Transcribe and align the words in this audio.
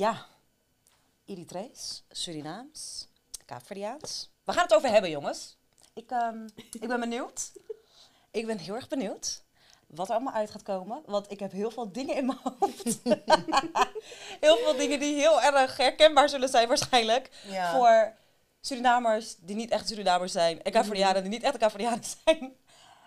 Ja, 0.00 0.26
Eritrees, 1.24 2.04
Surinaams, 2.10 3.08
Kaapverdiaans. 3.44 4.30
We 4.44 4.52
gaan 4.52 4.62
het 4.62 4.74
over 4.74 4.88
hebben, 4.88 5.10
jongens. 5.10 5.56
Ik, 5.94 6.10
ehm, 6.10 6.48
ik 6.54 6.88
ben 6.88 7.00
benieuwd. 7.00 7.52
Ik 8.30 8.46
ben 8.46 8.58
heel 8.58 8.74
erg 8.74 8.88
benieuwd 8.88 9.42
wat 9.86 10.08
er 10.08 10.14
allemaal 10.14 10.34
uit 10.34 10.50
gaat 10.50 10.62
komen. 10.62 11.02
Want 11.06 11.30
ik 11.30 11.40
heb 11.40 11.52
heel 11.52 11.70
veel 11.70 11.92
dingen 11.92 12.16
in 12.16 12.26
mijn 12.26 12.38
hoofd. 12.42 13.00
heel 14.46 14.56
veel 14.56 14.76
dingen 14.76 15.00
die 15.00 15.14
heel 15.14 15.42
erg 15.42 15.76
herkenbaar 15.76 16.28
zullen 16.28 16.48
zijn 16.48 16.68
waarschijnlijk. 16.68 17.30
Ja. 17.46 17.72
Voor 17.72 18.14
Surinamers 18.60 19.36
die 19.36 19.56
niet 19.56 19.70
echt 19.70 19.88
Surinamers 19.88 20.32
zijn. 20.32 20.62
En 20.62 20.72
Kaapverdianen 20.72 21.22
die 21.22 21.30
niet 21.30 21.42
echt 21.42 21.56
Kaapverdianen 21.56 22.04
zijn. 22.24 22.56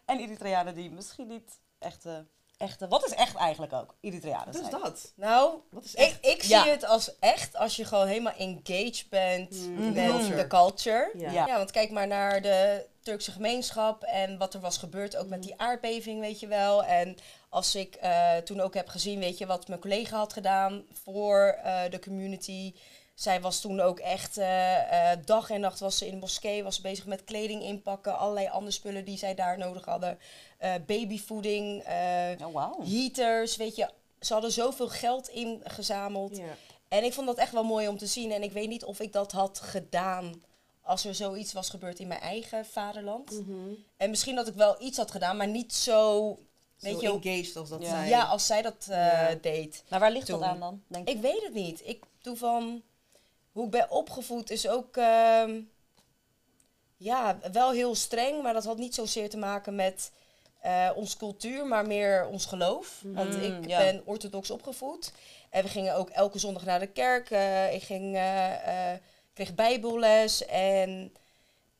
En 0.05 0.20
Eritreanen 0.20 0.75
die 0.75 0.91
misschien 0.91 1.28
niet 1.28 1.59
echte... 1.80 2.25
echte 2.63 2.88
wat 2.88 3.05
is 3.05 3.12
echt 3.13 3.35
eigenlijk 3.35 3.73
ook? 3.73 3.95
Eritreanen 4.02 4.52
Dus 4.52 4.62
zijn. 4.70 4.81
dat. 4.81 5.12
Nou, 5.16 5.53
Wat 5.72 5.84
is 5.84 5.94
ik, 5.94 5.99
echt? 5.99 6.26
ik 6.26 6.41
zie 6.44 6.55
Ja. 6.55 6.66
het 6.67 6.86
als 6.86 7.20
echt 7.20 7.55
als 7.55 7.76
je 7.76 7.86
gewoon 7.86 8.08
helemaal 8.08 8.34
engaged 8.38 9.05
bent 9.09 9.52
Mm, 9.67 9.94
met 9.94 10.05
culture. 10.09 10.36
de 10.36 10.48
culture. 10.48 11.12
Ja. 11.17 11.31
Ja. 11.31 11.45
Ja, 11.48 11.58
want 11.58 11.72
kijk 11.72 11.91
maar 11.91 12.08
naar 12.08 12.41
de 12.41 12.86
Turkse 13.02 13.31
gemeenschap 13.31 14.03
en 14.03 14.38
wat 14.38 14.53
er 14.53 14.59
was 14.59 14.77
gebeurd, 14.77 15.16
ook 15.17 15.27
met 15.27 15.39
Mm. 15.39 15.45
die 15.45 15.59
aardbeving, 15.59 16.20
weet 16.20 16.39
je 16.39 16.48
wel. 16.48 16.84
En 16.84 17.17
als 17.49 17.76
ik 17.76 17.95
eh, 17.95 18.38
toen 18.38 18.59
ook 18.62 18.73
heb 18.73 18.88
gezien, 18.88 19.20
weet 19.20 19.38
je, 19.38 19.45
wat 19.45 19.67
mijn 19.67 19.80
collega 19.81 20.17
had 20.17 20.34
gedaan 20.34 20.84
voor 21.03 21.58
eh, 21.64 21.81
de 21.89 22.00
community. 22.00 22.73
Zij 23.16 23.41
was 23.41 23.59
toen 23.61 23.80
ook 23.80 24.00
echt 24.00 24.38
eh, 24.38 25.09
dag 25.25 25.50
en 25.50 25.59
nacht 25.59 25.80
was 25.80 25.98
ze 25.98 26.05
in 26.05 26.11
de 26.14 26.20
moskee, 26.20 26.64
was 26.64 26.75
ze 26.75 26.81
bezig 26.81 27.05
met 27.05 27.23
kleding 27.23 27.61
inpakken, 27.64 28.17
allerlei 28.17 28.48
andere 28.48 28.72
spullen 28.72 29.05
die 29.05 29.17
zij 29.17 29.36
daar 29.36 29.58
nodig 29.58 29.86
hadden. 29.86 30.20
Eh, 30.63 30.73
babyvoeding, 30.85 31.81
eh, 31.84 32.31
Oh, 32.53 32.80
heaters, 32.86 33.56
weet 33.56 33.75
je. 33.75 33.89
Ze 34.19 34.33
hadden 34.33 34.52
zoveel 34.52 34.88
geld 34.89 35.28
ingezameld. 35.30 36.38
Ja. 36.38 36.56
En 36.88 37.03
ik 37.03 37.14
vond 37.14 37.28
dat 37.28 37.38
echt 37.38 37.52
wel 37.52 37.64
mooi 37.64 37.88
om 37.88 37.97
te 37.97 38.06
zien. 38.06 38.31
En 38.31 38.44
ik 38.44 38.52
weet 38.52 38.67
niet 38.67 38.84
of 38.84 39.00
ik 39.00 39.14
dat 39.14 39.31
had 39.31 39.59
gedaan 39.59 40.44
als 40.81 41.06
er 41.06 41.16
zoiets 41.16 41.53
was 41.53 41.69
gebeurd 41.69 42.00
in 42.00 42.08
mijn 42.08 42.19
eigen 42.19 42.66
vaderland. 42.66 43.31
Mhm. 43.31 43.53
En 43.97 44.09
misschien 44.09 44.36
dat 44.36 44.47
ik 44.47 44.53
wel 44.53 44.75
iets 44.81 44.97
had 44.97 45.11
gedaan, 45.11 45.38
maar 45.38 45.47
niet 45.47 45.73
zo, 45.73 46.28
weet 46.80 47.00
Zo 47.00 47.02
je, 47.02 47.08
engaged 47.30 47.56
als 47.56 47.69
dat 47.69 47.81
Ja. 47.81 47.89
zij. 47.89 48.08
ja, 48.09 48.23
als 48.23 48.45
zij 48.45 48.61
dat 48.61 48.86
eh, 48.89 48.95
Ja. 48.97 49.36
deed. 49.41 49.84
Maar 49.89 50.00
waar 50.00 50.11
ligt 50.11 50.25
Toen. 50.25 50.39
dat 50.39 50.50
aan 50.50 50.59
dan, 50.59 50.84
denk 50.88 51.08
je? 51.08 51.14
Ik 51.16 51.22
weet 51.22 51.44
het 51.44 51.53
niet. 51.53 51.81
Ik 51.88 52.03
doe 52.22 52.38
van 52.38 52.81
hoe 53.52 53.66
ik 53.66 53.72
ben 53.72 53.91
opgevoed 53.91 54.50
is 54.50 54.67
ook 54.67 54.97
ehm, 54.97 55.59
ja, 56.97 57.38
wel 57.52 57.72
heel 57.72 57.95
streng, 57.95 58.41
maar 58.44 58.53
dat 58.53 58.66
had 58.66 58.78
niet 58.78 58.95
zozeer 58.95 59.30
te 59.30 59.38
maken 59.38 59.75
met 59.75 60.11
eh 60.64 60.89
onze 60.95 61.17
cultuur, 61.17 61.66
maar 61.66 61.88
meer 61.88 62.28
ons 62.28 62.45
geloof. 62.45 63.02
Want 63.03 63.36
ik 63.36 63.67
ja. 63.67 63.78
ben 63.78 64.02
orthodox 64.06 64.52
opgevoed. 64.52 65.11
En 65.50 65.64
we 65.64 65.69
gingen 65.69 65.95
ook 65.95 66.09
elke 66.09 66.39
zondag 66.39 66.66
naar 66.66 66.80
de 66.80 66.88
kerk. 66.88 67.30
Eh, 67.30 67.73
ik 67.73 67.83
ging, 67.83 68.16
eh, 68.16 68.94
kreeg 69.34 69.56
bijbelles 69.56 70.45
en 70.45 71.14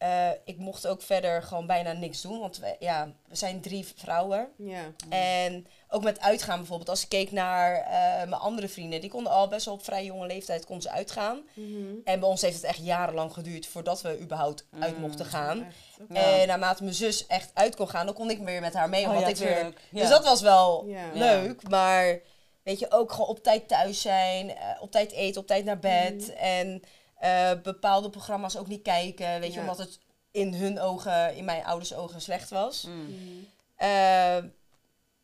eh, 0.04 0.30
ik 0.46 0.58
mocht 0.58 0.88
ook 0.88 1.02
verder 1.02 1.44
gewoon 1.44 1.68
bijna 1.68 1.92
niks 1.92 2.22
doen. 2.22 2.40
Want 2.40 2.58
we, 2.58 2.76
ja, 2.80 3.12
we 3.28 3.36
zijn 3.36 3.62
drie 3.62 3.88
vrouwen. 3.96 4.48
Ja. 4.58 4.82
En 5.10 5.68
ook 5.90 6.04
met 6.04 6.20
uitgaan 6.20 6.58
bijvoorbeeld. 6.58 6.90
Als 6.90 7.04
ik 7.04 7.10
keek 7.10 7.32
naar 7.32 7.76
eh, 7.76 7.90
mijn 8.18 8.34
andere 8.42 8.68
vrienden, 8.68 9.02
die 9.02 9.10
konden 9.10 9.32
al 9.32 9.48
best 9.48 9.66
wel 9.66 9.74
op 9.74 9.84
vrij 9.84 10.06
jonge 10.06 10.28
leeftijd 10.28 10.66
konden 10.66 10.84
ze 10.84 10.90
uitgaan. 10.92 11.42
Mhm. 11.54 11.94
En 12.04 12.20
bij 12.20 12.30
ons 12.30 12.42
heeft 12.42 12.56
het 12.56 12.64
echt 12.64 12.86
jarenlang 12.86 13.34
geduurd 13.34 13.66
voordat 13.68 14.02
we 14.02 14.20
überhaupt 14.20 14.66
uit 14.80 14.96
Mm. 14.96 15.02
mochten 15.02 15.26
gaan. 15.26 15.66
En 16.10 16.48
naarmate 16.48 16.84
mijn 16.84 16.96
zus 16.96 17.28
echt 17.28 17.52
uit 17.54 17.76
kon 17.76 17.90
gaan, 17.90 18.06
dan 18.06 18.16
kon 18.16 18.30
ik 18.30 18.40
weer 18.44 18.62
met 18.62 18.74
haar 18.74 18.90
mee. 18.90 19.08
Oh 19.10 19.20
ja, 19.20 19.28
ik 19.28 19.36
weer... 19.36 19.58
Ja. 19.90 20.00
Dus 20.02 20.10
dat 20.10 20.24
was 20.24 20.42
wel 20.42 20.86
Ja. 20.88 21.06
leuk. 21.14 21.70
Maar 21.70 22.20
weet 22.64 22.80
je, 22.80 22.92
ook 22.92 23.12
gewoon 23.12 23.28
op 23.28 23.44
tijd 23.44 23.68
thuis 23.68 24.02
zijn, 24.02 24.50
eh, 24.50 24.82
op 24.82 24.92
tijd 24.92 25.12
eten, 25.12 25.42
op 25.42 25.48
tijd 25.48 25.66
naar 25.66 25.80
bed. 25.80 26.34
En 26.34 26.82
eh, 27.18 27.52
bepaalde 27.64 28.10
programma's 28.10 28.58
ook 28.58 28.68
niet 28.68 28.82
kijken. 28.82 29.40
Weet 29.40 29.50
je, 29.54 29.60
Ja. 29.60 29.60
omdat 29.62 29.78
het 29.78 30.00
in 30.34 30.54
hun 30.54 30.80
ogen, 30.80 31.36
in 31.36 31.46
mijn 31.46 31.66
ouders 31.66 31.94
ogen 31.94 32.22
slecht 32.22 32.50
was. 32.50 32.84
Mm. 32.84 33.02
Mhm. 33.06 33.44
Eh, 33.76 34.38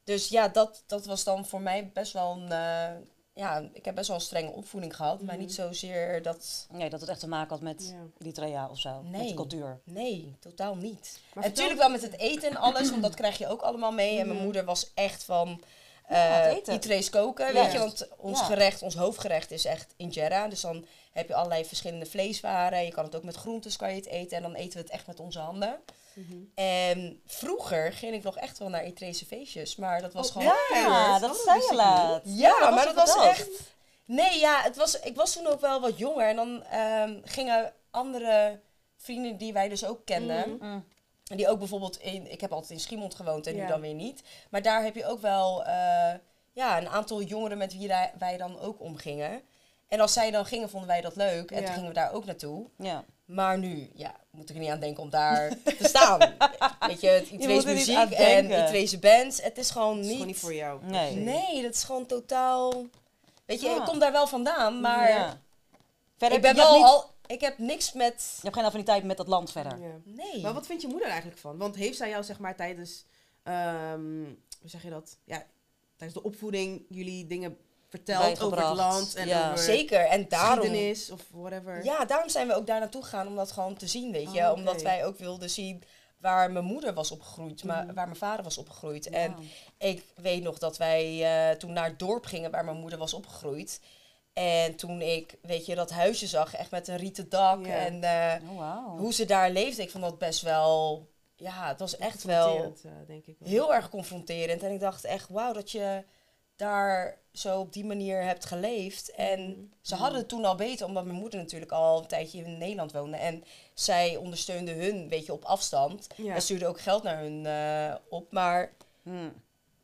dus 0.03 0.27
ja, 0.27 0.47
dat, 0.47 0.83
dat 0.87 1.05
was 1.05 1.23
dan 1.23 1.45
voor 1.45 1.61
mij 1.61 1.89
best 1.93 2.13
wel 2.13 2.31
een. 2.31 2.51
eh, 2.51 2.95
ja, 3.33 3.69
ik 3.73 3.85
heb 3.85 3.95
best 3.95 4.07
wel 4.07 4.15
een 4.17 4.23
strenge 4.23 4.51
opvoeding 4.51 4.95
gehad, 4.95 5.21
maar 5.21 5.33
Mhm. 5.35 5.43
niet 5.43 5.53
zozeer 5.53 6.21
dat. 6.21 6.67
Nee, 6.71 6.89
dat 6.89 7.01
het 7.01 7.09
echt 7.09 7.19
te 7.19 7.27
maken 7.27 7.49
had 7.49 7.61
met 7.61 7.87
Ja. 7.89 8.03
Eritrea 8.19 8.69
of 8.69 8.79
zo. 8.79 9.01
Met 9.01 9.11
Nee. 9.19 9.27
de 9.27 9.33
cultuur. 9.33 9.79
Nee, 9.83 10.35
totaal 10.39 10.75
niet. 10.75 11.19
Maar 11.33 11.43
en 11.43 11.49
natuurlijk 11.49 11.79
wel 11.79 11.89
met 11.89 12.01
het 12.01 12.17
eten 12.17 12.49
en 12.49 12.55
alles, 12.57 12.89
want 12.89 13.01
dat 13.01 13.13
krijg 13.15 13.37
je 13.37 13.47
ook 13.47 13.61
allemaal 13.61 13.91
mee. 13.91 14.19
En 14.19 14.27
mijn 14.27 14.43
moeder 14.43 14.65
was 14.65 14.91
echt 14.93 15.23
van. 15.23 15.61
Ja, 16.09 16.15
het 16.17 16.67
eh. 16.67 16.73
Itrees 16.73 17.09
koken, 17.09 17.53
weet 17.53 17.71
je, 17.71 17.77
want 17.77 18.07
ons 18.17 18.39
Ja. 18.39 18.45
gerecht, 18.45 18.81
ons 18.81 18.95
hoofdgerecht 18.95 19.51
is 19.51 19.65
echt 19.65 19.93
injera. 19.97 20.47
Dus 20.47 20.61
dan 20.61 20.85
heb 21.11 21.27
je 21.27 21.35
allerlei 21.35 21.65
verschillende 21.65 22.05
vleeswaren. 22.05 22.85
Je 22.85 22.91
kan 22.91 23.03
het 23.03 23.15
ook 23.15 23.23
met 23.23 23.35
groentes 23.35 23.75
kan 23.75 23.89
je 23.89 23.95
het 23.95 24.05
eten 24.07 24.37
en 24.37 24.43
dan 24.43 24.53
eten 24.53 24.73
we 24.73 24.79
het 24.79 24.89
echt 24.89 25.07
met 25.07 25.19
onze 25.19 25.39
handen. 25.39 25.79
Mhm. 26.13 26.37
En 26.55 27.21
vroeger 27.25 27.93
ging 27.93 28.13
ik 28.13 28.23
nog 28.23 28.37
echt 28.37 28.57
wel 28.57 28.69
naar 28.69 28.85
Itrese 28.85 29.25
feestjes, 29.25 29.75
maar 29.75 30.01
dat 30.01 30.13
was 30.13 30.27
Oh, 30.27 30.31
gewoon 30.33 30.53
Ja, 30.73 30.85
Oh, 30.85 31.21
dat 31.21 31.29
dat 31.29 31.41
zei 31.45 31.61
je 31.69 31.75
laat. 31.75 32.21
Ja, 32.25 32.59
dat 32.59 32.73
maar 32.75 32.85
dat 32.85 32.95
was 32.95 33.25
echt. 33.25 33.47
Nee, 34.05 34.39
ja, 34.39 34.61
het 34.61 34.75
was, 34.75 34.99
ik 34.99 35.15
was 35.15 35.33
toen 35.33 35.47
ook 35.47 35.61
wel 35.61 35.81
wat 35.81 35.97
jonger. 35.97 36.27
En 36.27 36.35
dan 36.35 36.63
ehm, 36.63 37.17
gingen 37.23 37.73
andere 37.91 38.59
vrienden 38.97 39.37
die 39.37 39.53
wij 39.53 39.69
dus 39.69 39.85
ook 39.85 40.05
kenden. 40.05 40.55
Mhm. 40.55 40.65
Mm. 40.65 40.85
En 41.29 41.37
Die 41.37 41.49
ook 41.49 41.59
bijvoorbeeld 41.59 41.97
in. 41.99 42.31
Ik 42.31 42.41
heb 42.41 42.51
altijd 42.51 42.71
in 42.71 42.79
Schiemond 42.79 43.15
gewoond 43.15 43.47
en 43.47 43.55
nu 43.55 43.67
dan 43.67 43.81
weer 43.81 43.93
niet. 43.93 44.21
Maar 44.49 44.61
daar 44.61 44.83
heb 44.83 44.95
je 44.95 45.05
ook 45.05 45.21
wel 45.21 45.63
eh, 45.65 46.13
ja, 46.53 46.77
een 46.77 46.89
aantal 46.89 47.21
jongeren 47.21 47.57
met 47.57 47.73
wie 47.73 47.87
wij- 48.17 48.37
dan 48.37 48.59
ook 48.59 48.81
omgingen. 48.81 49.41
En 49.87 49.99
als 49.99 50.13
zij 50.13 50.31
dan 50.31 50.45
gingen, 50.45 50.69
vonden 50.69 50.89
wij 50.89 51.01
dat 51.01 51.15
leuk. 51.15 51.51
En 51.51 51.59
Ja. 51.59 51.65
toen 51.65 51.73
gingen 51.73 51.87
we 51.89 51.93
daar 51.95 52.11
ook 52.13 52.25
naartoe. 52.25 52.67
Ja. 52.77 53.03
Maar 53.25 53.57
nu, 53.57 53.89
ja, 53.93 54.15
moet 54.31 54.49
ik 54.49 54.55
er 54.55 54.61
niet 54.61 54.69
aan 54.71 54.79
denken 54.79 55.03
om 55.03 55.09
daar 55.09 55.49
te 55.77 55.87
staan. 55.87 56.19
Weet 56.87 57.01
je, 57.01 57.07
het 57.07 57.31
niet 57.31 57.65
muziek 57.65 57.97
en. 58.11 58.45
Itrese 58.45 58.99
bands. 58.99 59.41
Het 59.41 59.57
is 59.57 59.69
gewoon 59.69 59.89
Het 59.89 59.99
is 59.99 60.05
niet... 60.05 60.11
gewoon 60.13 60.27
niet 60.27 60.39
voor 60.39 60.53
jou. 60.53 60.85
Nee. 60.85 61.15
Nee, 61.15 61.61
dat 61.61 61.73
is 61.73 61.83
gewoon 61.83 62.05
totaal. 62.05 62.73
Weet 63.45 63.61
je, 63.61 63.67
Ja. 63.69 63.75
ik 63.77 63.83
kom 63.85 63.99
daar 63.99 64.11
wel 64.11 64.27
vandaan, 64.27 64.81
maar 64.81 65.09
Ja. 65.09 65.39
Verder, 66.17 66.37
ik 66.37 66.43
ben 66.43 66.55
wel 66.55 66.75
niet- 66.75 66.85
al. 66.85 67.09
Ik 67.29 67.41
heb 67.41 67.57
niks 67.57 67.93
met. 67.93 68.31
Je 68.35 68.41
hebt 68.41 68.55
geen 68.55 68.65
affiniteit 68.65 69.03
met 69.03 69.17
dat 69.17 69.27
land 69.27 69.51
verder. 69.51 69.79
Ja. 69.81 69.95
Nee. 70.03 70.41
Maar 70.41 70.53
wat 70.53 70.65
vindt 70.65 70.81
je 70.81 70.87
moeder 70.87 71.07
eigenlijk 71.07 71.39
van? 71.39 71.57
Want 71.57 71.75
heeft 71.75 71.97
zij 71.97 72.09
jou 72.09 72.23
zeg 72.23 72.39
maar 72.39 72.55
tijdens, 72.55 73.05
ehm, 73.43 74.23
hoe 74.61 74.69
zeg 74.69 74.83
je 74.83 74.89
dat? 74.89 75.17
Ja, 75.23 75.45
tijdens 75.95 76.21
de 76.21 76.27
opvoeding 76.27 76.85
jullie 76.89 77.27
dingen 77.27 77.57
verteld 77.87 78.41
over 78.41 78.67
het 78.67 78.75
land 78.75 79.15
en 79.15 79.27
ja. 79.27 79.45
over 79.51 79.63
Zeker, 79.63 79.99
en 80.05 80.27
daarom. 80.29 80.59
geschiedenis 80.59 81.11
of 81.11 81.21
whatever? 81.31 81.83
Ja, 81.83 82.05
daarom 82.05 82.29
zijn 82.29 82.47
we 82.47 82.53
ook 82.55 82.67
daar 82.67 82.79
naartoe 82.79 83.03
gegaan 83.03 83.27
om 83.27 83.35
dat 83.35 83.51
gewoon 83.51 83.75
te 83.75 83.87
zien, 83.87 84.11
weet 84.11 84.33
je. 84.33 84.41
Oh. 84.41 84.51
Omdat 84.53 84.81
wij 84.81 85.05
ook 85.05 85.17
wilden 85.17 85.49
zien 85.49 85.83
waar 86.17 86.51
mijn 86.51 86.65
moeder 86.65 86.93
was 86.93 87.11
opgegroeid, 87.11 87.63
maar 87.63 87.85
Mhm. 87.85 87.93
waar 87.93 88.05
mijn 88.05 88.17
vader 88.17 88.43
was 88.43 88.57
opgegroeid. 88.57 89.03
Ja. 89.05 89.11
En 89.11 89.35
ik 89.77 90.05
weet 90.15 90.43
nog 90.43 90.57
dat 90.57 90.77
wij 90.77 91.23
eh, 91.51 91.57
toen 91.57 91.73
naar 91.73 91.85
het 91.89 91.99
dorp 91.99 92.25
gingen 92.25 92.51
waar 92.51 92.65
mijn 92.65 92.77
moeder 92.77 92.99
was 92.99 93.13
opgegroeid. 93.13 93.81
En 94.33 94.75
toen 94.75 95.01
ik, 95.01 95.37
weet 95.41 95.65
je, 95.65 95.75
dat 95.75 95.89
huisje 95.89 96.27
zag, 96.27 96.53
echt 96.55 96.71
met 96.71 96.87
een 96.87 96.97
rieten 96.97 97.29
dak 97.29 97.65
en 97.65 98.03
eh, 98.03 98.49
Oh, 98.51 98.57
wauw. 98.57 98.97
hoe 98.97 99.13
ze 99.13 99.25
daar 99.25 99.51
leefde, 99.51 99.81
ik 99.81 99.91
vond 99.91 100.03
dat 100.03 100.17
best 100.17 100.41
wel, 100.41 101.07
ja, 101.35 101.67
het 101.67 101.79
was 101.79 101.97
echt 101.97 102.23
wel 102.23 102.73
eh, 102.83 102.91
denk 103.07 103.25
ik. 103.25 103.35
wel. 103.39 103.49
heel 103.49 103.73
erg 103.73 103.89
confronterend. 103.89 104.63
En 104.63 104.71
ik 104.71 104.79
dacht 104.79 105.03
echt, 105.03 105.29
wauw, 105.29 105.53
dat 105.53 105.71
je 105.71 106.03
daar 106.55 107.17
zo 107.33 107.59
op 107.59 107.73
die 107.73 107.85
manier 107.85 108.23
hebt 108.23 108.45
geleefd. 108.45 109.11
En 109.11 109.71
ze 109.81 109.95
hadden 109.95 110.19
het 110.19 110.29
toen 110.29 110.45
al 110.45 110.55
beter, 110.55 110.85
omdat 110.85 111.05
mijn 111.05 111.17
moeder 111.17 111.39
natuurlijk 111.39 111.71
al 111.71 111.99
een 112.01 112.07
tijdje 112.07 112.43
in 112.43 112.57
Nederland 112.57 112.91
woonde. 112.91 113.17
En 113.17 113.43
zij 113.73 114.15
ondersteunde 114.15 114.71
hun, 114.71 115.09
weet 115.09 115.25
je, 115.25 115.33
op 115.33 115.43
afstand. 115.43 116.07
Ja. 116.15 116.35
En 116.35 116.41
stuurde 116.41 116.67
ook 116.67 116.79
geld 116.81 117.03
naar 117.03 117.19
hun 117.19 117.45
eh, 117.45 117.95
op. 118.09 118.31
Maar 118.31 118.73
Hm. 119.03 119.29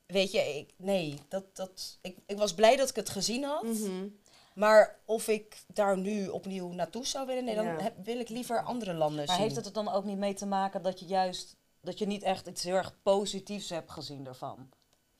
weet 0.05 0.31
je, 0.31 0.39
ik, 0.57 0.69
nee, 0.77 1.19
dat, 1.27 1.43
dat, 1.55 1.97
ik, 2.01 2.17
ik 2.25 2.37
was 2.37 2.53
blij 2.53 2.75
dat 2.75 2.89
ik 2.89 2.95
het 2.95 3.09
gezien 3.09 3.43
had. 3.43 3.63
Mhm. 3.63 4.07
Maar 4.55 4.99
of 5.05 5.27
ik 5.27 5.63
daar 5.73 5.97
nu 5.97 6.27
opnieuw 6.27 6.69
naartoe 6.71 7.05
zou 7.05 7.27
willen, 7.27 7.43
nee, 7.43 7.55
dan 7.55 7.65
Ja. 7.65 7.81
heb, 7.81 7.93
wil 8.05 8.19
ik 8.19 8.29
liever 8.29 8.63
andere 8.63 8.93
landen 8.93 9.25
Maar 9.25 9.35
zien. 9.35 9.43
heeft 9.43 9.55
het 9.55 9.65
er 9.65 9.73
dan 9.73 9.89
ook 9.89 10.03
niet 10.03 10.17
mee 10.17 10.33
te 10.33 10.45
maken 10.45 10.81
dat 10.81 10.99
je 10.99 11.05
juist 11.05 11.55
dat 11.81 11.99
je 11.99 12.05
niet 12.07 12.23
echt 12.23 12.47
iets 12.47 12.63
heel 12.63 12.75
erg 12.75 13.01
positiefs 13.01 13.69
hebt 13.69 13.91
gezien 13.91 14.27
ervan? 14.27 14.69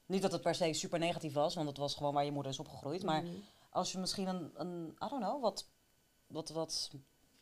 Niet 0.06 0.22
dat 0.22 0.32
het 0.32 0.42
per 0.42 0.56
se 0.56 0.74
super 0.74 1.00
negatief 1.00 1.34
was, 1.34 1.56
want 1.56 1.68
het 1.68 1.78
was 1.78 1.96
gewoon 1.96 2.14
waar 2.14 2.26
je 2.26 2.32
moeder 2.32 2.52
is 2.52 2.60
opgegroeid. 2.60 3.04
Maar 3.04 3.22
Mhm. 3.22 3.32
als 3.70 3.92
je 3.92 3.98
misschien 3.98 4.28
een, 4.28 4.52
een 4.56 4.88
I 5.04 5.08
don't 5.10 5.24
know, 5.24 5.42
wat, 5.42 5.66
wat, 6.28 6.50
wat, 6.50 6.92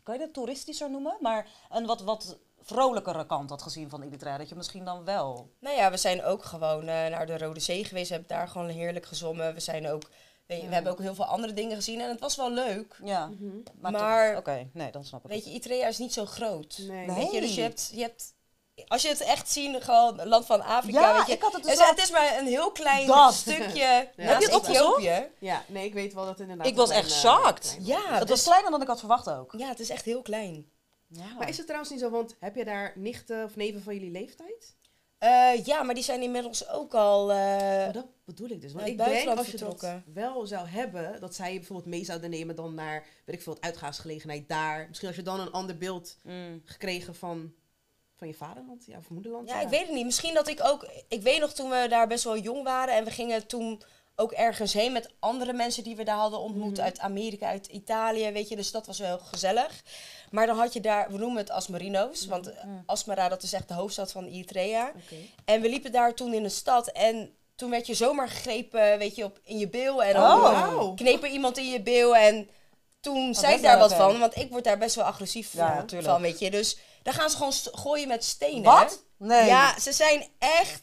kan 0.03 0.13
je 0.13 0.19
dat 0.19 0.33
toeristischer 0.33 0.91
noemen? 0.91 1.17
Maar 1.21 1.47
een 1.69 1.85
wat, 1.85 2.01
wat 2.01 2.37
vrolijkere 2.61 3.25
kant 3.25 3.49
had 3.49 3.61
gezien 3.61 3.89
van 3.89 4.01
Eritrea, 4.01 4.37
dat 4.37 4.49
je 4.49 4.55
misschien 4.55 4.85
dan 4.85 5.03
wel... 5.05 5.51
Nou 5.59 5.75
ja, 5.75 5.91
we 5.91 5.97
zijn 5.97 6.23
ook 6.23 6.43
gewoon 6.43 6.79
eh, 6.81 6.87
naar 6.87 7.25
de 7.25 7.37
Rode 7.37 7.59
Zee 7.59 7.83
geweest. 7.85 8.09
We 8.09 8.15
hebben 8.15 8.37
daar 8.37 8.47
gewoon 8.47 8.69
heerlijk 8.69 9.05
gezongen. 9.05 9.53
We 9.53 9.59
zijn 9.59 9.87
ook, 9.87 10.09
weet 10.45 10.57
je, 10.57 10.63
Ja. 10.63 10.69
we 10.69 10.73
hebben 10.73 10.91
ook 10.91 10.99
heel 10.99 11.15
veel 11.15 11.25
andere 11.25 11.53
dingen 11.53 11.75
gezien 11.75 12.01
en 12.01 12.09
het 12.09 12.19
was 12.19 12.35
wel 12.35 12.51
leuk. 12.51 12.95
Ja, 13.03 13.27
Mhm. 13.27 13.91
maar... 13.91 14.37
Oké, 14.37 14.69
nee, 14.73 14.91
dan 14.91 15.05
snap 15.05 15.23
ik 15.23 15.29
Weet 15.29 15.37
het. 15.37 15.45
je, 15.47 15.51
Eritrea 15.51 15.87
is 15.87 15.97
niet 15.97 16.13
zo 16.13 16.25
groot. 16.25 16.77
Nee. 16.87 17.07
Weet 17.11 17.31
je, 17.31 17.41
dus 17.41 17.55
je 17.55 17.61
hebt, 17.61 17.89
je 17.93 18.01
hebt 18.01 18.33
als 18.87 19.01
je 19.01 19.07
het 19.07 19.21
echt 19.21 19.51
ziet, 19.51 19.83
gewoon 19.83 20.19
een 20.19 20.27
land 20.27 20.45
van 20.45 20.61
Afrika, 20.61 20.99
Ja, 20.99 21.17
weet 21.17 21.27
je. 21.27 21.33
ik 21.33 21.41
had 21.41 21.53
het 21.53 21.61
dus 21.63 21.71
het, 21.71 21.79
wel- 21.79 21.89
het 21.89 21.97
is 22.03 22.11
maar 22.11 22.37
een 22.37 22.45
heel 22.45 22.71
klein 22.71 23.07
Dat. 23.07 23.33
stukje 23.33 23.83
Heb 24.15 24.39
je 24.39 24.45
het 24.45 24.55
opgezocht? 24.55 24.97
Ethiopië. 24.97 25.27
Ja, 25.39 25.63
nee, 25.67 25.85
ik 25.85 25.93
weet 25.93 26.13
wel 26.13 26.23
dat 26.23 26.31
het 26.31 26.41
inderdaad... 26.41 26.67
Ik 26.67 26.75
was 26.75 26.89
echt 26.89 27.11
eh, 27.11 27.17
shocked. 27.17 27.77
Ja, 27.79 28.01
het 28.09 28.29
was 28.29 28.37
dus- 28.39 28.43
kleiner 28.43 28.71
dan 28.71 28.81
ik 28.81 28.87
had 28.87 28.99
verwacht 28.99 29.29
ook. 29.29 29.53
ja, 29.57 29.67
het 29.67 29.79
is 29.79 29.89
echt 29.89 30.05
heel 30.05 30.21
klein. 30.21 30.71
Ja. 31.07 31.25
Maar 31.37 31.49
is 31.49 31.55
het 31.57 31.65
trouwens 31.65 31.91
niet 31.91 32.01
zo, 32.01 32.09
want 32.09 32.35
heb 32.39 32.55
je 32.55 32.65
daar 32.65 32.93
nichten 32.95 33.43
of 33.43 33.55
neven 33.55 33.83
van 33.83 33.93
jullie 33.93 34.11
leeftijd? 34.11 34.75
Eh, 35.23 35.65
ja, 35.65 35.83
maar 35.83 35.95
die 35.95 36.03
zijn 36.03 36.21
inmiddels 36.21 36.69
ook 36.69 36.93
al... 36.93 37.31
eh, 37.31 37.37
Maar 37.37 37.91
dat 37.93 38.05
bedoel 38.25 38.49
ik 38.49 38.61
dus. 38.61 38.73
Want 38.73 38.87
ik 38.87 38.97
denk 38.97 39.37
als 39.37 39.47
je 39.47 39.57
dat 39.57 39.85
wel 40.13 40.47
zou 40.47 40.67
hebben, 40.67 41.19
dat 41.19 41.35
zij 41.35 41.51
je 41.53 41.57
bijvoorbeeld 41.57 41.87
mee 41.89 42.05
zouden 42.05 42.29
nemen 42.29 42.55
dan 42.55 42.73
naar, 42.73 43.05
weet 43.25 43.35
ik 43.35 43.41
veel, 43.41 43.53
het 43.53 43.63
uitgaansgelegenheid 43.63 44.47
daar. 44.47 44.85
Misschien 44.87 45.07
als 45.07 45.17
je 45.17 45.23
dan 45.23 45.39
een 45.39 45.51
ander 45.51 45.77
beeld 45.77 46.17
Mm. 46.23 46.61
gekregen 46.65 47.15
van, 47.15 47.53
van 48.15 48.27
je 48.27 48.33
vaderland, 48.33 48.85
ja, 48.85 48.97
of 48.97 49.09
moederland. 49.09 49.49
Ja, 49.49 49.61
ik 49.61 49.67
weet 49.69 49.85
het 49.85 49.91
niet. 49.95 50.05
Misschien 50.05 50.33
dat 50.33 50.47
ik 50.47 50.59
ook... 50.63 50.87
Ik 51.07 51.21
weet 51.21 51.39
nog 51.39 51.53
toen 51.53 51.69
we 51.69 51.85
daar 51.89 52.07
best 52.07 52.23
wel 52.23 52.37
jong 52.37 52.63
waren 52.63 52.95
en 52.95 53.03
we 53.03 53.11
gingen 53.11 53.47
toen 53.47 53.81
ook 54.15 54.31
ergens 54.31 54.73
heen 54.73 54.91
met 54.91 55.09
andere 55.19 55.53
mensen 55.53 55.83
die 55.83 55.95
we 55.95 56.03
daar 56.03 56.15
hadden 56.17 56.39
ontmoet 56.39 56.71
Mhm. 56.77 56.81
uit 56.81 56.99
Amerika, 56.99 57.47
uit 57.47 57.67
Italië, 57.67 58.31
weet 58.31 58.49
je. 58.49 58.55
Dus 58.55 58.71
dat 58.71 58.85
was 58.87 58.99
wel 58.99 59.19
gezellig. 59.19 59.83
Maar 60.31 60.45
dan 60.45 60.57
had 60.57 60.73
je 60.73 60.79
daar, 60.81 61.11
we 61.11 61.17
noemen 61.17 61.37
het 61.37 61.49
Asmarino's, 61.49 62.25
want 62.25 62.51
eh, 62.53 62.63
Asmara 62.85 63.29
dat 63.29 63.43
is 63.43 63.53
echt 63.53 63.67
de 63.67 63.73
hoofdstad 63.73 64.11
van 64.11 64.25
Eritrea. 64.25 64.91
En 65.45 65.61
we 65.61 65.69
liepen 65.69 65.91
daar 65.91 66.13
toen 66.13 66.33
in 66.33 66.43
de 66.43 66.49
stad 66.49 66.87
en 66.87 67.35
toen 67.55 67.69
werd 67.69 67.87
je 67.87 67.93
zomaar 67.93 68.27
gegrepen, 68.29 68.97
weet 68.97 69.15
je, 69.15 69.23
op, 69.23 69.39
in 69.43 69.57
je 69.57 69.67
bil. 69.69 70.03
En 70.03 70.13
dan 70.13 70.23
Oh. 70.37 70.41
Wauw. 70.43 70.93
kneep 70.93 71.23
er 71.23 71.29
iemand 71.29 71.57
in 71.57 71.69
je 71.69 71.81
bil 71.81 72.15
en 72.15 72.49
toen 72.99 73.33
zei 73.33 73.47
dat 73.47 73.55
ik 73.55 73.61
daar 73.65 73.77
wat 73.79 73.93
van, 73.93 74.19
want 74.19 74.35
ik 74.37 74.49
word 74.51 74.63
daar 74.63 74.77
best 74.77 74.95
wel 74.95 75.05
agressief 75.05 75.53
Ja, 75.53 75.85
van, 76.01 76.21
weet 76.21 76.39
je. 76.39 76.51
Dus 76.51 76.77
daar 77.03 77.13
gaan 77.13 77.29
ze 77.29 77.37
gewoon 77.37 77.53
gooien 77.53 78.07
met 78.07 78.23
stenen. 78.23 78.63
Wat? 78.63 79.03
Nee. 79.17 79.45
Ja, 79.45 79.79
ze 79.79 79.91
zijn 79.91 80.27
echt 80.39 80.81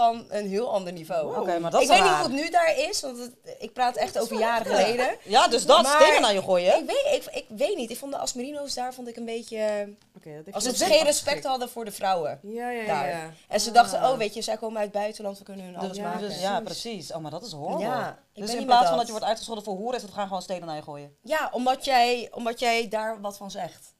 van 0.00 0.24
een 0.28 0.48
heel 0.48 0.72
ander 0.72 0.92
niveau. 0.92 1.36
Oké, 1.40 1.58
maar 1.58 1.70
dat 1.70 1.82
ik 1.82 1.88
is 1.88 1.94
weet 1.94 2.04
niet 2.04 2.12
hoe 2.14 2.22
het 2.22 2.32
nu 2.32 2.50
daar 2.50 2.78
is, 2.78 3.00
want 3.00 3.18
het- 3.18 3.34
ik 3.58 3.72
praat 3.72 3.96
echt 3.96 4.18
over 4.18 4.38
jaren 4.38 4.66
geleden. 4.66 5.08
Ja, 5.24 5.48
dus 5.48 5.66
dat, 5.66 5.82
Maar- 5.82 6.00
stenen 6.02 6.20
naar 6.20 6.32
je 6.32 6.42
gooien. 6.42 6.76
Ik 6.78 6.86
weet, 6.86 7.14
ik, 7.26 7.34
ik 7.34 7.46
weet 7.48 7.76
niet, 7.76 7.90
ik 7.90 7.96
vond 7.96 8.12
de 8.12 8.18
Asmerino's 8.18 8.74
daar 8.74 8.94
vond 8.94 9.08
ik 9.08 9.16
een 9.16 9.24
beetje... 9.24 9.88
Oké, 10.16 10.42
dat 10.44 10.54
Alsof 10.54 10.76
ze 10.76 10.84
geen 10.84 11.04
respect 11.04 11.44
hadden 11.44 11.68
voor 11.70 11.84
de 11.84 11.92
vrouwen. 11.92 12.38
Ja, 12.42 12.70
ja, 12.70 12.80
ja. 12.80 12.86
daar. 12.86 13.08
ja. 13.08 13.30
En 13.48 13.60
ze 13.60 13.68
Ah. 13.68 13.74
dachten, 13.74 14.02
oh 14.10 14.16
weet 14.16 14.34
je, 14.34 14.42
zij 14.42 14.56
komen 14.56 14.76
uit 14.80 14.92
het 14.92 15.00
buitenland, 15.00 15.38
we 15.38 15.44
kunnen 15.44 15.64
hun 15.64 15.76
alles 15.76 15.88
Dus, 15.88 15.96
ja, 15.98 16.02
maken. 16.04 16.28
dus, 16.28 16.40
ja, 16.40 16.60
precies. 16.60 17.12
Oh, 17.12 17.18
maar 17.20 17.30
dat 17.30 17.42
is 17.42 17.52
horrible. 17.52 17.84
Ja, 17.84 18.08
ik 18.08 18.14
ben 18.32 18.42
dus 18.42 18.50
niet 18.50 18.60
in 18.60 18.66
plaats 18.66 18.80
van 18.80 18.88
dat. 18.88 18.96
dat 18.96 19.06
je 19.06 19.12
wordt 19.12 19.26
uitgescholden 19.26 19.64
voor 19.64 19.74
hoeren, 19.76 19.96
is 19.96 20.02
het 20.02 20.10
we 20.10 20.16
gaan 20.16 20.26
gewoon 20.26 20.42
stenen 20.42 20.66
naar 20.66 20.76
je 20.76 20.82
gooien. 20.82 21.16
Ja, 21.22 21.48
omdat 21.52 21.84
jij, 21.84 22.28
omdat 22.32 22.58
jij 22.60 22.88
daar 22.88 23.20
wat 23.20 23.36
van 23.36 23.50
zegt. 23.50 23.94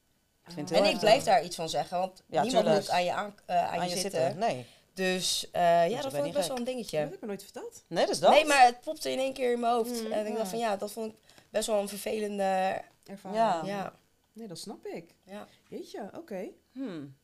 Ik 0.46 0.53
vind 0.56 0.69
het 0.70 0.79
En 0.79 0.85
ik 0.85 0.99
blijf 0.99 1.23
daar 1.25 1.44
iets 1.44 1.56
van 1.56 1.69
zeggen, 1.69 1.99
want 1.99 2.23
Ja, 2.29 2.43
niemand 2.43 2.64
tuurlijk. 2.64 2.85
moet 2.85 2.94
aan 2.94 3.05
je, 3.05 3.12
aan, 3.12 3.35
eh, 3.46 3.56
aan 3.56 3.79
aan 3.79 3.88
je 3.88 3.94
je 3.94 4.00
zitten. 4.00 4.20
zitten. 4.20 4.38
Nee. 4.38 4.67
Dus 5.00 5.50
eh, 5.50 5.91
ja, 5.91 6.02
dat 6.02 6.12
vond 6.12 6.26
ik 6.26 6.32
best 6.32 6.37
gek. 6.37 6.49
wel 6.49 6.56
een 6.58 6.64
Dat 6.64 6.75
dingetje. 6.75 6.97
heb 6.99 7.14
ik 7.14 7.20
me 7.20 7.26
nooit 7.26 7.43
verteld. 7.43 7.85
Nee, 7.87 8.06
dus 8.06 8.19
dat. 8.20 8.31
Nee, 8.31 8.44
maar 8.44 8.64
het 8.64 8.81
popte 8.81 9.11
in 9.11 9.19
één 9.19 9.32
keer 9.32 9.52
in 9.52 9.61
mijn 9.61 9.73
hoofd. 9.73 10.02
Mm, 10.02 10.12
en 10.12 10.26
ik 10.26 10.37
dacht 10.37 10.49
van 10.50 10.58
ja, 10.58 10.76
dat 10.76 10.93
vond 10.93 11.12
ik 11.12 11.19
best 11.50 11.67
wel 11.67 11.81
een 11.81 11.88
vervelende... 11.88 12.82
Ervaring. 13.06 13.41
Ja. 13.41 13.62
Ja, 13.64 13.93
Nee, 14.32 14.47
dat 14.49 14.58
snap 14.58 14.87
ik. 14.87 15.14
ja, 15.25 15.47
Jeetje, 15.69 16.11
oké. 16.14 16.49
Hmm. 16.73 17.17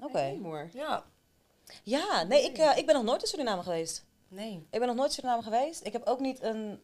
Oké. 0.00 0.36
Okay. 0.38 0.70
Ja. 0.72 1.04
Ja, 1.82 2.22
nee, 2.22 2.44
ik, 2.44 2.58
eh, 2.58 2.76
ik 2.76 2.86
ben 2.86 2.94
nog 2.94 3.04
nooit 3.04 3.22
in 3.22 3.28
Suriname 3.28 3.62
geweest. 3.62 4.04
Nee. 4.28 4.66
Ik 4.70 4.78
ben 4.78 4.88
nog 4.88 4.96
nooit 4.96 5.08
in 5.08 5.14
Suriname 5.14 5.42
geweest. 5.42 5.86
Ik 5.86 5.92
heb 5.92 6.06
ook 6.06 6.20
niet 6.20 6.42
een 6.42 6.80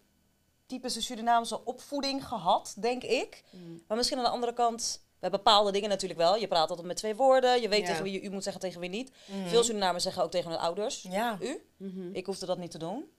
typische 0.67 1.03
Surinaamse 1.03 1.65
opvoeding 1.65 2.27
gehad, 2.27 2.75
denk 2.79 3.03
ik. 3.03 3.43
Mm. 3.51 3.83
Maar 3.89 3.97
misschien 3.97 4.19
aan 4.19 4.25
de 4.25 4.31
andere 4.31 4.53
kant, 4.53 5.05
bij 5.25 5.33
bepaalde 5.33 5.73
dingen 5.73 5.89
natuurlijk 5.89 6.21
wel. 6.21 6.37
Je 6.37 6.49
praat 6.49 6.69
altijd 6.71 6.87
met 6.87 6.97
twee 6.97 7.15
woorden. 7.17 7.61
Je 7.61 7.69
weet 7.69 7.81
Ja. 7.81 7.87
tegen 7.87 8.03
wie 8.03 8.13
je 8.13 8.21
u 8.23 8.31
moet 8.31 8.43
zeggen, 8.43 8.63
tegen 8.63 8.81
wie 8.81 8.91
niet. 8.91 9.11
Mhm. 9.27 9.49
Veel 9.49 9.65
Surinamers 9.65 10.03
zeggen 10.03 10.23
ook 10.23 10.31
tegen 10.31 10.51
hun 10.51 10.59
ouders. 10.59 11.03
Ja. 11.11 11.39
U? 11.41 11.67
Mhm. 11.77 12.09
Ik 12.15 12.27
hoefde 12.27 12.47
dat 12.47 12.59
niet 12.59 12.71
te 12.71 12.79
doen. 12.79 13.11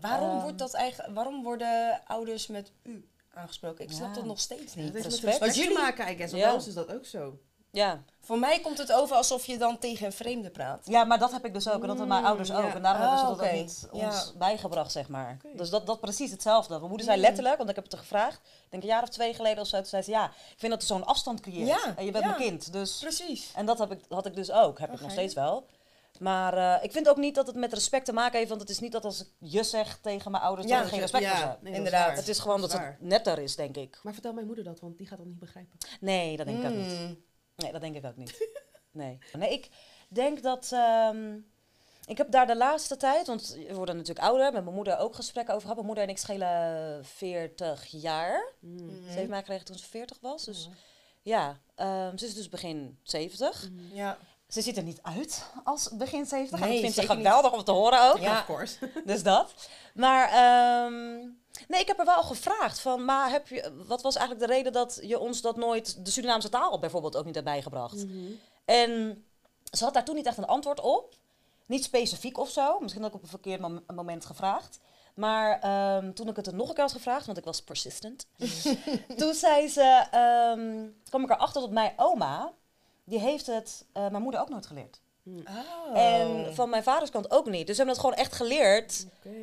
Waarom, 0.00 0.30
Ehm. 0.30 0.42
wordt 0.42 0.58
dat 0.58 0.74
eigen, 0.74 1.14
waarom 1.14 1.42
worden 1.42 2.00
ouders 2.06 2.46
met 2.46 2.72
u 2.82 3.08
aangesproken? 3.34 3.84
Ik 3.84 3.90
snap 3.92 4.08
Ja. 4.08 4.14
dat 4.14 4.24
nog 4.24 4.40
steeds 4.40 4.74
Dat 4.74 4.84
niet. 4.84 4.92
met 4.92 5.04
respect. 5.04 5.38
Want 5.38 5.52
te 5.52 5.58
jullie- 5.58 5.74
maken, 5.78 6.04
I 6.12 6.16
guess. 6.16 6.30
Want 6.32 6.42
Ja. 6.42 6.48
bij 6.48 6.54
ons 6.54 6.66
is 6.66 6.74
dat 6.74 6.92
ook 6.92 7.06
zo. 7.06 7.38
Ja. 7.74 8.02
Voor 8.20 8.38
mij 8.38 8.60
komt 8.60 8.78
het 8.78 8.92
over 8.92 9.16
alsof 9.16 9.46
je 9.46 9.58
dan 9.58 9.78
tegen 9.78 10.06
een 10.06 10.12
vreemde 10.12 10.50
praat. 10.50 10.86
ja, 10.86 11.04
maar 11.04 11.18
dat 11.18 11.32
heb 11.32 11.44
ik 11.44 11.54
dus 11.54 11.68
ook. 11.68 11.74
En 11.74 11.80
dat 11.80 11.88
hebben 11.88 12.08
mijn 12.08 12.20
Mm, 12.20 12.26
ouders 12.26 12.50
ook. 12.52 12.62
ja. 12.64 12.74
En 12.74 12.82
daarom 12.82 13.00
hebben 13.00 13.18
ze 13.18 13.24
Ah, 13.24 13.36
dat 13.38 13.46
ook 13.46 13.52
niet 13.52 13.88
Ja. 13.92 14.06
ons 14.06 14.32
bijgebracht, 14.38 14.92
zeg 14.92 15.08
maar. 15.08 15.36
Dus 15.56 15.70
dat, 15.70 15.86
dat 15.86 16.00
precies 16.00 16.30
hetzelfde. 16.30 16.74
Mijn 16.74 16.88
moeder 16.88 17.06
zei 17.06 17.16
Mm. 17.18 17.24
letterlijk, 17.24 17.56
want 17.56 17.68
ik 17.68 17.74
heb 17.74 17.84
het 17.84 17.92
er 17.92 17.98
gevraagd. 17.98 18.36
Ik 18.44 18.70
denk 18.70 18.82
een 18.82 18.88
jaar 18.88 19.02
of 19.02 19.08
twee 19.08 19.34
geleden 19.34 19.58
of 19.62 19.66
zo. 19.68 19.76
Toen 19.76 19.86
zei 19.86 20.02
ze, 20.02 20.10
ja, 20.10 20.26
ik 20.26 20.54
vind 20.58 20.72
dat 20.72 20.80
er 20.80 20.86
zo'n 20.88 21.04
afstand 21.06 21.40
creëert. 21.40 21.68
Ja, 21.68 21.94
En 21.96 22.04
je 22.04 22.10
bent 22.10 22.24
ja. 22.24 22.30
mijn 22.30 22.42
kind. 22.42 22.72
Dus 22.72 22.98
Precies. 22.98 23.50
En 23.54 23.66
dat 23.66 23.78
heb 23.78 23.92
ik, 23.92 24.00
had 24.08 24.26
ik 24.26 24.34
dus 24.34 24.50
ook. 24.50 24.78
Heb 24.78 24.92
ik 24.92 25.00
nog 25.00 25.10
steeds 25.10 25.34
wel. 25.34 25.66
Maar 26.18 26.56
eh, 26.56 26.84
ik 26.84 26.92
vind 26.92 27.08
ook 27.08 27.16
niet 27.16 27.34
dat 27.34 27.46
het 27.46 27.56
met 27.56 27.72
respect 27.72 28.04
te 28.04 28.12
maken 28.12 28.36
heeft. 28.36 28.48
Want 28.48 28.60
het 28.60 28.70
is 28.70 28.78
niet 28.80 28.92
dat 28.92 29.04
als 29.04 29.20
ik 29.20 29.28
je 29.38 29.62
zeg 29.62 29.98
tegen 30.02 30.30
mijn 30.30 30.42
ouders 30.42 30.68
Ja, 30.68 30.76
dat 30.76 30.84
ik 30.84 30.90
geen 30.92 31.00
respect 31.00 31.26
voor 31.26 31.36
ze 31.36 31.42
heb. 31.44 31.62
nee, 31.62 31.72
is 31.72 31.78
Inderdaad. 31.78 32.16
Het 32.16 32.28
is 32.28 32.38
gewoon 32.38 32.60
dat 32.60 32.72
is 32.72 32.78
het 32.78 33.00
netter 33.00 33.38
is, 33.38 33.56
denk 33.56 33.76
ik. 33.76 34.00
Maar 34.02 34.12
vertel 34.12 34.32
mijn 34.32 34.46
moeder 34.46 34.64
dat, 34.64 34.80
want 34.80 34.98
die 34.98 35.06
gaat 35.06 35.18
dat 35.18 35.26
niet 35.26 35.38
begrijpen. 35.38 35.78
Nee, 36.00 36.36
dat 36.36 36.46
denk 36.46 36.58
ik 36.62 36.70
ook 36.70 36.76
niet. 36.76 37.16
Nee, 37.56 37.72
dat 37.72 37.80
denk 37.80 37.96
ik 37.96 38.04
ook 38.04 38.16
niet. 38.16 38.36
Nee. 38.90 39.18
Nee, 39.32 39.50
ik 39.52 39.68
denk 40.08 40.42
dat... 40.42 40.70
ehm, 40.72 41.36
ik 42.06 42.18
heb 42.18 42.30
daar 42.30 42.46
de 42.46 42.56
laatste 42.56 42.96
tijd, 42.96 43.26
want 43.26 43.48
we 43.68 43.74
worden 43.74 43.96
natuurlijk 43.96 44.26
ouder, 44.26 44.52
met 44.52 44.62
mijn 44.62 44.74
moeder 44.74 44.98
ook 44.98 45.14
gesprekken 45.14 45.54
over 45.54 45.68
gehad. 45.68 45.76
Mijn 45.76 45.86
moeder 45.86 46.04
en 46.04 46.10
ik 46.10 46.18
schelen 46.18 47.04
40 47.04 47.86
jaar. 47.86 48.52
Mm. 48.60 48.74
Mhm. 48.74 49.10
Ze 49.10 49.18
heeft 49.18 49.28
mij 49.28 49.38
gekregen 49.38 49.64
toen 49.64 49.78
ze 49.78 49.86
40 49.86 50.18
was. 50.20 50.44
Dus 50.44 50.68
ja, 51.22 51.60
ehm, 51.74 52.16
ze 52.16 52.26
is 52.26 52.34
dus 52.34 52.48
begin 52.48 52.98
70. 53.02 53.70
Mhm. 53.70 53.94
Ja. 53.94 54.18
Ze 54.48 54.60
ziet 54.62 54.76
er 54.76 54.82
niet 54.82 55.02
uit 55.02 55.44
als 55.64 55.88
begin 55.92 56.26
70. 56.26 56.60
en 56.60 56.66
Nee, 56.66 56.74
ik 56.74 56.80
vind 56.82 56.94
ze 56.94 57.00
zeker 57.00 57.16
niet. 57.16 57.26
geweldig 57.26 57.52
om 57.52 57.64
te 57.64 57.70
horen 57.72 58.10
ook. 58.10 58.18
Ja. 58.18 58.38
Of 58.38 58.44
course. 58.44 58.90
Dus 59.04 59.22
dat. 59.22 59.52
Maar 59.94 60.28
ehm, 60.28 61.18
nee, 61.68 61.80
ik 61.80 61.86
heb 61.86 61.98
er 61.98 62.04
wel 62.04 62.22
gevraagd 62.22 62.80
van, 62.80 63.04
maar 63.04 63.30
heb 63.30 63.48
je, 63.48 63.82
wat 63.86 64.02
was 64.02 64.16
eigenlijk 64.16 64.46
de 64.48 64.54
reden 64.54 64.72
dat 64.72 64.98
je 65.02 65.18
ons 65.18 65.40
dat 65.40 65.56
nooit, 65.56 66.04
de 66.04 66.10
Surinaamse 66.10 66.48
taal 66.48 66.78
bijvoorbeeld 66.78 67.16
ook 67.16 67.24
niet 67.24 67.34
hebt 67.34 67.46
bijgebracht? 67.46 68.06
Mhm. 68.06 68.30
En 68.64 69.24
ze 69.70 69.84
had 69.84 69.94
daar 69.94 70.04
toen 70.04 70.14
niet 70.14 70.26
echt 70.26 70.38
een 70.38 70.46
antwoord 70.46 70.80
op. 70.80 71.14
Niet 71.66 71.84
specifiek 71.84 72.38
of 72.38 72.50
zo. 72.50 72.78
Misschien 72.80 73.02
had 73.02 73.10
ik 73.10 73.16
op 73.16 73.22
een 73.22 73.28
verkeerd 73.28 73.60
mom- 73.60 73.84
moment 73.94 74.24
gevraagd. 74.24 74.78
Maar 75.14 75.60
ehm, 75.60 76.12
toen 76.12 76.28
ik 76.28 76.36
het 76.36 76.46
er 76.46 76.54
nog 76.54 76.68
een 76.68 76.74
keer 76.74 76.82
had 76.82 76.92
gevraagd, 76.92 77.26
want 77.26 77.38
ik 77.38 77.44
was 77.44 77.62
persistent. 77.62 78.26
toen 79.16 79.34
zei 79.34 79.68
ze, 79.68 80.06
ehm, 80.10 80.86
kwam 81.08 81.22
ik 81.22 81.30
erachter 81.30 81.60
dat 81.60 81.70
mijn 81.70 81.92
oma, 81.96 82.52
die 83.04 83.18
heeft 83.18 83.46
het 83.46 83.84
eh, 83.92 84.08
mijn 84.08 84.22
moeder 84.22 84.40
ook 84.40 84.48
nooit 84.48 84.66
geleerd. 84.66 85.00
Oh. 85.26 85.98
En 85.98 86.54
van 86.54 86.70
mijn 86.70 86.82
vaders 86.82 87.10
kant 87.10 87.30
ook 87.30 87.46
niet. 87.46 87.66
Dus 87.66 87.76
ze 87.76 87.82
hebben 87.82 87.94
dat 87.94 88.04
gewoon 88.04 88.24
echt 88.24 88.32
geleerd, 88.32 89.06
Oké. 89.18 89.36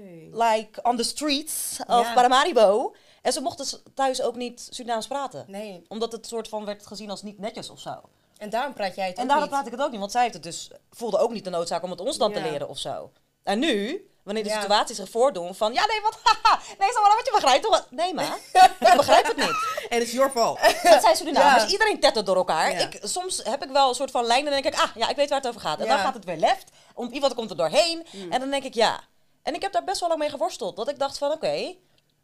like 0.43 0.81
on 0.83 0.97
the 0.97 1.03
streets 1.03 1.79
of 1.87 2.05
Ja. 2.07 2.13
Paramaribo. 2.13 2.95
En 3.21 3.33
ze 3.33 3.41
mochten 3.41 3.81
thuis 3.93 4.21
ook 4.21 4.35
niet 4.35 4.67
Surinaams 4.69 5.07
praten. 5.07 5.45
Nee. 5.47 5.85
Omdat 5.87 6.11
het 6.11 6.27
soort 6.27 6.47
van 6.47 6.65
werd 6.65 6.87
gezien 6.87 7.09
als 7.09 7.21
niet 7.21 7.39
netjes 7.39 7.69
of 7.69 7.79
zo. 7.79 8.01
En 8.37 8.49
daarom 8.49 8.73
praat 8.73 8.95
jij 8.95 9.07
het 9.07 9.15
En 9.17 9.21
ook 9.21 9.27
daarom 9.27 9.45
niet. 9.45 9.53
praat 9.53 9.65
ik 9.65 9.71
het 9.71 9.81
ook 9.81 9.91
niet, 9.91 9.99
want 9.99 10.11
zij 10.11 10.21
heeft 10.21 10.33
het 10.33 10.43
dus, 10.43 10.71
voelde 10.89 11.17
ook 11.17 11.31
niet 11.31 11.43
de 11.43 11.49
noodzaak 11.49 11.83
om 11.83 11.89
het 11.91 11.99
ons 12.01 12.17
dan 12.17 12.33
te 12.33 12.41
leren 12.41 12.69
of 12.69 12.77
zo. 12.77 13.11
En 13.43 13.59
nu, 13.59 14.05
wanneer 14.23 14.43
de 14.43 14.49
Ja. 14.49 14.61
situaties 14.61 14.95
zich 14.95 15.09
voordoen 15.09 15.55
van, 15.55 15.73
ja 15.73 15.85
nee, 15.85 16.01
wat, 16.01 16.17
haha, 16.23 16.59
nee, 16.79 16.89
maar 16.93 17.15
wat 17.15 17.25
je 17.25 17.31
begrijpt 17.33 17.63
toch? 17.63 17.87
Nee, 17.89 18.13
ma, 18.13 18.35
ik 18.89 18.93
begrijp 18.95 19.25
het 19.27 19.37
niet. 19.37 19.65
En 19.89 19.97
het 19.99 20.07
is 20.07 20.11
your 20.11 20.31
fault. 20.31 20.59
Dat 20.83 21.01
zijn 21.01 21.15
Surinamers, 21.15 21.63
Ja. 21.63 21.69
iedereen 21.69 21.99
tettert 21.99 22.25
door 22.25 22.35
elkaar. 22.35 22.71
Ja. 22.71 22.79
Ik, 22.79 22.99
soms 23.03 23.41
heb 23.43 23.63
ik 23.63 23.69
wel 23.69 23.89
een 23.89 23.95
soort 23.95 24.11
van 24.11 24.25
lijn 24.25 24.45
en 24.47 24.51
dan 24.51 24.61
denk 24.61 24.75
ik, 24.75 24.81
ah, 24.81 24.95
ja, 24.95 25.09
ik 25.09 25.15
weet 25.15 25.29
waar 25.29 25.37
het 25.39 25.47
over 25.47 25.61
gaat. 25.61 25.79
En 25.79 25.87
dan 25.87 25.99
gaat 25.99 26.13
het 26.13 26.25
weer 26.25 26.37
left, 26.37 26.69
om, 26.93 27.11
iemand 27.11 27.33
komt 27.33 27.49
er 27.49 27.57
doorheen. 27.57 28.05
Hmm. 28.09 28.31
En 28.31 28.39
dan 28.39 28.49
denk 28.49 28.63
ik, 28.63 28.73
ja. 28.73 28.99
En 29.43 29.53
ik 29.53 29.61
heb 29.61 29.71
daar 29.71 29.83
best 29.83 29.99
wel 29.99 30.09
lang 30.09 30.21
mee 30.21 30.29
geworsteld. 30.29 30.75
Dat 30.75 30.89
ik 30.89 30.99
dacht 30.99 31.17
van, 31.17 31.31
oké, 31.31 31.75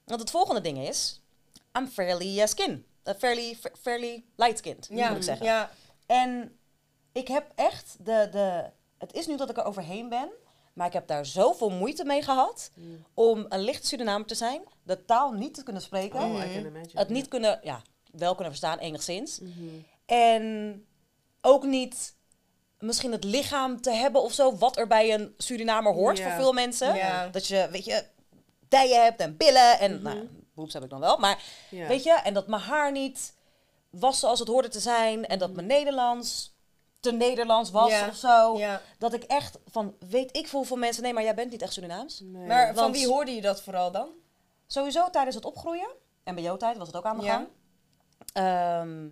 want 0.05 0.19
het 0.19 0.29
volgende 0.31 0.61
ding 0.61 0.77
is, 0.87 1.21
I'm 1.77 1.87
fairly 1.87 2.39
uh, 2.39 2.45
skin. 2.45 2.85
Uh, 3.03 3.13
fairly, 3.19 3.57
fa- 3.61 3.69
fairly 3.81 4.23
light 4.35 4.57
skinned, 4.57 4.89
moet 4.89 4.99
ik 5.17 5.23
zeggen. 5.23 5.45
Ja. 5.45 5.71
En 6.05 6.59
ik 7.11 7.27
heb 7.27 7.51
echt 7.55 7.95
de, 7.99 8.27
de. 8.31 8.63
Het 8.97 9.13
is 9.13 9.27
nu 9.27 9.35
dat 9.37 9.49
ik 9.49 9.57
er 9.57 9.65
overheen 9.65 10.09
ben. 10.09 10.29
Maar 10.77 10.87
ik 10.87 10.93
heb 10.93 11.07
daar 11.07 11.25
zoveel 11.25 11.69
moeite 11.69 12.05
mee 12.05 12.21
gehad. 12.21 12.71
Mm. 12.73 13.05
Om 13.13 13.45
een 13.49 13.59
lichte 13.59 13.87
Surinamer 13.87 14.27
te 14.27 14.35
zijn. 14.35 14.61
De 14.83 15.05
taal 15.05 15.31
niet 15.31 15.53
te 15.53 15.63
kunnen 15.63 15.81
spreken. 15.81 16.19
Oh, 16.19 16.29
imagine. 16.29 16.71
Het 16.93 17.09
niet 17.09 17.27
kunnen. 17.27 17.59
Ja, 17.63 17.81
wel 18.11 18.33
kunnen 18.33 18.53
verstaan, 18.53 18.77
enigszins. 18.79 19.39
Mhm. 19.39 19.51
En 20.05 20.85
ook 21.41 21.63
niet. 21.63 22.15
Misschien 22.79 23.11
het 23.11 23.23
lichaam 23.23 23.81
te 23.81 23.91
hebben 23.91 24.21
of 24.21 24.33
zo. 24.33 24.57
Wat 24.57 24.77
er 24.77 24.87
bij 24.87 25.13
een 25.13 25.33
Surinamer 25.37 25.93
hoort 25.93 26.19
voor 26.19 26.31
veel 26.31 26.53
mensen. 26.53 26.95
Dat 27.31 27.47
je, 27.47 27.67
weet 27.71 27.85
je, 27.85 28.03
dijen 28.67 29.03
hebt 29.03 29.19
en 29.21 29.37
billen. 29.37 29.79
En 29.79 29.93
Mhm. 29.93 30.03
nou, 30.03 30.29
boeps 30.53 30.73
heb 30.73 30.83
ik 30.83 30.89
dan 30.89 30.99
wel. 30.99 31.17
Maar. 31.17 31.43
Weet 31.69 32.03
je, 32.03 32.13
en 32.13 32.33
dat 32.33 32.47
mijn 32.47 32.61
haar 32.61 32.91
niet 32.91 33.33
was 33.89 34.19
zoals 34.19 34.39
het 34.39 34.47
hoorde 34.47 34.67
te 34.69 34.79
zijn. 34.79 35.25
En 35.27 35.39
dat 35.39 35.53
mijn 35.53 35.67
Nederlands 35.67 36.55
te 36.99 37.11
Nederlands 37.11 37.71
was 37.71 37.89
Ja. 37.89 38.07
of 38.07 38.15
zo. 38.15 38.57
ja. 38.57 38.81
Dat 38.97 39.13
ik 39.13 39.23
echt 39.23 39.57
van, 39.65 39.95
weet 40.09 40.37
ik 40.37 40.47
veel 40.47 40.63
van 40.63 40.79
mensen, 40.79 41.03
nee, 41.03 41.13
maar 41.13 41.23
jij 41.23 41.35
bent 41.35 41.51
niet 41.51 41.61
echt 41.61 41.73
Surinaams. 41.73 42.19
Nee. 42.23 42.47
Maar 42.47 42.73
van 42.75 42.91
wie 42.91 43.07
hoorde 43.07 43.31
je 43.31 43.41
dat 43.41 43.61
vooral 43.61 43.91
dan? 43.91 44.09
Sowieso 44.67 45.09
tijdens 45.09 45.35
het 45.35 45.45
opgroeien, 45.45 45.89
en 46.23 46.35
bij 46.35 46.43
jouw 46.43 46.57
tijd 46.57 46.77
was 46.77 46.87
het 46.87 46.95
ook 46.95 47.05
aan 47.05 47.17
de 47.17 47.23
Ja. 47.23 47.33
gang. 47.33 47.47
Ehm, 48.33 49.07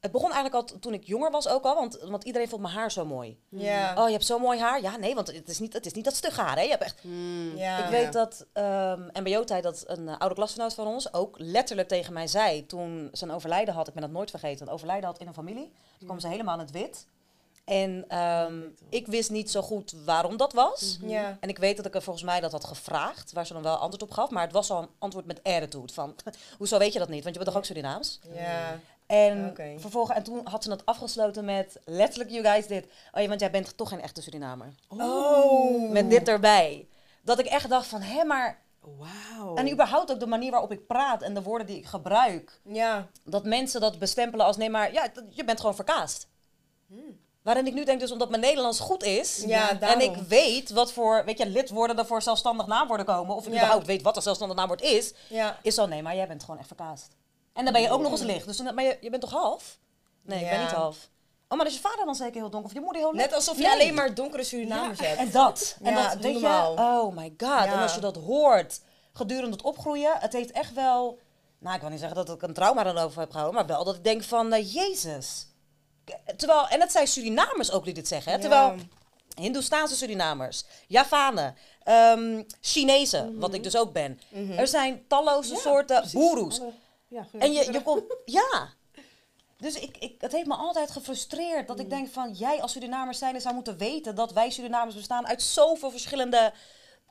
het 0.00 0.12
begon 0.12 0.32
eigenlijk 0.32 0.54
al 0.72 0.78
toen 0.78 0.92
ik 0.94 1.04
jonger 1.06 1.30
was 1.30 1.48
ook 1.48 1.64
al, 1.64 1.74
want, 1.74 1.98
want 2.00 2.24
iedereen 2.24 2.48
vond 2.48 2.62
mijn 2.62 2.74
haar 2.74 2.90
zo 2.92 3.04
mooi. 3.04 3.40
Ja. 3.48 3.94
Oh, 3.98 4.06
je 4.06 4.12
hebt 4.12 4.24
zo 4.26 4.38
mooi 4.38 4.58
haar? 4.60 4.80
Ja, 4.82 4.96
nee, 4.96 5.14
want 5.14 5.26
het 5.32 5.48
is 5.48 5.58
niet, 5.58 5.72
het 5.72 5.86
is 5.86 5.92
niet 5.92 6.04
dat 6.04 6.14
stugge 6.14 6.40
haar, 6.40 6.56
hè? 6.56 6.62
Je 6.62 6.70
hebt 6.70 6.82
echt... 6.82 7.04
Mm. 7.04 7.56
Ja. 7.56 7.84
Ik 7.84 7.90
weet 7.90 8.12
dat 8.12 8.46
ehm 8.52 9.00
MBO-tijd 9.12 9.62
dat 9.62 9.84
een 9.86 10.08
eh, 10.08 10.18
oude 10.18 10.34
klasgenoot 10.34 10.74
van 10.74 10.86
ons 10.86 11.12
ook 11.12 11.34
letterlijk 11.38 11.88
tegen 11.88 12.12
mij 12.12 12.26
zei 12.26 12.66
toen 12.66 13.08
zijn 13.12 13.30
overlijden 13.30 13.74
had. 13.74 13.88
Ik 13.88 13.92
ben 13.94 14.02
dat 14.02 14.10
nooit 14.12 14.30
vergeten. 14.30 14.66
Een 14.66 14.72
overlijden 14.72 15.08
had 15.08 15.18
in 15.18 15.26
een 15.26 15.34
familie. 15.34 15.72
Toen 15.98 16.06
kwam 16.06 16.20
ze 16.20 16.28
helemaal 16.28 16.54
in 16.54 16.60
het 16.60 16.70
wit. 16.70 17.06
En 17.64 18.04
ehm, 18.08 18.60
ik 18.88 19.06
wist 19.06 19.30
niet 19.30 19.50
zo 19.50 19.62
goed 19.62 19.94
waarom 20.04 20.36
dat 20.36 20.52
was. 20.52 20.98
Ja. 21.02 21.36
En 21.40 21.48
ik 21.48 21.58
weet 21.58 21.76
dat 21.76 21.86
ik 21.86 21.94
er 21.94 22.02
volgens 22.02 22.24
mij 22.24 22.40
dat 22.40 22.52
had 22.52 22.64
gevraagd, 22.64 23.32
waar 23.32 23.46
ze 23.46 23.52
dan 23.52 23.62
wel 23.62 23.76
antwoord 23.76 24.02
op 24.02 24.10
gaf. 24.10 24.30
Maar 24.30 24.42
het 24.42 24.52
was 24.52 24.70
al 24.70 24.82
een 24.82 24.88
antwoord 24.98 25.26
met 25.26 25.42
attitude. 25.42 25.92
Van, 25.92 26.14
hoezo 26.58 26.78
weet 26.78 26.92
je 26.92 26.98
dat 26.98 27.08
niet? 27.08 27.22
Want 27.22 27.34
je 27.34 27.40
bent 27.40 27.50
toch 27.52 27.56
ook 27.62 27.64
Surinaams? 27.68 28.20
Ja. 28.34 28.78
En 29.06 29.54
vervolgens, 29.80 30.16
en 30.18 30.22
toen 30.24 30.40
had 30.44 30.62
ze 30.64 30.70
het 30.70 30.86
afgesloten 30.86 31.44
met 31.44 31.80
letterlijk, 31.84 32.30
you 32.30 32.44
guys, 32.44 32.66
dit. 32.66 32.84
Oh 33.12 33.20
ja, 33.22 33.28
want 33.28 33.40
jij 33.40 33.50
bent 33.50 33.76
toch 33.76 33.88
geen 33.88 34.00
echte 34.00 34.22
Surinamer. 34.22 34.74
Oh. 34.88 35.90
Met 35.90 36.10
dit 36.10 36.28
erbij. 36.28 36.86
Dat 37.22 37.38
ik 37.38 37.46
echt 37.46 37.68
dacht 37.68 37.86
van, 37.86 38.00
hé, 38.00 38.24
maar 38.24 38.60
Wauw. 38.80 39.54
en 39.54 39.70
überhaupt 39.72 40.10
ook 40.12 40.20
de 40.20 40.26
manier 40.26 40.50
waarop 40.50 40.72
ik 40.72 40.86
praat 40.86 41.22
en 41.22 41.34
de 41.34 41.42
woorden 41.42 41.66
die 41.66 41.76
ik 41.76 41.86
gebruik. 41.86 42.60
Ja. 42.64 43.08
Dat 43.24 43.44
mensen 43.44 43.80
dat 43.80 43.98
bestempelen 43.98 44.46
als 44.46 44.56
nee, 44.56 44.70
maar 44.70 44.92
ja, 44.92 45.08
dat- 45.14 45.24
je 45.30 45.44
bent 45.44 45.60
gewoon 45.60 45.74
verkaasd. 45.74 46.26
Waarin 47.42 47.66
ik 47.66 47.74
nu 47.74 47.84
denk 47.84 48.00
dus 48.00 48.10
omdat 48.12 48.28
mijn 48.28 48.42
Nederlands 48.42 48.80
goed 48.80 49.02
is. 49.02 49.42
Ja, 49.46 49.80
en 49.80 50.00
ik 50.00 50.16
weet 50.16 50.70
wat 50.70 50.92
voor, 50.92 51.24
weet 51.24 51.38
je, 51.38 51.46
lidwoorden 51.46 51.98
er 51.98 52.06
voor 52.06 52.22
zelfstandig 52.22 52.66
naamwoorden 52.66 53.06
komen. 53.06 53.34
Of 53.36 53.46
ik 53.46 53.52
Ja. 53.52 53.58
überhaupt 53.58 53.86
weet 53.86 54.02
wat 54.02 54.16
een 54.16 54.22
zelfstandig 54.22 54.56
naamwoord 54.56 54.80
is. 54.82 55.12
Ja. 55.28 55.58
Is 55.62 55.74
zo, 55.74 55.86
nee, 55.86 56.02
maar 56.02 56.16
jij 56.16 56.26
bent 56.28 56.42
gewoon 56.44 56.58
echt 56.58 56.66
verkaasd. 56.66 57.08
En 57.52 57.64
dan 57.64 57.72
ben 57.72 57.82
je 57.82 57.90
ook 57.90 58.00
nog 58.02 58.10
eens 58.10 58.20
licht. 58.20 58.46
Dus 58.46 58.56
dan, 58.56 58.74
maar 58.74 58.84
je, 58.84 58.98
je 59.00 59.10
bent 59.10 59.22
toch 59.22 59.30
half? 59.30 59.78
Nee, 60.22 60.44
ik 60.44 60.50
ben 60.50 60.60
niet 60.60 60.70
half. 60.70 60.96
Oh, 61.48 61.58
maar 61.58 61.66
is 61.66 61.74
je 61.74 61.80
vader 61.80 62.04
dan 62.04 62.14
zeker 62.14 62.40
heel 62.40 62.50
donker? 62.50 62.68
Of 62.68 62.74
je 62.74 62.80
moeder 62.80 63.00
heel 63.02 63.12
licht? 63.12 63.24
Net 63.24 63.34
alsof 63.34 63.56
je 63.56 63.62
Nee. 63.62 63.72
alleen 63.72 63.94
maar 63.94 64.14
donkere 64.14 64.44
Surinamers 64.44 65.00
hebt. 65.00 65.18
En 65.18 65.30
dat. 65.30 65.76
En 65.82 65.94
Ja, 65.94 66.08
dat, 66.08 66.22
doe 66.22 66.32
je, 66.32 66.74
oh 66.76 67.16
my 67.16 67.34
god. 67.38 67.64
En 67.66 67.78
als 67.78 67.94
je 67.94 68.00
dat 68.00 68.16
hoort 68.16 68.80
gedurende 69.12 69.50
het 69.56 69.62
opgroeien, 69.64 70.12
het 70.18 70.32
heeft 70.32 70.50
echt 70.50 70.72
wel, 70.74 71.18
nou 71.58 71.74
ik 71.74 71.80
wil 71.80 71.90
niet 71.90 71.98
zeggen 71.98 72.16
dat 72.26 72.34
ik 72.36 72.42
een 72.42 72.52
trauma 72.54 72.86
erover 72.86 73.20
heb 73.20 73.30
gehouden, 73.30 73.58
maar 73.60 73.66
wel 73.76 73.84
dat 73.84 73.94
ik 73.96 74.04
denk 74.04 74.22
van, 74.22 74.52
eh, 74.52 74.74
jezus. 74.74 75.46
Terwijl, 76.36 76.68
en 76.68 76.80
het 76.80 76.92
zijn 76.92 77.06
Surinamers 77.06 77.70
ook 77.70 77.84
die 77.84 77.94
dit 77.94 78.08
zeggen, 78.08 78.32
hè? 78.32 78.38
Terwijl 78.38 78.74
Hindoestaanse 79.34 79.96
Surinamers, 79.96 80.64
Javanen, 80.86 81.56
ehm 81.82 82.42
Chinezen, 82.60 83.38
wat 83.38 83.54
ik 83.54 83.62
dus 83.62 83.76
ook 83.76 83.92
ben. 83.92 84.20
Mhm. 84.28 84.52
Er 84.52 84.68
zijn 84.68 85.04
talloze 85.08 85.56
soorten 85.56 86.04
boeroes. 86.12 86.60
Ja, 87.08 87.26
En 87.38 87.52
je, 87.52 87.72
je 87.72 87.82
komt, 87.82 88.02
ja. 88.24 88.68
Dus 89.58 89.74
ik, 89.74 89.96
ik, 89.98 90.20
het 90.20 90.32
heeft 90.32 90.46
me 90.46 90.54
altijd 90.54 90.90
gefrustreerd 90.90 91.68
dat 91.68 91.80
ik 91.80 91.90
denk 91.90 92.12
van 92.12 92.32
jij 92.32 92.62
als 92.62 92.72
Surinamers 92.72 93.18
zijn 93.18 93.40
zou 93.40 93.54
moeten 93.54 93.76
weten 93.76 94.14
dat 94.14 94.32
wij 94.32 94.50
Surinamers 94.50 94.94
bestaan 94.94 95.26
uit 95.26 95.42
zoveel 95.42 95.90
verschillende 95.90 96.52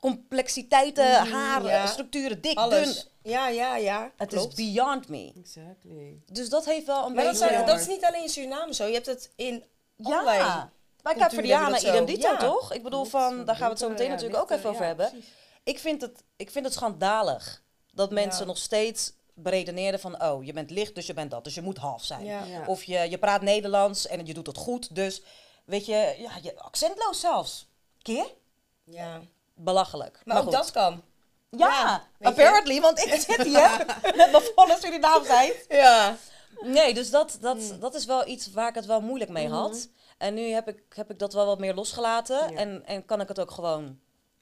complexiteiten, 0.02 1.14
haren, 1.14 1.70
ja. 1.70 1.86
structuren, 1.86 2.40
dik, 2.40 2.56
dun. 2.70 2.94
Ja, 3.22 3.48
ja, 3.48 3.76
ja. 3.76 4.12
Het 4.16 4.28
Klopt. 4.28 4.58
is 4.58 4.72
beyond 4.72 5.08
me. 5.08 5.32
Exactly. 5.36 6.22
Dus 6.26 6.48
dat 6.48 6.64
heeft 6.64 6.86
wel 6.86 7.06
een 7.06 7.12
Maar 7.12 7.24
beetje... 7.24 7.38
zijn, 7.48 7.66
dat 7.66 7.80
is 7.80 7.86
niet 7.86 8.04
alleen 8.04 8.22
in 8.22 8.28
Suriname 8.28 8.74
zo. 8.74 8.86
Je 8.86 8.92
hebt 8.92 9.06
het 9.06 9.30
in 9.36 9.64
allerlei... 10.02 10.38
ja. 10.38 10.72
Caverdianen, 11.02 11.72
hebben 11.72 11.80
we 11.80 11.86
dat 11.86 11.94
idem 11.94 12.04
dito, 12.04 12.28
Ja. 12.28 12.36
toch? 12.36 12.72
Ik 12.72 12.82
bedoel 12.82 13.04
van, 13.04 13.44
daar 13.44 13.54
gaan 13.56 13.64
we 13.64 13.70
het 13.70 13.78
zo 13.78 13.88
meteen 13.88 14.10
natuurlijk 14.10 14.40
ook 14.40 14.50
even 14.50 14.70
over 14.70 14.84
hebben. 14.84 15.24
Ik 15.62 15.78
vind 15.78 16.00
het, 16.00 16.22
ik 16.36 16.50
vind 16.50 16.64
het 16.64 16.74
schandalig 16.74 17.62
dat 17.92 18.10
mensen 18.10 18.46
nog 18.46 18.58
steeds 18.58 19.12
beredeneren 19.34 20.00
van, 20.00 20.22
oh, 20.22 20.44
je 20.44 20.52
bent 20.52 20.70
licht, 20.70 20.94
dus 20.94 21.06
je 21.06 21.14
bent 21.14 21.30
dat, 21.30 21.44
dus 21.44 21.54
je 21.54 21.62
moet 21.62 21.78
half 21.78 22.04
zijn. 22.04 22.66
Of 22.66 22.84
je, 22.84 22.98
je 23.10 23.18
praat 23.18 23.42
Nederlands 23.42 24.06
en 24.06 24.26
je 24.26 24.34
doet 24.34 24.46
het 24.46 24.56
goed, 24.56 24.94
dus 24.94 25.22
weet 25.64 25.86
je, 25.86 26.14
ja, 26.18 26.30
je 26.42 26.58
accentloos 26.58 27.20
zelfs. 27.20 27.68
Keer? 28.02 28.26
Ja. 28.84 29.20
Belachelijk. 29.62 30.20
Maar, 30.24 30.36
ook 30.36 30.42
goed. 30.42 30.52
dat 30.52 30.70
kan. 30.70 31.02
Ja, 31.50 31.68
ja, 31.68 32.02
weet 32.18 32.36
je. 32.36 32.42
apparently, 32.42 32.80
want 32.80 32.98
ik 32.98 33.20
zit 33.20 33.42
hier 33.42 33.84
met 34.16 34.30
mijn 34.30 34.42
volle 34.54 34.76
Surinaamsheid. 34.80 35.64
Ja. 35.68 36.16
Nee, 36.60 36.94
dus 36.94 37.10
dat, 37.10 37.38
dat, 37.40 37.56
Hmm. 37.56 37.80
dat 37.80 37.94
is 37.94 38.04
wel 38.04 38.26
iets 38.26 38.50
waar 38.50 38.68
ik 38.68 38.74
het 38.74 38.86
wel 38.86 39.00
moeilijk 39.00 39.30
mee 39.30 39.48
had. 39.48 39.88
En 40.18 40.34
nu 40.34 40.42
heb 40.42 40.68
ik, 40.68 40.82
heb 40.88 41.10
ik 41.10 41.18
dat 41.18 41.32
wel 41.32 41.46
wat 41.46 41.58
meer 41.58 41.74
losgelaten. 41.74 42.52
Ja. 42.52 42.58
En, 42.58 42.82
en 42.86 43.04
kan 43.04 43.20
ik 43.20 43.28
het 43.28 43.40
ook 43.40 43.50
gewoon 43.50 43.98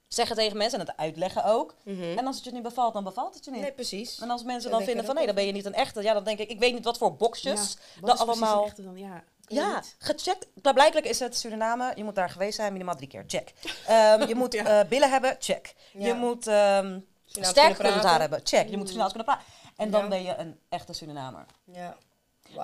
zeggen 0.07 0.35
tegen 0.35 0.57
mensen 0.57 0.79
en 0.79 0.85
het 0.85 0.97
uitleggen 0.97 1.43
ook. 1.45 1.75
Mhm. 1.83 2.17
En 2.17 2.25
als 2.27 2.35
het 2.35 2.45
je 2.45 2.51
niet 2.51 2.63
bevalt, 2.63 2.93
dan 2.93 3.03
bevalt 3.03 3.35
het 3.35 3.45
je 3.45 3.51
niet. 3.51 3.61
Nee, 3.61 3.71
precies. 3.71 4.19
En 4.19 4.29
als 4.29 4.43
mensen 4.43 4.71
dan 4.71 4.83
vinden 4.83 5.05
van 5.05 5.15
nee, 5.15 5.25
dan 5.25 5.35
ben 5.35 5.45
je 5.45 5.51
niet 5.51 5.65
een 5.65 5.73
echte. 5.73 6.01
Ja, 6.01 6.13
dan 6.13 6.23
denk 6.23 6.39
ik, 6.39 6.49
ik 6.49 6.59
weet 6.59 6.73
niet 6.73 6.83
wat 6.83 6.97
voor 6.97 7.15
boxjes 7.15 7.77
Ja, 7.95 8.07
dat 8.07 8.19
allemaal... 8.19 8.61
een 8.61 8.67
echte 8.67 8.83
dan? 8.83 8.97
Ja, 8.97 9.23
Ja, 9.47 9.75
niet. 9.75 9.95
gecheckt. 9.99 10.47
Klaarblijkelijk 10.61 11.07
is 11.07 11.19
het 11.19 11.37
Suriname. 11.37 11.91
Je 11.95 12.03
moet 12.03 12.15
daar 12.15 12.29
geweest 12.29 12.55
zijn, 12.55 12.71
minimaal 12.71 12.95
drie 12.95 13.07
keer. 13.07 13.23
Check. 13.27 13.53
Ehm, 13.87 14.27
je 14.27 14.35
moet 14.41 14.53
eh, 14.55 14.79
billen 14.89 15.09
hebben. 15.09 15.35
Check. 15.39 15.73
Ja. 15.93 16.05
Je 16.07 16.13
moet 16.13 16.47
ehm 16.47 16.99
Surinaams 17.25 17.57
sterk 17.59 17.81
haar 17.81 17.91
praten. 17.99 18.19
hebben. 18.21 18.39
Check. 18.43 18.69
Je 18.69 18.77
moet 18.77 18.87
Surinaams 18.87 19.13
kunnen 19.13 19.33
praten. 19.33 19.53
En 19.77 19.91
dan 19.91 20.09
ben 20.09 20.23
je 20.23 20.35
een 20.35 20.59
echte 20.69 20.93
Surinamer. 20.93 21.45
Ja. 21.63 21.97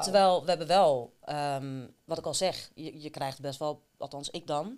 Terwijl 0.02 0.42
we 0.44 0.50
hebben 0.50 0.68
wel, 0.68 1.14
ehm, 1.24 1.86
wat 2.06 2.18
ik 2.18 2.26
al 2.26 2.34
zeg, 2.34 2.70
je, 2.76 3.02
je 3.02 3.10
krijgt 3.10 3.40
best 3.42 3.60
wel, 3.60 3.82
althans 3.98 4.30
ik 4.30 4.48
dan, 4.48 4.78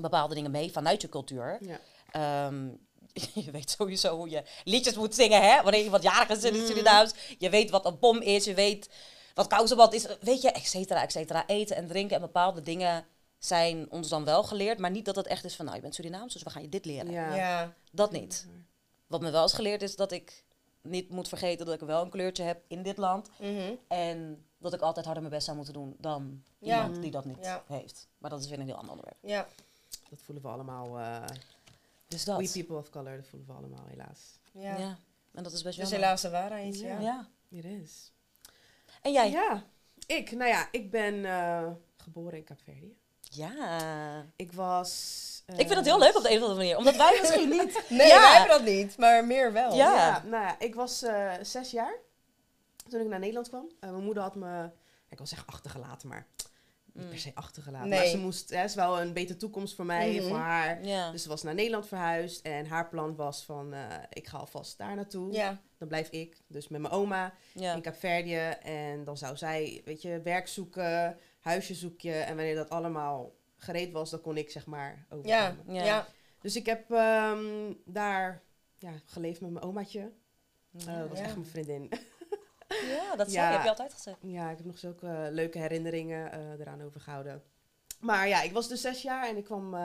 bepaalde 0.00 0.34
dingen 0.34 0.50
mee 0.50 0.72
vanuit 0.72 1.02
je 1.02 1.08
cultuur. 1.08 1.58
Ja. 1.60 2.50
Je 3.44 3.50
weet 3.50 3.70
sowieso 3.70 4.16
hoe 4.16 4.28
je 4.30 4.42
liedjes 4.64 4.94
moet 4.94 5.14
zingen, 5.14 5.42
hè? 5.42 5.62
Wanneer 5.62 5.84
je 5.84 5.90
wat 5.90 6.02
jarig 6.02 6.28
is 6.28 6.44
in 6.44 6.52
Mm. 6.52 6.58
het 6.58 6.68
Surinaams. 6.68 7.12
Je 7.38 7.50
weet 7.50 7.70
wat 7.70 7.84
een 7.86 7.98
bom 7.98 8.20
is, 8.20 8.44
je 8.44 8.54
weet 8.54 8.88
wat 9.34 9.46
kousenbad 9.46 9.92
is. 9.92 10.06
Weet 10.20 10.42
je, 10.42 10.50
et 10.50 10.66
cetera, 10.66 11.02
et 11.02 11.12
cetera. 11.12 11.46
Eten 11.46 11.76
en 11.76 11.86
drinken 11.86 12.16
en 12.16 12.22
bepaalde 12.22 12.60
dingen 12.60 13.04
zijn 13.38 13.90
ons 13.90 14.08
dan 14.08 14.24
wel 14.24 14.42
geleerd. 14.42 14.78
Maar 14.78 14.90
niet 14.90 15.04
dat 15.04 15.16
het 15.16 15.26
echt 15.26 15.44
is 15.44 15.56
van, 15.56 15.64
nou, 15.64 15.76
je 15.76 15.82
bent 15.82 15.94
Surinaams, 15.94 16.32
dus 16.32 16.42
we 16.42 16.50
gaan 16.50 16.62
je 16.62 16.68
dit 16.68 16.84
leren. 16.84 17.10
Ja. 17.10 17.34
Ja. 17.34 17.74
Dat 17.92 18.12
niet. 18.12 18.46
Wat 19.06 19.20
me 19.20 19.30
wel 19.30 19.44
is 19.44 19.52
geleerd 19.52 19.82
is 19.82 19.96
dat 19.96 20.12
ik 20.12 20.44
niet 20.82 21.10
moet 21.10 21.28
vergeten 21.28 21.66
dat 21.66 21.74
ik 21.74 21.80
wel 21.80 22.02
een 22.02 22.10
kleurtje 22.10 22.42
heb 22.42 22.62
in 22.68 22.82
dit 22.82 22.96
land. 22.96 23.30
Mhm. 23.38 23.72
En 23.88 24.44
dat 24.58 24.72
ik 24.74 24.80
altijd 24.80 25.04
harder 25.04 25.22
mijn 25.22 25.34
best 25.34 25.44
zou 25.44 25.56
moeten 25.56 25.74
doen 25.74 25.96
dan 25.98 26.42
Ja. 26.58 26.82
iemand 26.82 27.02
die 27.02 27.10
dat 27.10 27.24
niet 27.24 27.38
Ja. 27.44 27.64
heeft. 27.66 28.08
Maar 28.18 28.30
dat 28.30 28.40
is 28.40 28.48
weer 28.48 28.58
een 28.58 28.66
heel 28.66 28.74
ander 28.74 28.90
onderwerp. 28.90 29.18
Ja. 29.22 29.46
Dat 30.10 30.20
voelen 30.22 30.44
we 30.44 30.50
allemaal. 30.50 30.98
eh 30.98 31.24
Dus 32.08 32.24
dat. 32.24 32.38
we 32.38 32.50
people 32.52 32.76
of 32.76 32.90
color, 32.90 33.16
dat 33.16 33.26
voelen 33.26 33.48
we 33.48 33.54
allemaal 33.54 33.84
helaas. 33.86 34.38
Ja. 34.52 34.76
Ja. 34.78 34.98
En 35.32 35.42
dat 35.42 35.52
is 35.52 35.62
best 35.62 35.78
Dus 35.78 35.88
jammer. 35.88 35.94
helaas 35.94 36.20
de 36.20 36.30
waarheid, 36.30 36.78
ja. 36.80 36.86
Ja. 36.88 37.00
Ja. 37.00 37.28
It 37.58 37.64
is. 37.64 38.12
En 39.04 39.12
jij? 39.12 39.30
Ja. 39.30 39.62
Ik, 40.06 40.30
nou 40.32 40.50
ja, 40.50 40.68
ik 40.70 40.90
ben 40.90 41.24
eh, 41.24 41.66
geboren 41.96 42.38
in 42.38 42.44
Kaapverdië. 42.44 42.96
Ja. 43.20 44.26
Ik 44.36 44.52
was... 44.52 45.42
eh, 45.46 45.58
Ik 45.58 45.66
vind 45.66 45.78
het 45.78 45.84
heel 45.86 45.98
leuk 45.98 46.16
op 46.16 46.22
de 46.22 46.30
een 46.30 46.36
of 46.36 46.42
andere 46.42 46.58
manier. 46.60 46.76
Omdat 46.76 46.96
wij 46.96 47.18
misschien 47.20 47.48
niet. 47.48 47.82
Nee, 47.88 48.06
Ja. 48.06 48.20
wij 48.20 48.38
hebben 48.38 48.56
dat 48.58 48.66
niet, 48.66 48.96
maar 48.98 49.24
meer 49.26 49.52
wel. 49.52 49.74
Ja. 49.74 49.94
Ja, 49.94 50.22
nou 50.26 50.42
ja, 50.44 50.56
ik 50.58 50.74
was 50.74 51.02
eh, 51.02 51.32
zes 51.42 51.70
jaar 51.70 51.94
toen 52.88 53.00
ik 53.00 53.06
naar 53.06 53.18
Nederland 53.18 53.48
kwam. 53.48 53.68
Mijn 53.80 54.04
moeder 54.04 54.22
had 54.22 54.34
me, 54.34 54.70
ik 55.08 55.16
wil 55.18 55.26
zeggen 55.26 55.48
achtergelaten, 55.48 56.08
maar 56.08 56.26
niet 56.94 57.08
per 57.08 57.18
se 57.18 57.30
achtergelaten. 57.34 57.88
Maar 57.88 58.06
ze 58.06 58.18
moest, 58.18 58.50
hè, 58.50 58.64
is 58.64 58.74
wel 58.74 59.00
een 59.00 59.12
betere 59.12 59.38
toekomst 59.38 59.74
voor 59.74 59.84
mij, 59.86 60.14
Mhm. 60.14 60.28
voor 60.28 60.36
haar. 60.36 60.84
Ja. 60.86 61.10
Dus 61.10 61.22
ze 61.22 61.28
was 61.28 61.42
naar 61.42 61.54
Nederland 61.54 61.86
verhuisd 61.86 62.46
en 62.46 62.66
haar 62.66 62.88
plan 62.88 63.16
was 63.16 63.44
van, 63.44 63.72
eh, 63.74 63.86
ik 64.10 64.26
ga 64.28 64.38
alvast 64.38 64.78
daar 64.78 64.94
naartoe. 64.94 65.32
Ja. 65.32 65.60
Dan 65.78 65.88
blijf 65.88 66.08
ik, 66.08 66.36
dus 66.46 66.68
met 66.68 66.80
mijn 66.80 66.92
oma 66.92 67.34
Ja. 67.54 67.74
in 67.74 67.80
Kaapverdië. 67.82 68.48
En 68.62 69.04
dan 69.04 69.16
zou 69.16 69.36
zij, 69.36 69.82
weet 69.84 70.02
je, 70.02 70.20
werk 70.24 70.48
zoeken, 70.48 71.18
huisje 71.40 71.74
zoeken. 71.74 72.26
En 72.26 72.36
wanneer 72.36 72.54
dat 72.54 72.70
allemaal 72.70 73.32
gereed 73.56 73.92
was, 73.92 74.10
dan 74.10 74.20
kon 74.20 74.36
ik 74.36 74.50
zeg 74.50 74.66
maar 74.66 75.06
overkomen. 75.08 75.58
Ja. 75.66 75.84
Ja. 75.84 76.06
Dus 76.40 76.56
ik 76.56 76.66
heb 76.66 76.90
ehm, 76.90 77.72
daar 77.84 78.42
ja, 78.76 78.90
geleefd 79.04 79.40
met 79.40 79.50
mijn 79.50 79.64
omaatje. 79.64 80.12
Eh, 80.86 80.98
dat 80.98 81.08
was 81.08 81.20
echt 81.20 81.36
mijn 81.36 81.48
vriendin. 81.48 81.88
Ja, 82.88 83.16
dat 83.16 83.30
zei 83.30 83.42
Ja. 83.42 83.48
je, 83.48 83.54
heb 83.54 83.62
je 83.62 83.68
altijd 83.68 83.92
gezegd. 83.92 84.16
ja, 84.20 84.50
ik 84.50 84.56
heb 84.56 84.66
nog 84.66 84.78
zulke 84.78 85.28
leuke 85.30 85.58
herinneringen 85.58 86.32
eh, 86.32 86.60
eraan 86.60 86.82
overgehouden. 86.82 87.42
Maar 88.00 88.28
ja, 88.28 88.42
ik 88.42 88.52
was 88.52 88.68
dus 88.68 88.80
zes 88.80 89.02
jaar 89.02 89.28
en 89.28 89.36
ik 89.36 89.44
kwam 89.44 89.74
eh, 89.74 89.80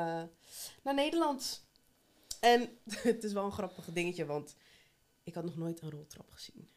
naar 0.84 0.94
Nederland. 0.94 1.68
En 2.40 2.78
het 3.04 3.24
is 3.24 3.34
wel 3.34 3.46
een 3.46 3.52
grappig 3.52 3.86
dingetje, 3.94 4.26
want 4.26 4.56
ik 5.24 5.34
had 5.36 5.44
nog 5.44 5.58
nooit 5.58 5.82
een 5.82 5.92
roltrap 5.92 6.32
gezien. 6.32 6.70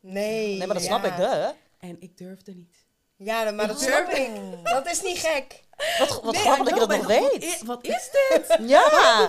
Nee. 0.00 0.56
Nee, 0.58 0.66
maar 0.66 0.74
dat 0.76 0.84
ja. 0.84 0.98
snap 0.98 1.04
ik, 1.04 1.12
hè? 1.16 1.50
En 1.78 1.96
ik 2.00 2.18
durfde 2.18 2.52
niet. 2.54 2.76
Ja, 3.16 3.50
maar 3.50 3.66
dat 3.66 3.80
snap 3.80 4.08
ik. 4.08 4.30
Dat 4.64 4.86
is 4.86 5.02
niet 5.02 5.18
gek. 5.18 5.62
Wat, 5.98 6.22
wat 6.22 6.32
Nee, 6.34 6.42
grappig 6.42 6.64
dat 6.68 6.74
je 6.74 6.86
dat 6.86 6.88
nog 6.88 7.06
Wat, 7.06 7.06
weet. 7.30 7.44
i- 7.44 7.64
wat 7.66 7.84
is 7.86 8.10
dit? 8.10 8.46
Ja. 8.68 9.28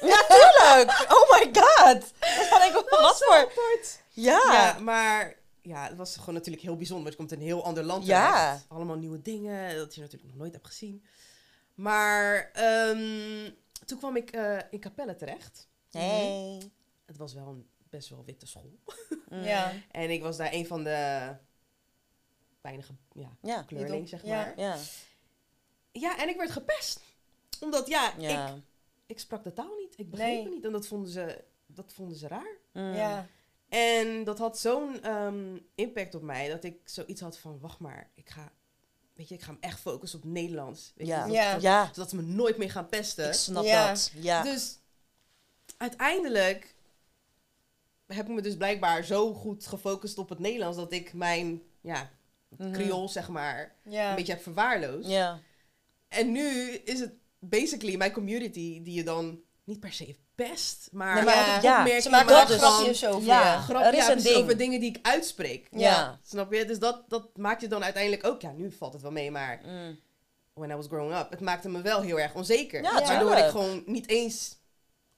Ja, 0.00 0.22
tuurlijk. 0.28 1.06
Oh 1.12 1.30
my 1.30 1.44
god. 1.52 2.12
Dan 2.50 2.58
denk 2.60 2.76
ik, 2.76 2.88
wat 2.88 3.22
voor... 3.24 3.52
Ja. 4.10 4.40
Ja, 4.52 4.76
maar 4.80 5.34
ja, 5.66 5.88
het 5.88 5.96
was 5.96 6.16
gewoon 6.16 6.34
natuurlijk 6.34 6.64
heel 6.64 6.76
bijzonder. 6.76 7.04
Want 7.04 7.14
je 7.14 7.18
komt 7.20 7.32
in 7.32 7.38
een 7.38 7.52
heel 7.54 7.64
ander 7.64 7.84
land 7.84 8.06
Ja. 8.06 8.44
terecht. 8.46 8.64
Allemaal 8.68 8.96
nieuwe 8.96 9.22
dingen 9.22 9.76
dat 9.76 9.94
je 9.94 10.00
natuurlijk 10.00 10.28
nog 10.30 10.38
nooit 10.38 10.52
hebt 10.52 10.66
gezien. 10.66 11.04
Maar 11.74 12.50
ehm, 12.52 13.50
toen 13.84 13.98
kwam 13.98 14.16
ik 14.16 14.30
eh, 14.30 14.58
in 14.70 14.80
Capelle 14.80 15.16
terecht. 15.16 15.68
Hey. 15.90 16.70
Het 17.06 17.16
was 17.16 17.34
wel 17.34 17.46
een 17.48 17.68
best 17.90 18.08
wel 18.08 18.24
witte 18.24 18.46
school. 18.46 18.78
Mm. 19.28 19.42
Ja. 19.42 19.72
En 19.90 20.10
ik 20.10 20.22
was 20.22 20.36
daar 20.36 20.52
een 20.52 20.66
van 20.66 20.84
de 20.84 21.32
weinig 22.60 22.90
ja, 23.12 23.36
Ja, 23.42 23.62
kleurling, 23.62 24.08
zeg 24.08 24.22
Ja. 24.24 24.36
maar. 24.44 24.58
ja, 24.60 24.76
Ja, 25.92 26.18
en 26.18 26.28
ik 26.28 26.36
werd 26.36 26.50
gepest. 26.50 27.00
Omdat, 27.60 27.86
ja, 27.88 28.12
ja. 28.18 28.48
ik, 28.48 28.62
ik 29.06 29.18
sprak 29.18 29.44
de 29.44 29.52
taal 29.52 29.74
niet. 29.76 29.98
Ik 29.98 30.10
begreep 30.10 30.28
Nee. 30.28 30.42
het 30.44 30.52
niet. 30.52 30.64
En 30.64 30.72
dat 30.72 30.86
vonden 30.86 31.10
ze, 31.10 31.44
dat 31.66 31.92
vonden 31.92 32.16
ze 32.16 32.28
raar. 32.28 32.56
Mm. 32.72 32.94
Ja. 32.94 33.26
En 33.68 34.24
dat 34.24 34.38
had 34.38 34.58
zo'n 34.58 35.02
ehm, 35.02 35.58
impact 35.74 36.14
op 36.14 36.22
mij 36.22 36.48
dat 36.48 36.64
ik 36.64 36.76
zoiets 36.84 37.20
had 37.20 37.38
van, 37.38 37.58
wacht 37.60 37.78
maar, 37.78 38.10
ik 38.14 38.30
ga, 38.30 38.52
weet 39.14 39.28
je, 39.28 39.34
ik 39.34 39.42
ga 39.42 39.52
me 39.52 39.58
echt 39.60 39.80
focussen 39.80 40.18
op 40.18 40.24
Nederlands. 40.24 40.92
Weet 40.96 41.06
Ja. 41.06 41.26
je, 41.26 41.32
Ja. 41.32 41.46
zodat, 41.48 41.62
ja, 41.62 41.90
zodat 41.92 42.10
ze 42.10 42.16
me 42.16 42.22
nooit 42.22 42.56
meer 42.56 42.70
gaan 42.70 42.88
pesten. 42.88 43.26
ik 43.28 43.32
snap 43.34 43.64
Ja. 43.64 43.88
dat. 43.88 44.10
Ja. 44.14 44.42
Dus 44.42 44.78
uiteindelijk 45.76 46.74
heb 48.06 48.28
ik 48.28 48.34
me 48.34 48.42
dus 48.42 48.56
blijkbaar 48.56 49.04
zo 49.04 49.34
goed 49.34 49.66
gefocust 49.66 50.18
op 50.18 50.28
het 50.28 50.38
Nederlands 50.38 50.76
dat 50.76 50.92
ik 50.92 51.12
mijn, 51.12 51.62
ja. 51.80 52.10
Creool 52.72 53.08
zeg 53.08 53.28
maar, 53.28 53.74
Ja. 53.84 54.10
een 54.10 54.16
beetje 54.16 54.32
heb 54.32 54.42
verwaarloosd. 54.42 55.08
Ja, 55.08 55.40
En 56.08 56.32
nu 56.32 56.70
is 56.70 57.00
het 57.00 57.12
basically 57.38 57.96
mijn 57.96 58.12
community 58.12 58.82
die 58.82 58.94
je 58.94 59.02
dan 59.02 59.40
niet 59.66 59.80
per 59.80 59.92
se 59.92 60.16
pest, 60.34 60.88
maar, 60.92 61.14
Nee, 61.14 61.24
maar 61.24 61.34
Ja. 61.34 61.56
ook- 61.56 61.62
ja. 61.62 61.70
opmerkingen 61.70 62.02
Ze 62.02 62.10
maken 62.10 62.28
wel 62.28 62.46
dus- 62.46 62.56
grapjes 62.56 63.06
over 63.06 63.22
Ja. 63.22 63.60
grap, 63.60 63.82
Er 63.82 64.36
over 64.36 64.56
dingen 64.56 64.80
die 64.80 64.88
ik 64.88 64.98
uitspreek. 65.06 65.68
ja. 65.70 66.18
Snap 66.22 66.52
je? 66.52 66.64
Dus 66.64 66.78
dat, 66.78 67.02
dat 67.08 67.36
maakt 67.36 67.60
je 67.60 67.68
dan 67.68 67.84
uiteindelijk 67.84 68.26
ook... 68.26 68.40
Ja, 68.40 68.52
nu 68.52 68.72
valt 68.72 68.92
het 68.92 69.02
wel 69.02 69.10
mee, 69.10 69.30
maar 69.30 69.60
Mm. 69.64 69.98
when 70.54 70.70
I 70.70 70.74
was 70.74 70.86
growing 70.86 71.18
up... 71.18 71.30
Het 71.30 71.40
maakte 71.40 71.68
me 71.68 71.80
wel 71.82 72.00
heel 72.00 72.20
erg 72.20 72.34
onzeker. 72.34 72.82
Ja, 72.82 72.92
waardoor 73.02 73.36
ik 73.36 73.44
gewoon 73.50 73.82
niet 73.86 74.08
eens 74.08 74.56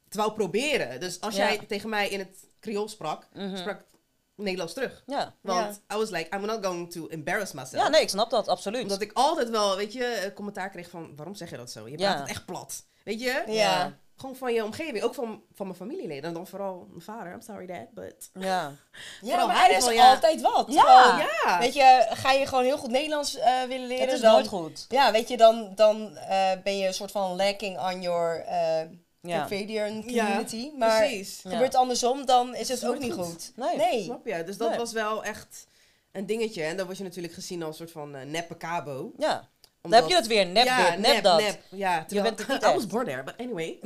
het 0.04 0.14
wou 0.14 0.32
proberen. 0.32 1.00
Dus 1.00 1.20
als 1.20 1.36
jij 1.36 1.58
tegen 1.68 1.88
mij 1.88 2.08
in 2.08 2.18
het 2.18 2.44
Creool 2.60 2.88
sprak... 2.88 3.26
Mhm. 3.34 3.56
sprak 3.56 3.78
ik 3.80 3.86
Nederlands 4.34 4.72
terug. 4.74 5.02
Ja. 5.06 5.34
Want 5.40 5.80
I 5.92 5.96
was 5.96 6.10
like, 6.10 6.36
I'm 6.36 6.46
not 6.46 6.64
going 6.64 6.92
to 6.92 7.06
embarrass 7.06 7.52
myself. 7.52 7.82
ja, 7.82 7.88
nee, 7.88 8.00
ik 8.02 8.08
snap 8.08 8.30
dat, 8.30 8.48
absoluut. 8.48 8.82
Omdat 8.82 9.00
ik 9.00 9.10
altijd 9.14 9.50
wel, 9.50 9.76
weet 9.76 9.92
je, 9.92 10.32
commentaar 10.34 10.70
kreeg 10.70 10.90
van... 10.90 11.16
Waarom 11.16 11.34
zeg 11.34 11.50
je 11.50 11.56
dat 11.56 11.70
zo? 11.70 11.88
Je 11.88 11.96
praat 11.96 12.14
Ja. 12.14 12.20
het 12.20 12.28
echt 12.28 12.44
plat. 12.46 12.84
Weet 13.04 13.20
je? 13.20 13.42
Ja. 13.46 13.98
Gewoon 14.18 14.36
van 14.36 14.52
je 14.54 14.64
omgeving. 14.64 15.02
Ook 15.02 15.14
van, 15.14 15.42
van 15.54 15.66
mijn 15.66 15.78
familieleden. 15.78 16.22
En 16.24 16.32
dan 16.32 16.46
vooral 16.46 16.86
mijn 16.90 17.00
vader. 17.02 17.32
I'm 17.32 17.40
sorry 17.40 17.66
dad, 17.66 17.94
but... 17.94 18.30
Ja. 18.44 18.72
Ja, 19.20 19.28
Vooral 19.30 19.46
maar 19.46 19.56
hij 19.66 19.76
is 19.76 19.86
ja. 19.88 20.10
altijd 20.10 20.40
wat. 20.40 20.66
Ja. 20.68 20.82
Gewoon, 20.82 21.26
Ja. 21.44 21.58
Weet 21.58 21.74
je, 21.74 22.06
ga 22.10 22.32
je 22.32 22.46
gewoon 22.46 22.64
heel 22.64 22.78
goed 22.78 22.90
Nederlands 22.90 23.36
eh, 23.36 23.62
willen 23.62 23.86
leren, 23.86 24.04
Het 24.04 24.14
is 24.14 24.20
dan, 24.20 24.32
nooit 24.32 24.48
goed. 24.48 24.84
Ja, 24.88 25.12
weet 25.12 25.28
je, 25.28 25.36
dan, 25.36 25.72
dan 25.74 26.16
eh, 26.16 26.50
ben 26.64 26.78
je 26.78 26.86
een 26.86 26.94
soort 26.94 27.10
van 27.10 27.36
lacking 27.36 27.80
on 27.80 28.00
your 28.00 28.44
uh, 28.48 28.80
Ja. 29.20 29.46
Community. 29.48 30.70
maar 30.78 30.98
Precies. 30.98 31.40
Gebeurt 31.46 31.74
andersom, 31.74 32.26
dan 32.26 32.54
is 32.54 32.68
het 32.68 32.86
ook 32.86 32.98
niet 32.98 33.12
goed. 33.12 33.24
goed. 33.24 33.52
Nee. 33.56 33.76
Nee. 33.76 34.02
Snap 34.04 34.26
je? 34.26 34.44
Dus 34.44 34.56
dat 34.56 34.68
Nee. 34.68 34.78
was 34.78 34.92
wel 34.92 35.24
echt 35.24 35.66
een 36.12 36.26
dingetje. 36.26 36.62
En 36.62 36.76
dan 36.76 36.86
word 36.86 36.98
je 36.98 37.04
natuurlijk 37.04 37.34
gezien 37.34 37.62
als 37.62 37.80
een 37.80 37.88
soort 37.88 37.90
van 37.90 38.30
neppe 38.30 38.56
cabo. 38.56 39.12
Ja. 39.18 39.48
Dan 39.90 40.00
heb 40.00 40.08
je 40.08 40.14
het 40.16 40.26
weer, 40.26 40.46
nep 40.46 40.64
ja, 40.64 40.90
dit, 40.90 40.98
nep, 40.98 41.22
dat. 41.22 41.40
Nep, 41.40 41.60
ja, 41.70 42.04
terwijl- 42.04 42.22
bent 42.34 42.38
het 42.38 42.48
niet 42.48 42.62
I 42.70 42.74
was 42.74 42.86
born 42.86 43.04
there, 43.06 43.22
but 43.22 43.34
anyway. 43.38 43.66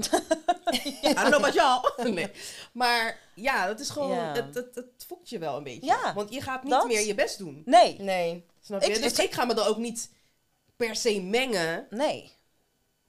I 0.73 1.15
don't 1.15 1.27
know 1.27 1.35
about 1.35 1.55
y'all. 1.55 1.93
nee. 2.13 2.31
Maar 2.73 3.19
ja, 3.35 3.67
dat 3.67 3.81
is 3.81 3.91
gewoon, 3.91 4.11
Ja. 4.17 4.33
het, 4.33 4.55
het, 4.55 4.75
het 4.75 5.05
fokt 5.07 5.29
je 5.29 5.39
wel 5.39 5.57
een 5.57 5.63
beetje. 5.65 5.87
Ja, 5.87 6.15
Want 6.15 6.33
je 6.35 6.41
gaat 6.41 6.63
niet 6.63 6.73
dat- 6.73 6.87
meer 6.87 7.07
je 7.07 7.15
best 7.15 7.39
doen. 7.39 7.63
Nee. 7.65 7.97
Nee. 8.01 8.47
Snap 8.61 8.83
je? 8.83 8.89
Ik- 8.93 9.03
dus 9.03 9.13
ik- 9.19 9.25
ik 9.25 9.33
ga 9.33 9.45
me 9.45 9.55
dan 9.55 9.67
ook 9.67 9.77
niet 9.79 10.11
per 10.77 10.97
se 10.97 11.21
mengen 11.21 11.87
Nee. 11.91 12.33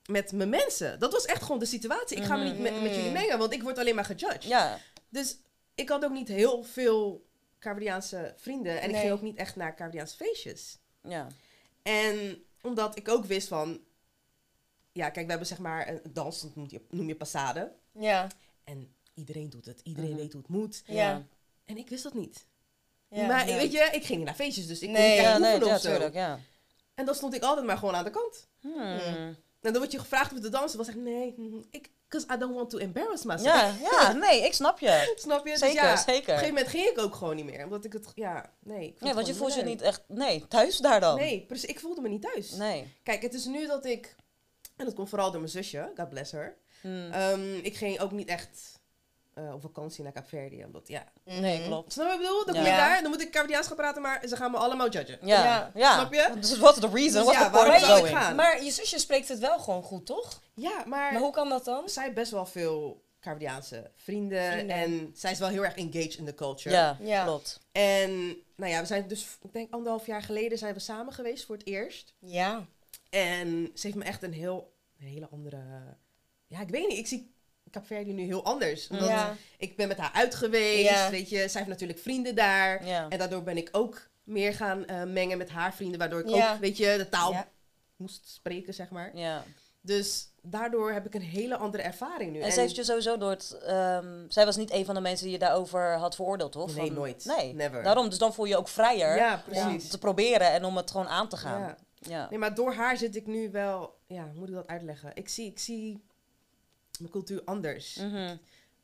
met 0.05 0.31
mijn 0.31 0.49
mensen. 0.49 0.99
Dat 0.99 1.11
was 1.11 1.25
echt 1.25 1.41
gewoon 1.41 1.59
de 1.59 1.65
situatie. 1.65 2.17
Ik 2.17 2.23
ga 2.23 2.35
me 2.35 2.43
niet 2.43 2.59
met, 2.59 2.81
met 2.81 2.95
jullie 2.95 3.11
mengen, 3.11 3.37
want 3.37 3.53
ik 3.53 3.63
word 3.63 3.77
alleen 3.77 3.95
maar 3.95 4.05
gejudged. 4.05 4.43
Ja. 4.43 4.79
Dus 5.09 5.37
ik 5.75 5.89
had 5.89 6.03
ook 6.05 6.11
niet 6.11 6.27
heel 6.27 6.63
veel 6.63 7.25
Caribiaanse 7.59 8.33
vrienden. 8.37 8.81
En 8.81 8.89
ik 8.89 8.95
ging 8.95 9.11
ook 9.11 9.21
niet 9.21 9.37
echt 9.37 9.55
naar 9.55 9.75
Caribiaanse 9.75 10.15
feestjes. 10.15 10.77
Ja. 11.03 11.27
En 11.83 12.43
omdat 12.63 12.97
ik 12.97 13.09
ook 13.09 13.25
wist 13.25 13.47
van... 13.47 13.79
Ja, 14.91 15.09
kijk, 15.09 15.23
we 15.25 15.29
hebben 15.29 15.47
zeg 15.47 15.59
maar 15.59 15.87
een 15.87 16.01
dans, 16.13 16.41
dat 16.41 16.55
noem 16.55 16.65
je, 16.69 16.81
noem 16.89 17.07
je 17.07 17.15
passade. 17.15 17.71
Ja. 17.91 18.27
En 18.63 18.95
iedereen 19.13 19.49
doet 19.49 19.65
het. 19.65 19.79
Iedereen 19.83 20.09
Mhm. 20.09 20.19
weet 20.19 20.31
hoe 20.33 20.41
het 20.41 20.49
moet. 20.49 20.83
Ja. 20.85 21.25
En 21.65 21.77
ik 21.77 21.89
wist 21.89 22.03
dat 22.03 22.13
niet. 22.13 22.45
Ja. 23.09 23.27
maar 23.27 23.47
ja. 23.49 23.55
weet 23.55 23.71
je, 23.71 23.89
ik 23.91 24.03
ging 24.03 24.17
niet 24.17 24.27
naar 24.27 24.35
feestjes, 24.35 24.67
dus 24.67 24.81
ik 24.81 24.87
kon 24.87 24.97
Nee. 24.97 25.09
niet 25.09 25.19
echt 25.19 25.27
Ja, 25.27 25.37
nee, 25.37 25.59
ja, 25.59 25.75
of 25.75 25.81
zo. 25.81 25.89
tuurlijk, 25.89 26.13
ja. 26.13 26.39
En 26.93 27.05
dan 27.05 27.15
stond 27.15 27.33
ik 27.33 27.43
altijd 27.43 27.65
maar 27.65 27.77
gewoon 27.77 27.95
aan 27.95 28.03
de 28.03 28.09
kant. 28.09 28.47
Hmm. 28.59 28.81
En 28.81 29.37
dan 29.71 29.77
word 29.77 29.91
je 29.91 29.99
gevraagd 29.99 30.31
om 30.31 30.41
te 30.41 30.49
dansen. 30.49 30.77
Dan 30.77 30.85
zeg 30.85 30.95
ik, 30.95 31.01
nee, 31.01 31.35
ik, 31.71 31.89
because 32.13 32.35
I 32.35 32.39
don't 32.39 32.55
want 32.55 32.69
to 32.69 32.77
embarrass 32.77 33.23
myself. 33.23 33.55
Ja, 33.55 33.75
ja, 33.91 34.11
nee, 34.11 34.43
ik 34.45 34.53
snap 34.53 34.79
je. 34.79 35.13
Snap 35.15 35.45
je? 35.45 35.51
Dus 35.51 35.59
Zeker, 35.59 35.83
ja, 35.83 35.91
Op 35.91 35.97
een 35.97 36.03
zeker. 36.03 36.33
gegeven 36.33 36.47
moment 36.47 36.67
ging 36.67 36.85
ik 36.85 36.99
ook 36.99 37.15
gewoon 37.15 37.35
niet 37.35 37.45
meer. 37.45 37.63
Omdat 37.63 37.85
ik 37.85 37.93
het, 37.93 38.11
ja, 38.15 38.53
nee. 38.59 38.87
Ik 38.87 38.95
het 38.99 39.13
want 39.13 39.27
je 39.27 39.33
voelt 39.33 39.53
je 39.53 39.63
niet 39.63 39.81
echt, 39.81 40.03
nee, 40.07 40.47
thuis 40.47 40.77
daar 40.77 40.99
dan. 40.99 41.15
Nee, 41.15 41.45
precies. 41.45 41.69
Ik 41.69 41.79
voelde 41.79 42.01
me 42.01 42.09
niet 42.09 42.21
thuis. 42.21 42.51
Nee. 42.51 42.97
Kijk, 43.03 43.21
het 43.21 43.33
is 43.33 43.45
nu 43.45 43.67
dat 43.67 43.85
ik... 43.85 44.15
En 44.75 44.85
dat 44.85 44.93
komt 44.93 45.09
vooral 45.09 45.31
door 45.31 45.39
mijn 45.39 45.51
zusje, 45.51 45.91
God 45.95 46.09
bless 46.09 46.31
her. 46.31 46.57
Hmm. 46.81 47.11
Ehm, 47.11 47.55
ik 47.55 47.75
ging 47.75 47.99
ook 47.99 48.11
niet 48.11 48.27
echt 48.27 48.72
eh, 49.33 49.53
op 49.53 49.61
vakantie 49.61 50.03
naar 50.03 50.11
Kaapverdië. 50.11 50.63
Omdat, 50.65 50.87
ja... 50.87 51.03
Nee, 51.25 51.57
Mhm. 51.59 51.67
klopt. 51.67 51.93
Snap 51.93 52.05
je 52.05 52.11
wat 52.11 52.19
ik 52.21 52.27
bedoel? 52.27 52.45
Dan 52.45 52.55
kom 52.55 52.63
Ja. 52.63 52.71
ik 52.71 52.77
daar, 52.77 53.01
dan 53.01 53.11
moet 53.11 53.21
ik 53.21 53.31
Caribiaans 53.31 53.67
gaan 53.67 53.75
praten, 53.75 54.01
maar 54.01 54.23
ze 54.27 54.35
gaan 54.35 54.51
me 54.51 54.57
allemaal 54.57 54.89
judgen. 54.89 55.17
Ja, 55.21 55.43
Ja. 55.43 55.71
ja. 55.75 55.93
Snap 55.93 56.13
je? 56.13 56.31
Dus 56.39 56.57
what's 56.57 56.79
the 56.79 56.89
reason? 56.93 57.25
Dus 57.25 57.33
ja, 57.33 57.43
the 57.43 57.49
point 57.49 57.53
waarom 57.53 57.73
of 57.73 57.79
zou 57.79 57.97
ik 57.97 58.03
going? 58.05 58.17
gaan? 58.17 58.35
Maar 58.35 58.63
je 58.63 58.71
zusje 58.71 58.99
spreekt 58.99 59.27
het 59.27 59.39
wel 59.39 59.59
gewoon 59.59 59.83
goed, 59.83 60.05
toch? 60.05 60.41
Ja, 60.53 60.83
maar, 60.85 61.11
Maar 61.13 61.21
hoe 61.21 61.31
kan 61.31 61.49
dat 61.49 61.65
dan? 61.65 61.89
zij 61.89 62.03
heeft 62.03 62.15
best 62.15 62.31
wel 62.31 62.45
veel 62.45 63.01
Caribiaanse 63.19 63.91
vrienden. 63.95 64.51
Vrienden. 64.51 64.75
En 64.75 65.11
zij 65.15 65.31
is 65.31 65.39
wel 65.39 65.49
heel 65.49 65.63
erg 65.65 65.75
engaged 65.75 66.15
in 66.17 66.25
the 66.25 66.35
culture. 66.35 66.75
Ja, 66.75 66.97
Ja. 67.01 67.23
klopt. 67.23 67.59
En 67.71 68.11
nou 68.55 68.71
ja, 68.71 68.79
we 68.79 68.85
zijn 68.85 69.07
dus, 69.07 69.37
ik 69.41 69.53
denk 69.53 69.73
anderhalf 69.73 70.05
jaar 70.05 70.21
geleden 70.21 70.57
zijn 70.57 70.73
we 70.73 70.79
samen 70.79 71.13
geweest 71.13 71.45
voor 71.45 71.55
het 71.55 71.67
eerst. 71.67 72.13
Ja. 72.19 72.65
En 73.09 73.69
ze 73.73 73.87
heeft 73.87 73.97
me 73.99 74.03
echt 74.03 74.23
een 74.23 74.33
heel, 74.33 74.73
een 74.99 75.07
hele 75.07 75.27
andere... 75.31 75.61
Ja, 76.47 76.59
ik 76.61 76.69
weet 76.69 76.87
niet, 76.87 76.97
ik 76.97 77.07
zie 77.07 77.32
Kaapverdi 77.73 78.13
nu 78.13 78.23
heel 78.23 78.43
anders. 78.45 78.87
Omdat 78.87 79.07
Ja. 79.07 79.35
ik 79.57 79.75
ben 79.75 79.87
met 79.87 79.97
haar 79.97 80.11
uit 80.13 80.35
geweest, 80.35 80.89
Ja. 80.89 81.09
weet 81.09 81.29
je. 81.29 81.35
Zij 81.37 81.51
heeft 81.53 81.67
natuurlijk 81.67 81.99
vrienden 81.99 82.35
daar. 82.35 82.85
Ja. 82.85 83.05
En 83.09 83.17
daardoor 83.17 83.43
ben 83.43 83.57
ik 83.57 83.69
ook 83.71 84.07
meer 84.23 84.53
gaan 84.53 84.85
eh, 84.85 85.03
mengen 85.03 85.37
met 85.37 85.49
haar 85.49 85.73
vrienden. 85.73 85.99
Waardoor 85.99 86.19
ik 86.19 86.29
ook, 86.29 86.59
weet 86.59 86.77
je, 86.77 86.95
de 86.97 87.09
taal 87.09 87.45
moest 87.95 88.29
spreken, 88.29 88.73
zeg 88.73 88.89
maar. 88.89 89.11
ja. 89.17 89.43
Dus 89.85 90.27
daardoor 90.41 90.91
heb 90.91 91.05
ik 91.05 91.13
een 91.13 91.21
hele 91.21 91.55
andere 91.57 91.83
ervaring 91.83 92.31
nu. 92.31 92.39
En 92.39 92.51
ze 92.51 92.59
heeft 92.59 92.75
je 92.75 92.83
sowieso 92.83 93.17
door 93.17 93.29
het... 93.29 93.57
ehm, 93.65 94.25
zij 94.27 94.45
was 94.45 94.55
niet 94.55 94.71
een 94.71 94.85
van 94.85 94.95
de 94.95 95.01
mensen 95.01 95.23
die 95.25 95.33
je 95.33 95.39
daarover 95.39 95.93
had 95.97 96.15
veroordeeld, 96.15 96.51
toch? 96.51 96.75
Nee, 96.75 96.85
Van- 96.85 96.95
nooit. 96.95 97.25
Nee, 97.37 97.53
Never. 97.53 97.83
Daarom, 97.83 98.09
dus 98.09 98.17
dan 98.17 98.33
voel 98.33 98.45
je 98.45 98.51
je 98.51 98.57
ook 98.57 98.67
vrijer 98.67 99.41
om 99.51 99.77
te 99.79 99.97
proberen 99.99 100.51
en 100.51 100.65
om 100.65 100.77
het 100.77 100.91
gewoon 100.91 101.07
aan 101.07 101.27
te 101.29 101.37
gaan. 101.37 101.61
Ja. 101.61 101.77
Ja. 101.99 102.27
Nee, 102.29 102.39
maar 102.39 102.55
door 102.55 102.73
haar 102.73 102.97
zit 102.97 103.15
ik 103.15 103.27
nu 103.27 103.51
wel... 103.51 103.95
Ja, 104.07 104.23
hoe 104.23 104.39
moet 104.39 104.47
ik 104.49 104.53
dat 104.55 104.67
uitleggen? 104.67 105.11
Ik 105.13 105.29
zie, 105.29 105.45
ik 105.49 105.59
zie 105.59 106.03
mijn 107.03 107.13
cultuur 107.13 107.41
anders. 107.45 107.95
Mhm. 107.95 108.35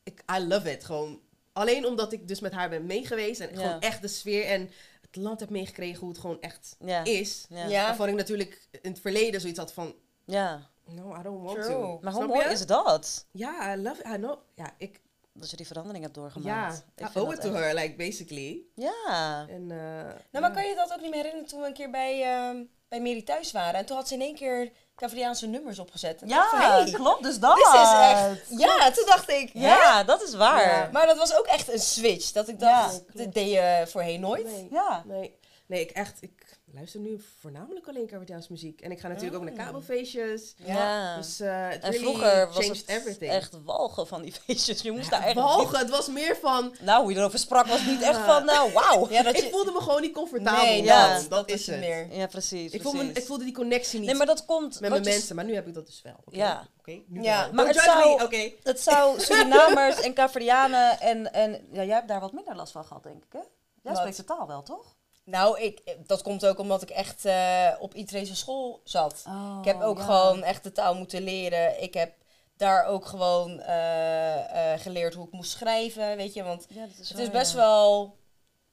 Ik, 0.04 0.24
I 0.38 0.48
love 0.48 0.72
it. 0.72 0.84
Gewoon 0.86 1.22
alleen 1.54 1.86
omdat 1.86 2.12
ik 2.14 2.28
dus 2.28 2.40
met 2.40 2.52
haar 2.54 2.70
ben 2.70 2.86
meegeweest. 2.86 3.40
En 3.40 3.50
Ja. 3.54 3.56
gewoon 3.62 3.80
echt 3.82 4.02
de 4.02 4.08
sfeer 4.08 4.46
en 4.46 4.70
het 5.02 5.16
land 5.16 5.40
heb 5.40 5.50
meegekregen 5.50 6.00
hoe 6.00 6.10
het 6.10 6.18
gewoon 6.18 6.42
echt 6.42 6.76
Ja. 6.86 7.04
is. 7.04 7.46
Ja. 7.50 7.66
Ja. 7.68 7.84
Waarvan 7.86 8.08
ik 8.08 8.16
natuurlijk 8.16 8.68
in 8.82 8.92
het 8.92 9.00
verleden 9.00 9.42
zoiets 9.42 9.60
had 9.60 9.74
van... 9.74 9.96
ja. 10.26 10.68
No, 10.92 11.16
I 11.20 11.22
don't 11.24 11.44
want 11.44 11.62
True. 11.62 11.68
to. 11.76 12.00
Maar 12.02 12.14
hoe 12.14 12.28
mooi 12.28 12.46
je? 12.46 12.52
is 12.52 12.66
dat? 12.66 13.26
Ja, 13.32 13.74
I 13.74 13.82
love 13.82 14.02
it. 14.02 14.08
I 14.08 14.16
know. 14.16 14.38
Ja, 14.56 14.74
ik... 14.78 15.00
Dat 15.34 15.50
je 15.50 15.58
die 15.58 15.68
verandering 15.68 16.04
hebt 16.04 16.16
Ja, 16.16 16.22
doorgemaakt. 16.22 16.86
I 17.02 17.04
Ik 17.04 17.16
owe 17.16 17.34
it 17.34 17.42
to 17.42 17.54
echt- 17.54 17.64
her, 17.64 17.74
like, 17.74 17.96
basically. 17.96 18.62
Ja. 18.76 19.46
En, 19.50 19.62
eh, 19.72 19.78
Nou, 19.78 20.14
ja. 20.32 20.40
maar 20.40 20.52
kan 20.54 20.66
je 20.68 20.76
dat 20.76 20.92
ook 20.94 21.00
niet 21.02 21.10
meer 21.10 21.20
herinneren 21.20 21.48
toen 21.50 21.62
we 21.62 21.68
een 21.68 21.74
keer 21.74 21.90
bij, 21.90 22.24
ehm 22.24 22.64
bij 22.88 23.02
Mary 23.02 23.22
thuis 23.22 23.52
waren? 23.52 23.80
En 23.80 23.86
toen 23.86 23.96
had 23.98 24.08
ze 24.08 24.14
in 24.14 24.22
één 24.22 24.36
keer 24.36 24.72
Cavaliaanse 25.00 25.48
nummers 25.48 25.80
opgezet. 25.80 26.22
En 26.22 26.28
Ja, 26.28 26.48
van, 26.50 26.60
hey, 26.60 26.92
klopt. 26.92 27.24
Dus 27.24 27.40
dat. 27.40 27.58
is 27.58 27.64
echt... 27.74 28.60
Ja, 28.60 28.92
toen 28.92 29.06
dacht 29.06 29.30
ik... 29.30 29.50
Ja, 29.54 30.04
dat 30.04 30.22
is 30.22 30.34
waar. 30.34 30.68
Ja, 30.70 30.90
Maar 30.92 31.06
dat 31.06 31.18
was 31.18 31.38
ook 31.38 31.46
echt 31.46 31.74
een 31.74 31.80
switch. 31.80 32.32
Dat 32.32 32.48
ik 32.48 32.60
dacht, 32.60 32.94
Ja, 32.94 33.14
dit 33.14 33.34
deed 33.34 33.52
je 33.52 33.86
voorheen 33.88 34.20
nooit. 34.20 34.46
Nee. 34.46 34.68
Ja. 34.72 35.04
Nee, 35.06 35.38
nee, 35.66 35.82
ik 35.82 35.92
echt, 35.92 36.18
ik 36.22 36.49
luister 36.74 37.00
nu 37.00 37.22
voornamelijk 37.40 37.88
alleen 37.88 38.08
Caribiaanse 38.08 38.52
muziek. 38.52 38.82
En 38.82 38.92
ik 38.92 39.00
ga 39.00 39.08
natuurlijk 39.08 39.36
ook 39.36 39.44
naar 39.44 39.52
Mm. 39.52 39.58
kabelfeestjes. 39.58 40.54
Ja. 40.58 41.16
Dus 41.18 41.40
eh 41.40 41.68
het 41.70 41.84
en 41.84 41.92
really 41.92 41.98
vroeger 42.06 42.48
was 42.54 42.68
het 42.68 42.84
everything. 42.88 43.32
echt 43.32 43.64
walgen 43.64 44.08
van 44.08 44.22
die 44.22 44.34
feestjes. 44.46 44.82
Je 44.82 44.92
moest 44.92 45.04
Ja, 45.04 45.10
daar 45.10 45.24
echt... 45.24 45.36
walgen, 45.36 45.80
het 45.80 45.90
was 45.90 46.08
meer 46.08 46.38
van, 46.42 46.76
Nou, 46.80 47.02
hoe 47.02 47.12
je 47.12 47.18
erover 47.18 47.40
sprak 47.40 47.66
was 47.68 47.86
niet 47.86 48.02
echt 48.02 48.18
van, 48.20 48.46
nou, 48.46 48.72
wauw. 48.74 49.10
Ja, 49.10 49.24
dat 49.24 49.38
ik 49.38 49.50
voelde 49.52 49.72
me 49.72 49.82
gewoon 49.82 50.02
niet 50.02 50.14
comfortabel. 50.14 50.64
Nee, 50.64 50.84
ja, 50.84 51.14
dat, 51.14 51.20
dat, 51.22 51.30
dat 51.30 51.50
is 51.50 51.68
het 51.68 51.80
meer. 51.80 52.08
Ja, 52.16 52.28
precies. 52.28 52.72
Ik, 52.72 52.82
voelde 52.82 53.04
ik 53.04 53.26
voelde 53.26 53.44
die 53.44 53.54
connectie 53.54 54.00
niet 54.00 54.08
Nee, 54.08 54.18
maar 54.18 54.26
dat 54.26 54.46
komt... 54.46 54.80
met 54.80 54.90
mijn 54.90 55.04
mensen, 55.04 55.36
maar 55.36 55.46
nu 55.46 55.54
heb 55.56 55.68
ik 55.68 55.74
dat 55.74 55.86
dus 55.86 56.02
wel. 56.02 56.16
Oké, 56.26 56.38
Ja. 56.38 56.68
Oké, 56.80 57.02
nu 57.08 57.22
Ja, 57.22 57.44
wel. 57.44 57.54
maar 57.54 57.66
het 57.66 57.76
judge 57.76 57.90
zou- 57.90 58.18
me, 58.18 58.24
oké. 58.24 58.52
Het 58.64 58.80
zou 58.82 59.20
Surinamers 59.22 60.00
en 60.02 60.14
Caverdianen 60.14 61.00
en, 61.00 61.34
en... 61.34 61.52
Ja, 61.72 61.84
jij 61.84 61.96
hebt 61.96 62.08
daar 62.08 62.20
wat 62.20 62.34
minder 62.34 62.56
last 62.56 62.72
van 62.72 62.86
gehad, 62.86 63.04
denk 63.04 63.24
ik, 63.24 63.32
hè? 63.32 63.40
Jij 63.40 63.48
Wat? 63.92 63.98
spreekt 63.98 64.18
de 64.18 64.24
taal 64.24 64.48
wel, 64.48 64.64
toch? 64.64 64.98
Nou, 65.30 65.60
ik, 65.60 65.98
dat 66.06 66.22
komt 66.22 66.46
ook 66.46 66.60
omdat 66.60 66.82
ik 66.82 66.90
echt 66.90 67.26
eh, 67.26 67.70
op 67.80 67.94
Itrese 67.94 68.36
school 68.36 68.82
zat. 68.84 69.24
Oh, 69.28 69.58
ik 69.60 69.66
heb 69.66 69.82
ook 69.82 70.00
gewoon 70.00 70.44
echt 70.44 70.64
de 70.64 70.72
taal 70.72 70.96
moeten 70.96 71.22
leren. 71.22 71.82
Ik 71.82 71.94
heb 71.94 72.14
daar 72.58 72.86
ook 72.86 73.06
gewoon 73.06 73.60
eh, 73.60 74.74
eh, 74.74 74.80
geleerd 74.80 75.14
hoe 75.14 75.26
ik 75.26 75.32
moest 75.32 75.52
schrijven, 75.52 76.16
weet 76.16 76.34
je. 76.34 76.44
Want 76.44 76.66
Ja, 76.70 76.82
dat 76.82 76.98
is 77.00 77.10
het 77.10 77.18
is 77.18 77.30
best 77.30 77.52
ja. 77.52 77.58
wel, 77.58 78.18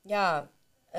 ja, 0.00 0.48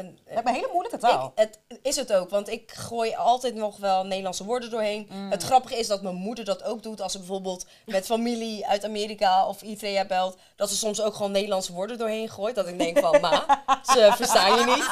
me 0.06 0.42
een 0.44 0.48
hele 0.54 0.70
moeilijke 0.72 0.98
taal. 0.98 1.32
ik, 1.36 1.42
het 1.68 1.80
is 1.82 1.96
het 1.96 2.14
ook, 2.14 2.30
want 2.30 2.50
ik 2.50 2.72
gooi 2.72 3.16
altijd 3.16 3.56
nog 3.56 3.78
wel 3.78 4.04
Nederlandse 4.06 4.44
woorden 4.44 4.70
doorheen. 4.70 5.08
Mm. 5.12 5.32
Het 5.32 5.44
grappige 5.44 5.78
is 5.78 5.88
dat 5.88 6.02
mijn 6.02 6.16
moeder 6.16 6.46
dat 6.46 6.64
ook 6.64 6.84
doet 6.84 7.02
als 7.02 7.12
ze 7.12 7.18
bijvoorbeeld 7.18 7.66
met 7.86 8.06
familie 8.06 8.68
uit 8.68 8.84
Amerika 8.84 9.48
of 9.48 9.62
Eritrea 9.62 10.06
belt. 10.06 10.38
Dat 10.56 10.70
ze 10.70 10.76
soms 10.76 11.02
ook 11.02 11.16
gewoon 11.16 11.32
Nederlandse 11.32 11.74
woorden 11.74 11.98
doorheen 11.98 12.30
gooit. 12.30 12.56
Dat 12.56 12.68
ik 12.68 12.78
denk 12.80 13.00
van, 13.00 13.22
ma, 13.22 13.64
ze 13.84 14.12
verstaan 14.18 14.60
je 14.60 14.66
niet. 14.66 14.88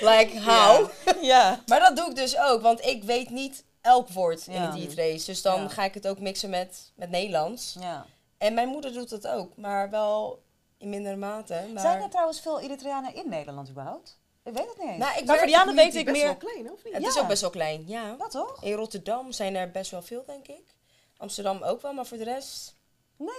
Like, 0.00 0.40
how? 0.40 0.90
ja. 1.22 1.60
Maar 1.66 1.80
dat 1.80 1.96
doe 1.96 2.08
ik 2.10 2.16
dus 2.16 2.38
ook, 2.38 2.62
want 2.62 2.84
ik 2.84 3.04
weet 3.04 3.30
niet 3.30 3.64
elk 3.80 4.08
woord 4.08 4.46
in 4.46 4.60
het 4.60 4.74
Eritrees. 4.74 5.24
Dus 5.24 5.42
dan 5.42 5.60
Ja. 5.62 5.68
ga 5.68 5.84
ik 5.84 5.94
het 5.94 6.08
ook 6.08 6.18
mixen 6.18 6.50
met, 6.50 6.92
met 6.94 7.10
Nederlands. 7.10 7.76
ja. 7.80 8.06
En 8.38 8.54
mijn 8.54 8.68
moeder 8.68 8.92
doet 8.92 9.10
het 9.10 9.26
ook, 9.26 9.56
maar 9.56 9.90
wel 9.90 10.42
in 10.78 10.88
mindere 10.88 11.16
mate. 11.16 11.66
Maar... 11.72 11.82
Zijn 11.82 12.02
er 12.02 12.10
trouwens 12.10 12.40
veel 12.40 12.60
Eritreanen 12.60 13.14
in 13.14 13.28
Nederland 13.28 13.68
überhaupt? 13.68 14.18
Ik 14.44 14.52
weet 14.52 14.66
het 14.68 14.78
niet 14.78 14.88
eens. 14.88 14.98
Nou, 14.98 15.18
ik 15.18 15.24
maar 15.26 15.38
voor 15.38 15.46
werk- 15.46 15.64
Diana 15.64 15.74
weet 15.74 15.94
ik 15.94 16.04
best 16.04 16.16
meer... 16.16 16.26
wel 16.26 16.36
klein, 16.36 16.72
of 16.72 16.84
niet? 16.84 16.94
Het 16.94 17.06
is 17.06 17.18
ook 17.18 17.28
best 17.28 17.40
wel 17.40 17.50
klein, 17.50 17.84
ja. 17.86 18.16
Ja, 18.18 18.26
toch? 18.26 18.62
In 18.64 18.72
Rotterdam 18.72 19.32
zijn 19.32 19.54
er 19.56 19.70
best 19.70 19.90
wel 19.90 20.02
veel, 20.02 20.22
denk 20.26 20.46
ik. 20.48 20.74
Amsterdam 21.16 21.62
ook 21.62 21.82
wel, 21.82 21.92
maar 21.92 22.06
voor 22.06 22.18
de 22.18 22.24
rest... 22.24 22.78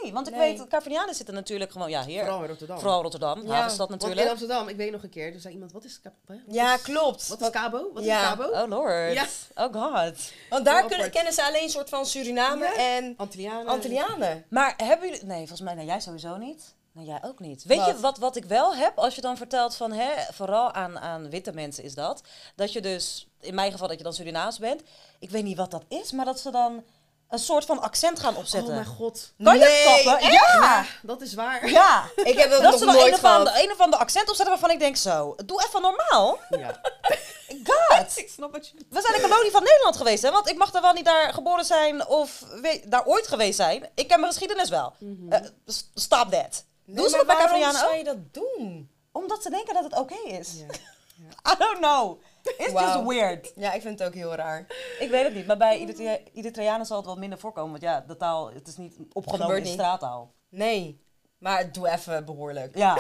Nee, 0.02 0.14
want 0.14 0.28
ik 0.28 0.36
Nee. 0.36 0.58
weet, 0.58 0.68
Caverdianen 0.68 1.16
zitten 1.16 1.34
natuurlijk 1.36 1.72
gewoon, 1.72 1.90
ja, 1.90 2.04
hier. 2.06 2.20
Vooral 2.24 2.42
in 2.42 2.48
Rotterdam. 2.48 2.80
Vooral 2.80 3.02
Rotterdam, 3.02 3.42
Ja. 3.44 3.54
havenstad 3.54 3.90
Want 3.90 4.02
in 4.02 4.08
natuurlijk. 4.08 4.30
Amsterdam, 4.30 4.68
ik 4.68 4.76
weet 4.76 4.92
nog 4.92 5.04
een 5.04 5.10
keer, 5.10 5.34
er 5.34 5.40
zei 5.40 5.54
iemand, 5.54 5.72
wat 5.72 5.84
is 5.84 6.00
Ja, 6.48 6.74
is- 6.76 6.82
klopt. 6.82 7.28
Wat 7.28 7.42
is 7.42 7.50
Cabo? 7.50 7.90
Wat 7.94 8.04
Ja. 8.04 8.22
is 8.22 8.28
Cabo? 8.28 8.44
Oh 8.44 8.68
lord. 8.70 9.14
Ja. 9.14 9.26
Oh 9.56 9.74
god. 9.74 10.32
Want 10.50 10.66
daar 10.66 10.86
kunnen, 10.88 11.12
kennen 11.12 11.34
ze 11.34 11.44
alleen 11.44 11.64
een 11.64 11.70
soort 11.70 11.90
van 11.90 12.06
Suriname 12.06 12.66
Ja. 12.66 12.74
en 12.76 13.14
Antillianen. 13.18 13.68
Antillianen. 13.68 14.46
Maar 14.50 14.74
hebben 14.78 15.10
jullie... 15.10 15.26
Nee, 15.26 15.38
volgens 15.38 15.62
mij, 15.62 15.74
nee, 15.74 15.86
jij 15.86 16.00
sowieso 16.00 16.38
niet. 16.38 16.74
Nee, 16.94 17.06
jij 17.06 17.20
ook 17.26 17.40
niet. 17.40 17.64
Weet 17.64 17.78
Wat? 17.78 17.88
je 17.88 18.00
wat, 18.00 18.18
wat 18.18 18.36
ik 18.36 18.46
wel 18.46 18.76
heb, 18.76 18.98
als 18.98 19.16
je 19.16 19.22
dan 19.22 19.38
vertelt 19.38 19.76
van, 19.76 19.92
hè, 19.92 20.12
vooral 20.34 20.72
aan, 20.72 21.00
aan 21.00 21.30
witte 21.30 21.52
mensen 21.52 21.84
is 21.84 21.94
dat, 21.94 22.22
dat 22.56 22.74
je 22.74 22.82
dus, 22.82 23.28
in 23.40 23.56
mijn 23.56 23.72
geval 23.72 23.88
dat 23.88 23.98
je 23.98 24.04
dan 24.04 24.14
Surinaams 24.14 24.60
bent, 24.60 24.82
ik 25.20 25.30
weet 25.30 25.44
niet 25.44 25.58
wat 25.58 25.72
dat 25.72 25.84
is, 25.88 26.12
maar 26.12 26.26
dat 26.26 26.40
ze 26.40 26.52
dan 26.52 26.84
een 27.30 27.40
soort 27.40 27.66
van 27.66 27.82
accent 27.82 28.20
gaan 28.20 28.34
Oh 28.34 28.40
opzetten. 28.40 28.74
mijn 28.74 28.86
god. 28.86 29.34
kan 29.44 29.54
je 29.60 29.66
Nee, 29.66 29.84
dat 29.84 30.04
kappen? 30.04 30.28
echt? 30.28 30.34
Ja! 30.34 30.86
Dat 31.02 31.22
is 31.22 31.34
waar. 31.34 31.70
Ja! 31.70 32.04
Ik 32.24 32.38
heb 32.40 32.50
dat, 32.50 32.62
nog 32.62 32.78
ze 32.78 32.86
dan 32.86 32.96
nooit 32.96 33.08
een 33.08 33.14
of, 33.14 33.24
andere, 33.24 33.50
gehad. 33.50 33.64
een 33.66 33.72
of 33.72 33.80
andere 33.80 34.02
accent 34.02 34.30
opzetten 34.30 34.54
waarvan 34.54 34.72
ik 34.72 34.80
denk 34.80 34.96
zo, 34.98 35.36
doe 35.46 35.64
even 35.68 35.82
normaal. 35.82 36.40
Ja. 36.50 36.82
God! 37.64 38.18
Ik 38.24 38.30
snap 38.30 38.52
wat 38.52 38.68
je... 38.68 38.74
We 38.90 39.02
zijn 39.02 39.16
een 39.16 39.30
kolonie 39.30 39.52
van 39.52 39.64
Nederland 39.64 39.98
geweest, 39.98 40.24
hè? 40.24 40.32
Want 40.32 40.50
ik 40.50 40.58
mag 40.58 40.74
er 40.74 40.82
wel 40.82 40.94
niet 40.94 41.06
daar 41.06 41.34
geboren 41.34 41.66
zijn 41.66 42.08
of 42.08 42.44
daar 42.86 43.06
ooit 43.06 43.28
geweest 43.28 43.56
zijn. 43.56 43.90
Ik 43.96 44.08
ken 44.08 44.20
mijn 44.20 44.32
geschiedenis 44.32 44.70
wel. 44.70 44.94
Mhm. 44.98 45.32
Eh, 45.32 45.40
stop 45.94 46.32
that. 46.32 46.64
Nee, 46.86 46.96
Doen 46.96 47.10
ze 47.10 47.16
maar 47.16 47.26
dat 47.26 47.28
bij 47.28 47.46
waarom 47.46 47.62
Capriano 47.62 47.78
zou 47.88 47.96
je 47.98 48.04
dat 48.04 48.34
doen? 48.34 48.92
Omdat 49.12 49.44
ze 49.44 49.50
denken 49.50 49.74
dat 49.74 49.84
het 49.84 49.98
oké 49.98 50.16
is. 50.28 50.54
Ja. 50.60 50.66
I 51.54 51.56
don't 51.58 51.78
know. 51.78 52.22
It's 52.58 52.72
just 52.72 53.04
weird. 53.04 53.52
Ja, 53.56 53.72
ik 53.74 53.82
vind 53.82 54.00
het 54.00 54.08
ook 54.08 54.14
heel 54.14 54.36
raar. 54.36 54.66
Ik 55.00 55.10
weet 55.10 55.24
het 55.24 55.34
niet, 55.34 55.46
maar 55.48 55.58
bij 55.58 55.80
Eritrea- 55.80 56.20
Eritreanen 56.34 56.86
zal 56.86 56.98
het 56.98 57.06
wat 57.06 57.18
minder 57.18 57.40
voorkomen. 57.40 57.72
Want 57.72 57.84
ja, 57.84 58.00
de 58.08 58.18
taal, 58.18 58.52
het 58.54 58.68
is 58.68 58.78
niet 58.78 58.96
opgenomen 59.14 59.58
in 59.58 59.64
niet. 59.64 59.72
straattaal. 59.74 60.34
Nee, 60.50 61.02
maar 61.38 61.72
doe 61.72 61.90
even 61.90 62.26
behoorlijk. 62.26 62.78
Ja. 62.78 62.98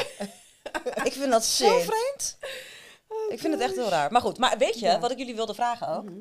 ik 1.03 1.13
vind 1.13 1.31
dat 1.31 1.45
zo 1.45 1.79
vreemd. 1.79 2.37
Ik 3.29 3.39
vind 3.39 3.53
het 3.53 3.61
echt 3.61 3.75
heel 3.75 3.89
raar. 3.89 4.11
Maar 4.11 4.21
goed, 4.21 4.37
maar 4.37 4.57
weet 4.57 4.79
je 4.79 4.85
Ja. 4.85 4.99
wat 4.99 5.11
ik 5.11 5.17
jullie 5.17 5.35
wilde 5.35 5.53
vragen 5.53 5.87
ook? 5.87 6.03
Mhm. 6.03 6.19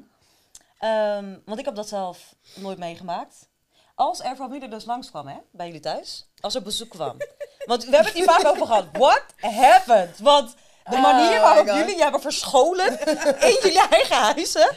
Ehm, 0.78 1.38
want 1.44 1.58
ik 1.58 1.64
heb 1.64 1.74
dat 1.74 1.88
zelf 1.88 2.34
nooit 2.54 2.78
meegemaakt. 2.78 3.48
Als 3.94 4.20
er 4.20 4.36
familie 4.36 4.68
dus 4.68 4.84
langskwam, 4.84 5.26
hè, 5.26 5.36
bij 5.50 5.66
jullie 5.66 5.80
thuis. 5.80 6.29
Als 6.40 6.54
er 6.54 6.62
bezoek 6.62 6.90
kwam. 6.90 7.16
Want 7.64 7.84
we 7.84 7.90
hebben 7.90 8.06
het 8.12 8.14
hier 8.14 8.24
vaak 8.24 8.46
over 8.46 8.66
gehad. 8.66 8.84
What 8.92 9.22
happened? 9.36 10.18
Want 10.18 10.54
de 10.84 10.96
Oh 10.96 11.02
manier 11.02 11.40
waarop 11.40 11.68
God. 11.68 11.76
jullie 11.78 11.96
je 11.96 12.02
hebben 12.02 12.20
verscholen 12.20 12.98
in 13.50 13.58
jullie 13.62 13.88
eigen 13.90 14.16
huizen. 14.16 14.70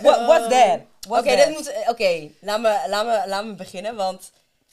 What, 0.00 0.26
what's 0.26 0.48
that? 0.48 0.80
Oké, 1.08 1.36
that? 1.36 1.48
moet. 1.50 1.66
eh, 1.72 1.88
Oké, 1.90 2.28
laat, 2.40 2.60
me, 2.60 2.78
laat, 2.88 3.06
me, 3.06 3.22
laat 3.28 3.44
me 3.44 3.54
beginnen. 3.54 3.96
Want 3.96 4.30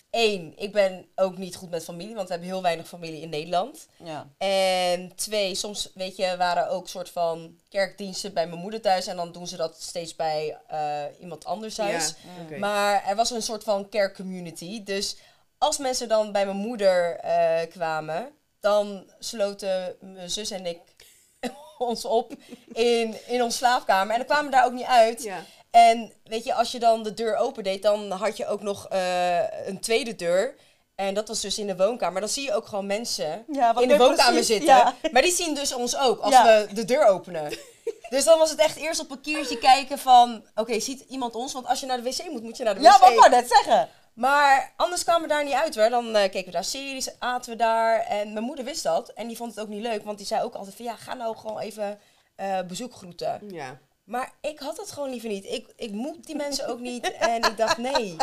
één, 0.10 0.54
ik 0.58 0.72
ben 0.72 1.06
ook 1.16 1.38
niet 1.38 1.56
goed 1.56 1.70
met 1.70 1.84
familie, 1.84 2.16
want 2.16 2.28
we 2.28 2.34
hebben 2.34 2.52
heel 2.52 2.62
weinig 2.62 2.88
familie 2.88 3.22
in 3.22 3.30
Nederland. 3.30 3.88
Ja. 4.04 4.28
En 4.38 5.16
twee, 5.16 5.56
soms 5.56 5.90
weet 5.94 6.16
je, 6.18 6.38
waren 6.38 6.70
ook 6.70 6.88
soort 6.88 7.10
van 7.10 7.56
kerkdiensten 7.70 8.34
bij 8.34 8.48
mijn 8.48 8.60
moeder 8.60 8.82
thuis. 8.82 9.08
En 9.08 9.16
dan 9.16 9.32
doen 9.32 9.48
ze 9.48 9.58
dat 9.58 9.76
steeds 9.82 10.16
bij 10.16 10.58
eh, 10.68 10.80
iemand 11.20 11.46
anders 11.46 11.76
thuis. 11.76 12.14
Ja. 12.50 12.58
Maar 12.58 13.04
er 13.08 13.16
was 13.16 13.30
een 13.32 13.42
soort 13.42 13.64
van 13.64 13.90
kerkcommunity. 13.90 14.84
Dus 14.84 15.16
als 15.62 15.78
mensen 15.78 16.08
dan 16.08 16.32
bij 16.32 16.46
mijn 16.46 16.58
moeder 16.58 17.16
eh, 17.16 17.70
kwamen, 17.70 18.32
dan 18.60 19.12
sloten 19.20 19.96
mijn 20.00 20.30
zus 20.30 20.52
en 20.52 20.66
ik 20.66 20.80
ons 21.78 22.06
op 22.06 22.34
in, 22.74 23.16
in 23.28 23.44
ons 23.44 23.56
slaapkamer. 23.58 24.12
En 24.12 24.18
dan 24.18 24.28
kwamen 24.28 24.46
we 24.46 24.56
daar 24.56 24.66
ook 24.66 24.72
niet 24.72 24.86
uit. 24.86 25.24
Ja. 25.24 25.44
En 25.72 26.14
weet 26.24 26.44
je, 26.44 26.54
als 26.54 26.72
je 26.72 26.80
dan 26.80 27.04
de 27.04 27.14
deur 27.14 27.36
opendeed, 27.36 27.82
dan 27.82 28.12
had 28.12 28.38
je 28.38 28.48
ook 28.48 28.62
nog 28.62 28.88
eh, 28.88 29.68
een 29.68 29.80
tweede 29.80 30.16
deur. 30.16 30.56
En 30.96 31.14
dat 31.14 31.28
was 31.28 31.42
dus 31.42 31.58
in 31.60 31.68
de 31.68 31.76
woonkamer. 31.76 32.12
Maar 32.12 32.22
dan 32.22 32.30
zie 32.30 32.44
je 32.44 32.54
ook 32.54 32.66
gewoon 32.68 32.86
mensen 32.86 33.46
Ja, 33.52 33.80
in 33.80 33.88
de 33.88 33.98
woonkamer 33.98 34.32
precies- 34.34 34.48
zitten. 34.48 34.68
ja. 34.76 34.96
Maar 35.12 35.22
die 35.22 35.32
zien 35.32 35.56
dus 35.56 35.74
ons 35.74 35.98
ook 35.98 36.20
als 36.20 36.42
we 36.42 36.68
de 36.74 36.86
deur 36.86 37.06
openen. 37.08 37.52
Dus 38.10 38.24
dan 38.24 38.40
was 38.40 38.50
het 38.50 38.60
echt 38.60 38.78
eerst 38.78 39.00
op 39.00 39.12
een 39.12 39.22
kiertje 39.22 39.58
kijken 39.58 40.00
van... 40.00 40.46
Oké, 40.56 40.80
ziet 40.80 41.06
iemand 41.10 41.36
ons? 41.36 41.54
Want 41.54 41.68
als 41.68 41.80
je 41.80 41.86
naar 41.86 41.98
de 41.98 42.04
wc 42.04 42.30
moet, 42.30 42.44
moet 42.44 42.58
je 42.58 42.64
naar 42.64 42.74
de 42.74 42.80
wc. 42.80 42.86
Ja, 42.86 43.00
wat 43.00 43.14
wou 43.16 43.30
net 43.30 43.48
zeggen? 43.50 43.90
Maar 44.14 44.74
anders 44.78 45.04
kwamen 45.04 45.22
we 45.22 45.28
daar 45.28 45.44
niet 45.44 45.54
uit 45.54 45.76
hoor. 45.76 45.90
Dan 45.90 46.16
eh, 46.16 46.22
keken 46.22 46.46
we 46.46 46.52
daar 46.52 46.64
series, 46.64 47.20
aten 47.20 47.52
we 47.52 47.58
daar. 47.58 48.00
En 48.00 48.34
mijn 48.34 48.46
moeder 48.46 48.66
wist 48.66 48.84
dat. 48.84 49.10
En 49.10 49.28
die 49.28 49.38
vond 49.38 49.56
het 49.56 49.64
ook 49.64 49.70
niet 49.70 49.82
leuk. 49.82 50.04
Want 50.04 50.18
die 50.18 50.28
zei 50.28 50.44
ook 50.44 50.54
altijd 50.56 50.76
van... 50.76 50.86
Ja, 50.86 50.96
ga 50.96 51.14
nou 51.14 51.38
gewoon 51.38 51.60
even 51.60 52.00
eh, 52.36 52.62
bezoek 52.62 52.94
groeten. 52.94 53.42
Ja. 53.48 53.80
Maar 54.04 54.32
ik 54.42 54.60
had 54.60 54.78
het 54.78 54.92
gewoon 54.92 55.10
liever 55.10 55.30
niet. 55.30 55.46
Ik, 55.46 55.74
ik 55.76 55.92
moet 55.92 56.26
die 56.26 56.36
mensen 56.36 56.68
ook 56.68 56.80
niet. 56.80 57.12
En 57.12 57.36
ik 57.44 57.58
dacht, 57.58 57.78
nee. 57.78 58.16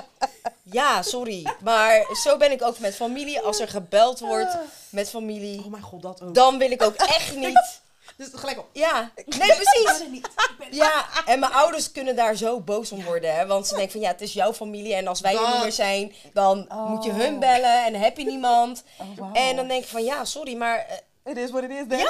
Ja, 0.62 1.02
sorry. 1.02 1.54
Maar 1.60 2.06
zo 2.24 2.36
ben 2.36 2.50
ik 2.50 2.62
ook 2.62 2.78
met 2.78 2.94
familie. 2.94 3.40
Als 3.40 3.60
er 3.60 3.68
gebeld 3.68 4.18
wordt 4.20 4.56
met 4.90 5.10
familie, 5.10 5.58
Oh 5.64 5.66
mijn 5.70 5.82
god, 5.82 6.02
dat 6.02 6.22
ook. 6.22 6.34
dan 6.34 6.58
wil 6.58 6.70
ik 6.70 6.82
ook 6.82 6.94
echt 6.94 7.36
niet. 7.36 7.80
Dus 8.18 8.28
gelijk 8.32 8.58
op. 8.58 8.68
Ja, 8.72 9.10
nee, 9.14 9.54
precies. 9.54 10.02
Ja, 10.70 11.06
en 11.26 11.40
mijn 11.40 11.52
ouders 11.52 11.92
kunnen 11.92 12.16
daar 12.16 12.34
zo 12.34 12.60
boos 12.60 12.92
om 12.92 13.04
worden. 13.04 13.34
Hè? 13.36 13.46
Want 13.46 13.66
ze 13.66 13.74
denken 13.74 13.92
van, 13.92 14.00
ja, 14.00 14.08
het 14.08 14.20
is 14.20 14.32
jouw 14.32 14.52
familie. 14.52 14.94
En 14.94 15.06
als 15.06 15.20
wij 15.20 15.34
er 15.36 15.52
niet 15.52 15.62
meer 15.62 15.72
zijn, 15.72 16.14
dan 16.32 16.68
moet 16.88 17.04
je 17.04 17.10
hun 17.12 17.34
Oh. 17.34 17.38
bellen. 17.40 17.84
En 17.84 17.94
heb 17.94 18.16
je 18.18 18.24
niemand. 18.24 18.82
Oh, 19.00 19.06
wow. 19.16 19.36
En 19.36 19.56
dan 19.56 19.68
denk 19.68 19.82
ik 19.82 19.88
van, 19.88 20.04
ja, 20.04 20.24
sorry, 20.24 20.56
maar... 20.56 20.78
eh, 21.24 21.32
It 21.32 21.36
is 21.36 21.50
what 21.50 21.62
it 21.62 21.70
is, 21.70 21.84
then. 21.88 21.98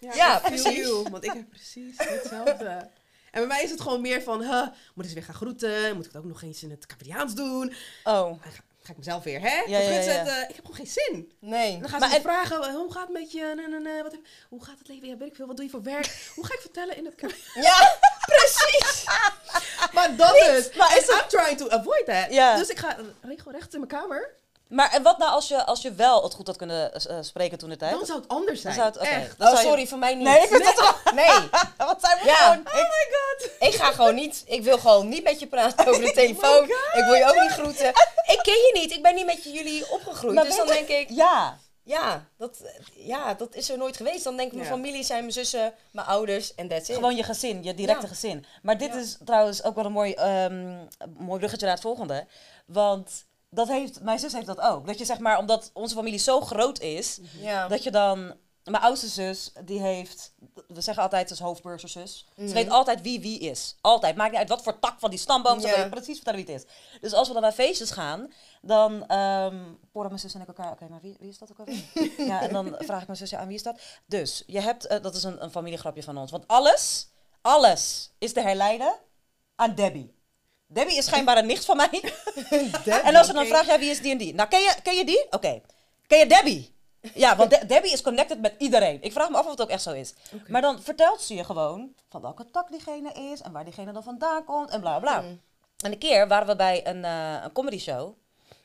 ja, 0.00 0.14
Ja, 0.14 0.36
ik 0.36 0.42
precies. 0.42 0.76
you, 0.76 1.02
want 1.10 1.24
ik 1.24 1.32
heb 1.32 1.50
precies 1.50 1.94
hetzelfde. 1.96 2.90
En 3.36 3.42
bij 3.42 3.56
mij 3.56 3.62
is 3.64 3.70
het 3.70 3.80
gewoon 3.80 4.00
meer 4.00 4.22
van, 4.22 4.40
huh, 4.42 4.66
moet 4.94 5.04
ik 5.04 5.08
ze 5.10 5.14
weer 5.14 5.24
gaan 5.24 5.34
groeten? 5.34 5.96
Moet 5.96 6.04
ik 6.06 6.12
het 6.12 6.20
ook 6.22 6.28
nog 6.28 6.42
eens 6.42 6.62
in 6.62 6.70
het 6.70 6.86
Capriaans 6.86 7.34
doen? 7.34 7.74
Oh. 8.04 8.42
Ga, 8.42 8.50
ga 8.82 8.90
ik 8.92 8.96
mezelf 8.96 9.24
weer, 9.24 9.40
hè? 9.40 9.62
Ja, 9.66 9.78
het. 9.78 10.48
Ik 10.50 10.56
heb 10.56 10.64
gewoon 10.64 10.76
geen 10.76 10.86
zin. 10.86 11.32
nee. 11.40 11.78
Dan 11.80 11.88
gaan 11.88 12.08
ze 12.10 12.16
en- 12.16 12.22
vragen, 12.22 12.72
hoe 12.74 12.92
gaat 12.92 13.02
het 13.08 13.12
met 13.12 13.32
je? 13.32 13.52
Nee, 13.56 13.68
nee, 13.68 13.80
nee, 13.80 14.02
wat 14.02 14.12
heb- 14.12 14.26
hoe 14.48 14.64
gaat 14.64 14.78
het 14.78 14.88
leven? 14.88 15.08
Ja, 15.08 15.16
weet 15.16 15.28
ik 15.28 15.36
veel. 15.36 15.46
Wat 15.46 15.56
doe 15.56 15.64
je 15.64 15.70
voor 15.70 15.82
werk? 15.82 16.30
Hoe 16.34 16.46
ga 16.46 16.54
ik 16.54 16.60
vertellen 16.60 16.96
in 16.96 17.04
het 17.04 17.14
Capriaans? 17.14 17.54
Ja, 17.68 17.98
precies. 18.32 19.04
Maar 19.94 20.16
dat 20.16 20.36
is. 20.36 20.72
Maar 20.76 20.96
is 20.98 21.08
I'm 21.08 21.28
trying 21.28 21.58
to 21.58 21.68
avoid 21.68 22.04
that. 22.06 22.58
Dus 22.58 22.68
ik 22.68 22.78
ga 22.78 22.96
regelrecht 23.22 23.74
in 23.74 23.80
mijn 23.80 23.92
kamer. 24.00 24.34
Maar 24.68 24.92
en 24.92 25.02
wat 25.02 25.18
nou 25.18 25.30
als 25.32 25.48
je, 25.48 25.64
als 25.64 25.82
je 25.82 25.92
wel 25.92 26.22
het 26.22 26.34
goed 26.34 26.46
had 26.46 26.56
kunnen 26.56 26.94
eh, 26.94 27.16
spreken 27.20 27.58
toen 27.58 27.68
de 27.68 27.76
tijd? 27.76 27.92
Dan 27.92 28.06
zou 28.06 28.18
het 28.20 28.28
anders 28.28 28.62
Dan 28.62 28.72
zijn. 28.72 28.74
zou 28.74 28.86
het, 28.86 28.96
oké. 29.14 29.20
Echt. 29.22 29.38
Dan 29.38 29.46
Oh, 29.46 29.52
zou 29.52 29.64
je- 29.64 29.68
sorry, 29.68 29.86
voor 29.86 29.98
mij 29.98 30.14
niet. 30.14 30.24
Nee, 30.28 30.42
ik 30.42 30.48
vind 30.48 30.64
dat. 30.64 30.94
Nee, 31.14 31.26
Wat 31.76 32.00
zijn 32.00 32.18
we 32.18 32.24
Ja. 32.24 32.34
gewoon... 32.34 32.58
Oh 32.66 32.74
my 32.74 33.06
god. 33.10 33.50
ik 33.68 33.74
ga 33.74 33.92
gewoon 33.92 34.14
niet. 34.14 34.42
Ik 34.46 34.62
wil 34.62 34.78
gewoon 34.78 35.08
niet 35.08 35.24
met 35.24 35.40
je 35.40 35.46
praten 35.46 35.86
over 35.88 36.02
de 36.02 36.12
telefoon. 36.22 36.64
ik 36.92 37.04
wil 37.04 37.14
je 37.14 37.24
ook 37.28 37.40
niet 37.40 37.50
groeten. 37.50 37.88
Ik 38.26 38.38
ken 38.42 38.54
je 38.54 38.70
niet. 38.80 38.92
Ik 38.92 39.02
ben 39.02 39.14
niet 39.14 39.26
met 39.26 39.44
jullie 39.44 39.90
opgegroeid. 39.90 40.34
Maar 40.34 40.44
dus 40.44 40.56
weet 40.56 40.66
dan 40.68 40.76
je- 40.76 40.86
denk 40.86 41.08
ik, 41.08 41.16
Ja. 41.16 41.58
ja 41.82 42.24
dat, 42.38 42.58
ja, 42.94 43.34
dat 43.34 43.54
is 43.54 43.70
er 43.70 43.78
nooit 43.78 43.96
geweest. 43.96 44.24
Dan 44.24 44.36
denk 44.36 44.48
ik, 44.48 44.54
mijn 44.56 44.68
Ja. 44.68 44.74
familie 44.74 45.04
zijn 45.04 45.20
mijn 45.20 45.32
zussen, 45.32 45.72
mijn 45.90 46.06
ouders 46.06 46.54
en 46.54 46.68
that's 46.68 46.88
it. 46.88 46.94
Gewoon 46.94 47.16
je 47.16 47.22
gezin, 47.22 47.62
je 47.62 47.74
directe 47.74 48.02
Ja. 48.02 48.08
gezin. 48.08 48.46
Maar 48.62 48.78
dit 48.78 48.92
Ja. 48.92 48.98
is 49.00 49.16
trouwens 49.24 49.62
ook 49.64 49.74
wel 49.74 49.84
een 49.84 49.92
mooi, 49.92 50.12
ehm, 50.12 50.76
mooi 51.18 51.38
bruggetje 51.38 51.66
naar 51.66 51.74
het 51.74 51.84
volgende. 51.84 52.26
Want 52.66 53.24
dat 53.50 53.68
heeft, 53.68 54.00
mijn 54.00 54.18
zus 54.18 54.32
heeft 54.32 54.46
dat 54.46 54.60
ook. 54.60 54.86
Dat 54.86 54.98
je 54.98 55.04
zeg 55.04 55.18
maar, 55.18 55.38
omdat 55.38 55.70
onze 55.72 55.94
familie 55.94 56.18
zo 56.18 56.40
groot 56.40 56.80
is, 56.80 57.20
ja. 57.40 57.68
dat 57.68 57.82
je 57.82 57.90
dan... 57.90 58.34
Mijn 58.64 58.82
oudste 58.82 59.08
zus, 59.08 59.52
die 59.64 59.80
heeft... 59.80 60.34
We 60.68 60.80
zeggen 60.80 61.02
altijd, 61.02 61.28
ze 61.28 61.34
is 61.34 61.40
hoofdburgerzus. 61.40 62.26
Mhm. 62.36 62.48
Ze 62.48 62.54
weet 62.54 62.70
altijd 62.70 63.00
wie 63.02 63.20
wie 63.20 63.38
is. 63.38 63.76
Altijd. 63.80 64.16
Maakt 64.16 64.30
niet 64.30 64.38
uit 64.40 64.48
wat 64.48 64.62
voor 64.62 64.78
tak 64.78 65.00
van 65.00 65.10
die 65.10 65.18
stamboom. 65.18 65.60
Ze 65.60 65.66
Ja. 65.66 65.76
weet 65.76 65.90
precies 65.90 66.16
vertellen 66.16 66.44
wie 66.44 66.54
het 66.54 66.64
is. 66.64 66.70
Dus 67.00 67.12
als 67.12 67.26
we 67.28 67.32
dan 67.32 67.42
naar 67.42 67.52
feestjes 67.52 67.90
gaan, 67.90 68.32
dan... 68.62 69.06
ehm 69.06 69.56
porren 69.92 70.10
mijn 70.10 70.20
zus 70.20 70.34
en 70.34 70.40
ik 70.40 70.46
elkaar... 70.46 70.72
Oké, 70.72 70.86
maar 70.88 71.00
wie, 71.00 71.16
wie 71.20 71.28
is 71.28 71.38
dat 71.38 71.50
ook 71.50 71.58
alweer? 71.58 71.84
ja, 72.26 72.42
en 72.42 72.52
dan 72.52 72.74
vraag 72.78 73.00
ik 73.00 73.06
mijn 73.06 73.18
zus, 73.18 73.30
ja, 73.30 73.38
aan 73.38 73.46
wie 73.46 73.56
is 73.56 73.62
dat? 73.62 73.80
Dus, 74.06 74.42
je 74.46 74.60
hebt... 74.60 74.86
eh, 74.86 75.02
dat 75.02 75.14
is 75.14 75.22
een, 75.22 75.42
een 75.42 75.50
familiegrapje 75.50 76.02
van 76.02 76.18
ons. 76.18 76.30
Want 76.30 76.48
alles, 76.48 77.08
alles 77.40 78.10
is 78.18 78.32
te 78.32 78.40
herleiden 78.40 78.94
aan 79.54 79.74
Debbie. 79.74 80.14
Debbie 80.66 80.96
is 80.96 81.04
schijnbaar 81.04 81.38
een 81.38 81.46
nicht 81.46 81.64
van 81.64 81.76
mij. 81.76 81.88
en 83.04 83.16
als 83.16 83.26
ze 83.26 83.32
dan 83.32 83.42
oké. 83.42 83.46
vragen, 83.50 83.72
ja, 83.72 83.78
wie 83.78 83.90
is 83.90 84.00
die 84.00 84.12
en 84.12 84.18
die? 84.18 84.34
Nou, 84.34 84.48
ken 84.48 84.60
je, 84.60 84.74
ken 84.82 84.94
je 84.94 85.04
die? 85.04 85.26
Oké. 85.30 85.60
Ken 86.06 86.18
je 86.18 86.26
Debbie? 86.26 86.74
Ja, 87.14 87.36
want 87.36 87.50
De- 87.50 87.66
Debbie 87.66 87.92
is 87.92 88.02
connected 88.02 88.40
met 88.40 88.54
iedereen. 88.58 89.02
Ik 89.02 89.12
vraag 89.12 89.28
me 89.30 89.36
af 89.36 89.44
of 89.44 89.50
het 89.50 89.60
ook 89.60 89.68
echt 89.68 89.82
zo 89.82 89.92
is. 89.92 90.14
Maar 90.46 90.60
dan 90.62 90.82
vertelt 90.82 91.20
ze 91.20 91.34
je 91.34 91.44
gewoon 91.44 91.94
van 92.08 92.20
welke 92.20 92.50
tak 92.50 92.70
diegene 92.70 93.12
is 93.12 93.40
en 93.40 93.52
waar 93.52 93.64
diegene 93.64 93.92
dan 93.92 94.02
vandaan 94.02 94.44
komt 94.44 94.70
en 94.70 94.80
bla 94.80 94.98
bla. 94.98 95.18
bla. 95.18 95.28
Mm. 95.28 95.40
En 95.84 95.92
een 95.92 95.98
keer 95.98 96.28
waren 96.28 96.46
we 96.46 96.56
bij 96.56 96.86
een, 96.86 97.04
eh 97.04 97.42
een 97.44 97.52
comedy 97.52 97.78
show 97.78 98.14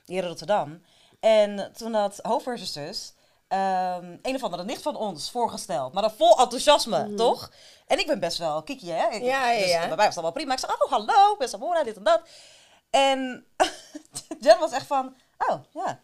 hier 0.06 0.22
in 0.24 0.28
Rotterdam. 0.30 0.82
En 1.20 1.72
toen 1.78 1.94
had 1.94 2.20
hoofdversus 2.22 3.14
ehm 3.52 4.18
een 4.22 4.36
of 4.36 4.44
andere 4.44 4.64
nicht 4.64 4.82
van 4.82 4.96
ons 4.96 5.32
voorgesteld. 5.32 5.94
Maar 5.94 6.02
dan 6.02 6.14
vol 6.18 6.40
enthousiasme, 6.40 7.14
toch? 7.16 7.52
En 7.88 8.00
ik 8.00 8.08
ben 8.08 8.20
best 8.20 8.38
wel 8.38 8.64
kiki, 8.64 8.92
hè? 8.92 9.08
Ik- 9.10 9.22
Ja, 9.22 9.50
ja, 9.52 9.60
dus 9.60 9.70
ja. 9.70 9.88
bij 9.88 9.96
mij 9.96 10.06
was 10.06 10.16
dat 10.16 10.24
wel 10.24 10.32
prima. 10.34 10.54
Ik 10.54 10.60
zei, 10.60 10.72
oh, 10.80 10.92
hallo, 10.92 11.36
ben 11.38 11.50
Samora, 11.50 11.84
dit 11.84 11.98
en 11.98 12.04
dat. 12.04 12.22
En 12.90 13.46
Jen 14.40 14.60
was 14.60 14.72
echt 14.72 14.86
van, 14.88 15.16
oh, 15.38 15.56
ja. 15.74 16.00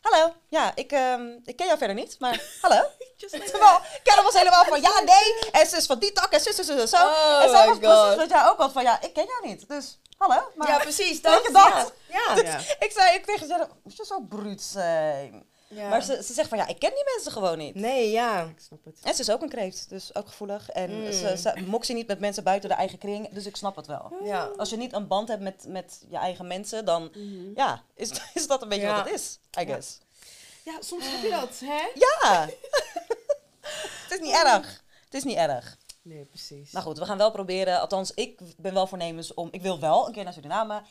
Hallo, 0.00 0.32
ja, 0.48 0.72
ik, 0.74 0.92
ehm, 0.92 1.26
ik 1.44 1.56
ken 1.56 1.66
jou 1.66 1.78
verder 1.78 1.96
niet, 1.96 2.16
maar 2.18 2.42
hallo. 2.62 2.82
Terwijl 3.16 3.78
Karen 4.02 4.24
was 4.24 4.34
helemaal 4.34 4.64
van, 4.64 4.80
ja, 4.80 5.00
nee, 5.14 5.50
en 5.50 5.66
ze 5.66 5.76
is 5.76 5.86
van 5.86 5.98
die 5.98 6.12
tak 6.12 6.32
en 6.32 6.40
zus, 6.40 6.56
zus, 6.56 6.66
zus, 6.66 6.90
zo. 6.90 6.96
Oh 6.96 7.42
en 7.42 7.50
zij 7.50 7.66
my 7.66 7.78
was 7.78 7.78
precies 7.78 8.16
dat 8.16 8.30
jij 8.30 8.48
ook 8.48 8.56
was 8.58 8.72
van, 8.72 8.82
ja, 8.82 9.00
ik 9.02 9.12
ken 9.12 9.24
jou 9.24 9.46
niet, 9.46 9.68
dus 9.68 9.98
hallo. 10.18 10.50
Maar 10.54 10.68
Ja, 10.68 10.78
precies. 10.78 11.20
Weet 11.20 11.22
Dat, 11.22 11.46
je 11.46 11.52
dat? 11.52 11.92
Ja. 12.08 12.34
ja. 12.36 12.42
Ja. 12.42 12.58
ik 12.78 12.92
zei 12.94 13.14
ik 13.16 13.24
tegen 13.24 13.46
Jen, 13.46 13.68
moet 13.84 13.96
je 13.96 14.04
zo 14.04 14.20
bruut 14.20 14.62
zijn? 14.62 15.47
Ja. 15.68 15.88
Maar 15.88 16.02
ze, 16.02 16.22
ze 16.22 16.32
zegt 16.32 16.48
van, 16.48 16.58
ja, 16.58 16.66
ik 16.66 16.78
ken 16.78 16.90
die 16.94 17.04
mensen 17.14 17.32
gewoon 17.32 17.58
niet. 17.58 17.74
Nee, 17.74 18.10
ja. 18.10 18.42
Ik 18.44 18.60
snap 18.60 18.84
het. 18.84 18.98
En 19.02 19.14
ze 19.14 19.20
is 19.20 19.30
ook 19.30 19.42
een 19.42 19.48
kreeft, 19.48 19.88
dus 19.88 20.14
ook 20.14 20.26
gevoelig. 20.28 20.70
En 20.70 20.90
Mm. 21.00 21.12
ze, 21.12 21.36
ze 21.38 21.64
mokt 21.66 21.88
niet 21.88 22.06
met 22.06 22.18
mensen 22.20 22.44
buiten 22.44 22.68
de 22.68 22.74
eigen 22.74 22.98
kring, 22.98 23.28
dus 23.28 23.46
ik 23.46 23.56
snap 23.56 23.76
het 23.76 23.86
wel. 23.86 24.12
Ja. 24.22 24.50
Als 24.56 24.70
je 24.70 24.76
niet 24.76 24.92
een 24.92 25.06
band 25.06 25.28
hebt 25.28 25.42
met, 25.42 25.64
met 25.68 26.04
je 26.10 26.16
eigen 26.16 26.46
mensen, 26.46 26.84
dan 26.84 27.10
ja, 27.54 27.82
is, 27.94 28.10
is 28.34 28.46
dat 28.46 28.62
een 28.62 28.68
beetje 28.68 28.84
Ja. 28.86 28.96
wat 28.96 29.04
het 29.04 29.14
is, 29.14 29.38
I 29.58 29.60
Ja. 29.60 29.66
guess. 29.66 29.98
Ja, 30.64 30.76
soms 30.80 31.04
heb 31.10 31.22
je 31.22 31.30
dat, 31.30 31.60
hè? 31.64 31.90
Ja! 31.94 32.48
het 34.08 34.12
is 34.12 34.20
niet 34.20 34.34
erg. 34.44 34.82
Het 35.04 35.14
is 35.14 35.24
niet 35.24 35.36
erg. 35.36 35.76
Nee, 36.02 36.24
precies. 36.24 36.70
Maar 36.70 36.82
goed, 36.82 36.98
we 36.98 37.04
gaan 37.04 37.18
wel 37.18 37.30
proberen, 37.30 37.80
althans 37.80 38.10
ik 38.14 38.40
ben 38.56 38.74
wel 38.74 38.86
voornemens 38.86 39.34
om, 39.34 39.48
ik 39.50 39.62
wil 39.62 39.80
wel 39.80 40.06
een 40.06 40.12
keer 40.12 40.24
naar 40.24 40.32
Suriname 40.32 40.82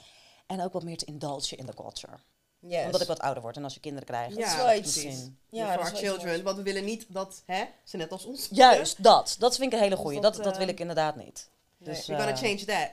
en 0.48 0.63
ook 0.63 0.74
wat 0.74 0.84
meer 0.84 0.98
te 0.98 1.06
indulgen 1.06 1.58
in 1.58 1.66
de 1.66 1.74
culture. 1.74 2.13
Yes. 2.60 2.86
Omdat 2.86 3.02
ik 3.02 3.08
wat 3.08 3.20
ouder 3.20 3.43
word 3.43 3.56
en 3.56 3.63
als 3.63 3.74
je 3.74 3.80
kinderen 3.80 4.08
krijgt. 4.08 4.36
Dat 4.36 4.46
is 4.46 4.52
Ja, 4.52 4.58
wel 4.65 4.74
iets. 4.76 4.96
misschien. 4.96 5.39
Ja, 5.50 5.67
for 5.74 5.84
dat 5.84 5.91
our 5.91 5.96
children. 6.02 6.43
Want 6.43 6.58
we 6.58 6.63
willen 6.63 6.84
niet 6.86 7.06
dat, 7.10 7.41
hè, 7.46 7.63
ze 7.84 7.98
net 7.98 8.12
als 8.12 8.26
ons. 8.26 8.48
Juist, 8.52 9.04
dat. 9.04 9.36
Dat 9.39 9.56
vind 9.56 9.67
ik 9.67 9.74
een 9.74 9.84
hele 9.84 9.96
Dus 9.96 10.04
goeie. 10.04 10.22
dat, 10.22 10.36
Dat, 10.36 10.43
dat 10.43 10.58
wil 10.58 10.65
eh, 10.65 10.72
ik 10.74 10.80
inderdaad 10.80 11.15
niet. 11.15 11.50
Nee. 11.78 11.96
Dus, 11.96 12.06
We're 12.08 12.20
gonna 12.22 12.36
eh, 12.36 12.41
change 12.41 12.65
that. 12.65 12.89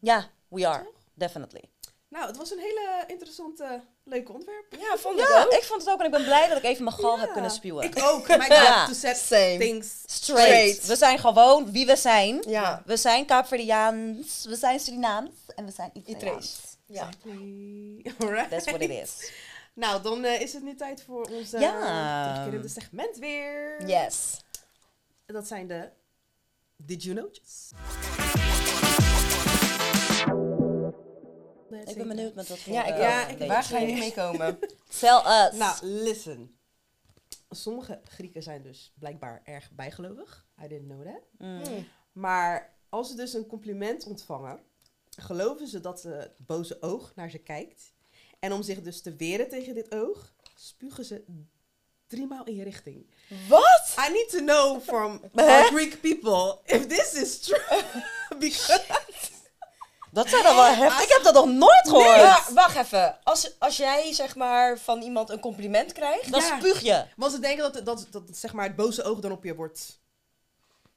Ja, 0.00 0.26
we 0.48 0.66
are. 0.68 0.86
Definitely. 1.14 1.62
Nou, 2.08 2.26
het 2.26 2.36
was 2.36 2.50
een 2.50 2.58
hele 2.58 3.04
interessante, 3.06 3.80
leuke 4.04 4.32
onderwerp. 4.32 4.66
Ja, 4.78 4.96
vond 4.96 5.18
ik 5.20 5.28
Ja, 5.28 5.42
ook. 5.44 5.52
ik 5.52 5.62
vond 5.62 5.80
het 5.84 5.90
ook 5.90 5.98
en 5.98 6.04
ik 6.04 6.10
ben 6.10 6.24
blij 6.24 6.48
dat 6.48 6.56
ik 6.58 6.64
even 6.64 6.84
mijn 6.84 6.96
gal 6.96 7.14
Ja. 7.14 7.20
heb 7.20 7.32
kunnen 7.32 7.50
spuwen. 7.50 7.84
Ik 7.84 8.02
ook. 8.02 8.28
My 8.28 8.36
God, 8.38 8.46
Ja. 8.66 8.86
to 8.86 8.92
set 8.92 9.16
Same. 9.16 9.56
things 9.58 9.86
Straight. 10.06 10.48
Straight. 10.48 10.86
We 10.86 10.96
zijn 10.96 11.18
gewoon 11.18 11.72
wie 11.72 11.86
we 11.86 11.96
zijn. 11.96 12.42
Ja. 12.46 12.82
We 12.86 12.96
zijn 12.96 13.26
Kaapverdiaans, 13.26 14.44
we 14.44 14.56
zijn 14.56 14.80
Surinaams 14.80 15.30
en 15.56 15.64
we 15.64 15.70
zijn 15.72 15.90
Italiaans. 15.94 16.58
Ja. 16.88 17.06
Exactly. 17.08 18.04
Alright. 18.20 18.50
That's 18.50 18.64
what 18.64 18.80
it 18.80 18.90
is. 18.90 19.32
Nou, 19.74 20.02
dan 20.02 20.24
eh, 20.24 20.40
is 20.40 20.52
het 20.52 20.62
nu 20.62 20.74
tijd 20.74 21.02
voor 21.02 21.24
ons 21.24 21.54
uh, 21.54 21.60
Ja. 21.60 22.32
terugkerende 22.32 22.68
segment 22.68 23.16
weer. 23.18 23.86
Yes. 23.86 24.40
Dat 25.26 25.46
zijn 25.46 25.66
de 25.66 25.88
Did 26.76 27.02
You 27.02 27.16
Know'tjes. 27.16 27.70
Ik 31.84 31.96
ben 31.96 32.08
benieuwd 32.08 32.34
met 32.34 32.48
wat 32.48 32.58
voor... 32.58 32.72
Ja, 32.72 32.84
ik, 32.84 32.94
eh, 32.94 33.00
Ja, 33.00 33.26
ik- 33.26 33.38
weet. 33.38 33.48
Waar 33.48 33.62
ga 33.62 33.78
je 33.78 33.94
mee 33.96 34.12
komen? 34.12 34.58
Tell 35.00 35.16
us. 35.26 35.56
Nou, 35.58 35.76
listen. 35.86 36.58
Sommige 37.50 38.00
Grieken 38.04 38.42
zijn 38.42 38.62
dus 38.62 38.92
blijkbaar 38.98 39.40
erg 39.44 39.70
bijgelovig. 39.70 40.46
I 40.64 40.68
didn't 40.68 40.88
know 40.88 41.04
that. 41.06 41.20
Mm. 41.38 41.86
Maar 42.12 42.74
als 42.88 43.08
ze 43.08 43.16
dus 43.16 43.32
een 43.34 43.46
compliment 43.46 44.04
ontvangen, 44.04 44.60
geloven 45.22 45.66
ze 45.68 45.80
dat 45.80 46.02
het 46.02 46.30
boze 46.36 46.82
oog 46.82 47.12
naar 47.14 47.30
ze 47.30 47.38
kijkt. 47.38 47.92
En 48.38 48.52
om 48.52 48.62
zich 48.62 48.82
dus 48.82 49.02
te 49.02 49.16
weren 49.16 49.48
tegen 49.48 49.74
dit 49.74 49.94
oog, 49.94 50.32
spugen 50.54 51.04
ze 51.04 51.24
driemaal 52.06 52.44
in 52.44 52.54
je 52.54 52.64
richting. 52.64 53.06
Wat? 53.48 53.94
I 54.08 54.12
need 54.12 54.28
to 54.30 54.38
know 54.38 54.82
from 54.82 55.20
Greek 55.72 56.00
people 56.00 56.58
if 56.64 56.86
this 56.86 57.12
is 57.12 57.38
true. 57.38 57.82
Because 58.38 58.84
Dat 60.12 60.28
zijn 60.28 60.42
dan 60.42 60.54
wel 60.56 60.64
heftig. 60.64 61.02
Ik 61.02 61.08
heb 61.12 61.22
dat 61.22 61.34
nog 61.34 61.46
nooit 61.46 61.88
gehoord. 61.88 62.16
Maar 62.16 62.48
wacht 62.54 62.76
even. 62.76 63.18
Als, 63.24 63.58
als 63.58 63.76
jij 63.76 64.12
zeg 64.12 64.36
maar 64.36 64.78
van 64.78 65.02
iemand 65.02 65.30
een 65.30 65.40
compliment 65.40 65.92
krijgt. 65.92 66.30
Dan 66.30 66.40
Ja. 66.40 66.58
spuug 66.58 66.80
je. 66.82 67.04
want 67.16 67.32
ze 67.32 67.38
denken 67.38 67.72
dat, 67.72 67.84
dat, 67.84 68.06
dat, 68.10 68.22
zeg 68.32 68.52
maar 68.52 68.64
het 68.66 68.76
boze 68.76 69.02
oog 69.02 69.20
dan 69.20 69.32
op 69.32 69.44
je 69.44 69.54
wordt 69.54 69.97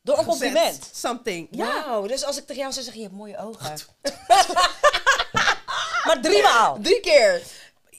Door 0.01 0.17
een 0.17 0.25
compliment. 0.25 0.89
Something. 0.93 1.47
Ja. 1.51 2.01
Dus 2.01 2.23
als 2.23 2.37
ik 2.37 2.45
tegen 2.45 2.61
jou 2.61 2.73
zou 2.73 2.83
zeggen, 2.83 3.01
je 3.03 3.07
hebt 3.07 3.19
mooie 3.19 3.37
ogen. 3.37 3.77
Maar 6.05 6.21
driemaal. 6.21 6.79
Drie 6.81 6.99
keer. 6.99 7.43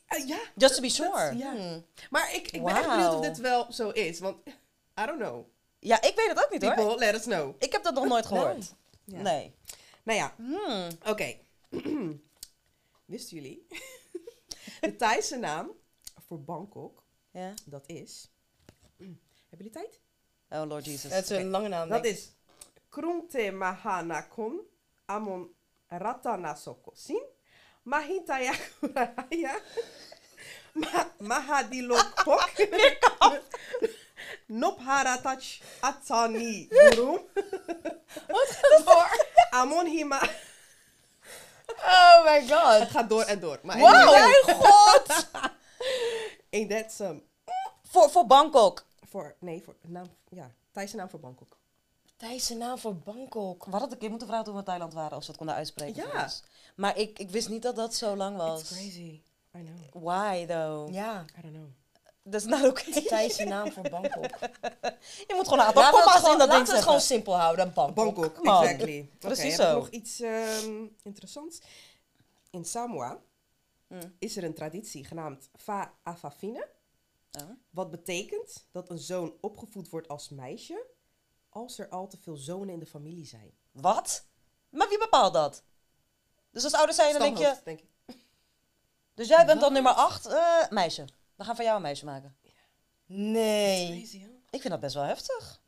Uh, 0.08 0.28
ja. 0.28 0.38
Just 0.56 0.74
to 0.74 0.80
be 0.80 0.88
sure. 0.88 1.36
Ja. 1.36 1.54
Hmm. 1.56 1.84
Maar 2.10 2.34
ik, 2.34 2.50
ik 2.50 2.64
ben 2.64 2.76
echt 2.76 2.88
benieuwd 2.88 3.14
of 3.14 3.20
dit 3.20 3.38
wel 3.38 3.72
zo 3.72 3.90
is. 3.90 4.18
Want 4.18 4.36
I 5.00 5.06
don't 5.06 5.18
know. 5.20 5.46
Ja, 5.78 6.02
ik 6.02 6.14
weet 6.16 6.28
het 6.28 6.44
ook 6.44 6.50
niet 6.50 6.62
hoor. 6.62 6.74
People, 6.74 6.98
let 6.98 7.14
us 7.14 7.22
know. 7.22 7.54
Ik 7.58 7.72
heb 7.72 7.82
dat 7.82 7.94
nog 7.94 8.04
nooit 8.06 8.26
gehoord. 8.32 8.74
Ja. 9.04 9.20
Nee. 9.20 9.54
Nou 10.02 10.18
ja, 10.18 10.34
Hmm. 10.36 10.88
oké. 11.06 11.36
Wisten 13.04 13.36
jullie? 13.36 13.66
De 14.80 14.96
Thaise 14.96 15.36
naam 15.36 15.70
voor 16.26 16.40
Bangkok, 16.42 17.02
Ja. 17.30 17.54
dat 17.64 17.82
is... 17.86 18.30
Hebben 19.48 19.50
jullie 19.50 19.70
tijd? 19.70 20.00
Oh 20.52 20.66
Lord 20.68 20.84
Jesus. 20.84 21.10
Dat 21.10 21.22
is 21.22 21.30
een 21.30 21.50
lange 21.50 21.68
naam. 21.68 21.88
Dat 21.88 22.04
is 22.04 22.28
Krungte 22.88 23.50
Mahanakon 23.50 24.60
Amon 25.06 25.54
Ratanasokosin 25.88 27.22
Mahitayakuraya 27.82 29.54
Ma- 30.82 31.10
Mahadilokpok 31.18 32.50
Nopharatach 34.60 35.60
Atani 35.80 36.66
Guru 36.70 37.18
Voor 38.84 39.26
Amon 39.50 39.86
Hima 39.86 40.20
Oh 41.84 42.24
my 42.24 42.40
god. 42.48 42.78
Het 42.78 42.90
gaat 42.90 43.08
door 43.08 43.22
en 43.22 43.40
door. 43.40 43.58
Maar 43.62 43.76
anyway, 43.76 44.42
Mijn 44.46 44.56
god! 44.56 45.28
ain't 46.50 46.70
that 46.70 46.92
some 46.92 47.22
voor, 47.90 48.10
voor 48.10 48.26
Bangkok. 48.26 48.84
Voor 49.12 49.35
nee 49.38 49.62
voor 49.62 49.77
naam 49.81 50.07
ja 50.29 50.51
Thaise 50.70 50.96
naam 50.96 51.09
voor 51.09 51.20
Bangkok. 51.20 51.57
Thaise 52.16 52.55
naam 52.55 52.79
voor 52.79 52.96
Bangkok. 52.96 53.64
We 53.64 53.70
hadden 53.70 53.81
het 53.81 53.92
een 53.92 53.98
keer 53.98 54.09
moeten 54.11 54.27
vragen 54.27 54.44
toen 54.44 54.55
we 54.55 54.61
in 54.61 54.66
Thailand 54.66 54.92
waren, 54.92 55.12
als 55.12 55.25
we 55.25 55.29
het 55.29 55.37
konden 55.37 55.57
uitspreken. 55.57 56.03
Ja. 56.03 56.11
voor 56.11 56.20
ons. 56.20 56.42
Maar 56.75 56.98
ik, 56.98 57.18
ik 57.18 57.31
wist 57.31 57.48
niet 57.48 57.62
dat 57.62 57.77
dat 57.77 57.94
zo 57.94 58.16
lang 58.16 58.37
was. 58.37 58.61
It's 58.61 58.70
crazy. 58.70 59.20
I 59.57 59.64
know. 59.64 60.05
Why 60.05 60.46
though? 60.46 60.92
Ja, 60.92 61.25
I 61.38 61.40
don't 61.42 61.55
know. 61.55 61.68
Dat 62.22 62.40
is 62.40 62.46
nou 62.46 62.68
oké. 62.68 63.03
Thaise 63.03 63.44
naam 63.44 63.72
voor 63.72 63.88
Bangkok. 63.90 64.25
Je 65.29 65.35
moet 65.35 65.48
gewoon 65.48 65.59
een 65.59 65.64
aantal 65.64 65.90
komma's 65.90 66.33
in 66.33 66.38
dat 66.38 66.38
ding 66.38 66.51
laten 66.51 66.66
we 66.66 66.72
het 66.72 66.83
gewoon 66.83 67.01
simpel 67.01 67.38
houden. 67.38 67.72
Bangkok. 67.72 67.94
Bangkok, 68.14 68.46
on. 68.46 68.62
exactly. 68.62 69.09
Precies 69.18 69.44
ik 69.44 69.53
zo. 69.61 69.75
nog 69.75 69.88
iets 69.88 70.20
ehm, 70.20 70.85
interessants. 71.03 71.61
In 72.51 72.64
Samoa 72.64 73.20
Mm. 73.92 74.14
is 74.18 74.37
er 74.37 74.44
een 74.44 74.55
traditie 74.55 75.05
genaamd 75.05 75.48
Fa 75.57 75.94
Afafine. 76.03 76.68
Oh. 77.40 77.51
Wat 77.71 77.90
betekent 77.90 78.66
dat 78.71 78.90
een 78.90 78.99
zoon 78.99 79.37
opgevoed 79.40 79.88
wordt 79.88 80.09
als 80.09 80.29
meisje 80.29 80.87
als 81.49 81.79
er 81.79 81.88
al 81.88 82.07
te 82.07 82.16
veel 82.16 82.37
zonen 82.37 82.68
in 82.68 82.79
de 82.79 82.87
familie 82.87 83.27
zijn. 83.27 83.53
Wat? 83.73 84.25
Maar 84.68 84.88
wie 84.88 84.99
bepaalt 84.99 85.33
dat? 85.33 85.62
Dus 86.51 86.64
als 86.64 86.75
ouders 86.75 86.97
zijn, 86.97 87.12
dan 87.12 87.21
denk 87.21 87.37
je... 87.37 87.42
Stamhoofd, 87.42 87.64
denk 87.64 87.81
ik. 87.81 87.90
Dus 89.14 89.29
jij 89.29 89.47
bent 89.47 89.61
dan 89.61 89.73
nummer 89.73 89.92
8, 89.92 90.29
meisje. 90.71 91.05
We 91.35 91.45
gaan 91.45 91.57
van 91.57 91.64
jou 91.64 91.77
een 91.77 91.83
meisje 91.83 92.05
maken. 92.05 92.37
Nee. 93.07 93.99
Crazy? 93.99 94.27
Ik 94.51 94.61
vind 94.61 94.68
dat 94.68 94.81
best 94.81 94.95
wel 94.95 95.05
heftig. 95.05 95.62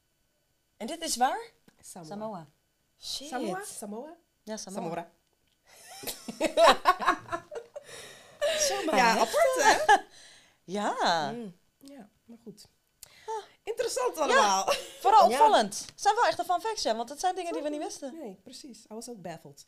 En 0.77 0.87
dit 0.87 1.03
is 1.03 1.17
waar? 1.17 1.51
Samoa. 1.81 2.09
Samoa. 2.09 2.49
Shit. 2.99 3.29
Samoa? 3.29 3.65
Samoa? 3.65 4.17
Ja, 4.43 4.57
Samoa. 4.57 4.81
Samora. 4.81 5.11
Zomaar 8.59 8.97
Ja, 9.01 9.11
apart 9.11 9.55
hè? 9.57 9.97
Ja, 10.65 11.31
Mm. 11.35 11.55
Ja, 11.79 12.09
maar 12.25 12.39
goed. 12.45 12.65
Interessant 13.65 14.19
allemaal. 14.19 14.73
vooral 15.01 15.27
opvallend. 15.29 15.79
Het 15.87 16.01
zijn 16.03 16.15
wel 16.15 16.27
echt 16.27 16.39
een 16.39 16.45
fun 16.45 16.61
facts, 16.61 16.83
ja, 16.83 16.97
want 16.97 17.09
het 17.09 17.21
zijn 17.21 17.35
dingen 17.35 17.53
die 17.53 17.63
we 17.63 17.69
niet 17.69 17.83
wisten. 17.83 18.15
Nee, 18.23 18.39
precies. 18.45 18.79
I 18.79 18.95
was 18.95 19.09
ook 19.09 19.23
baffled. 19.23 19.65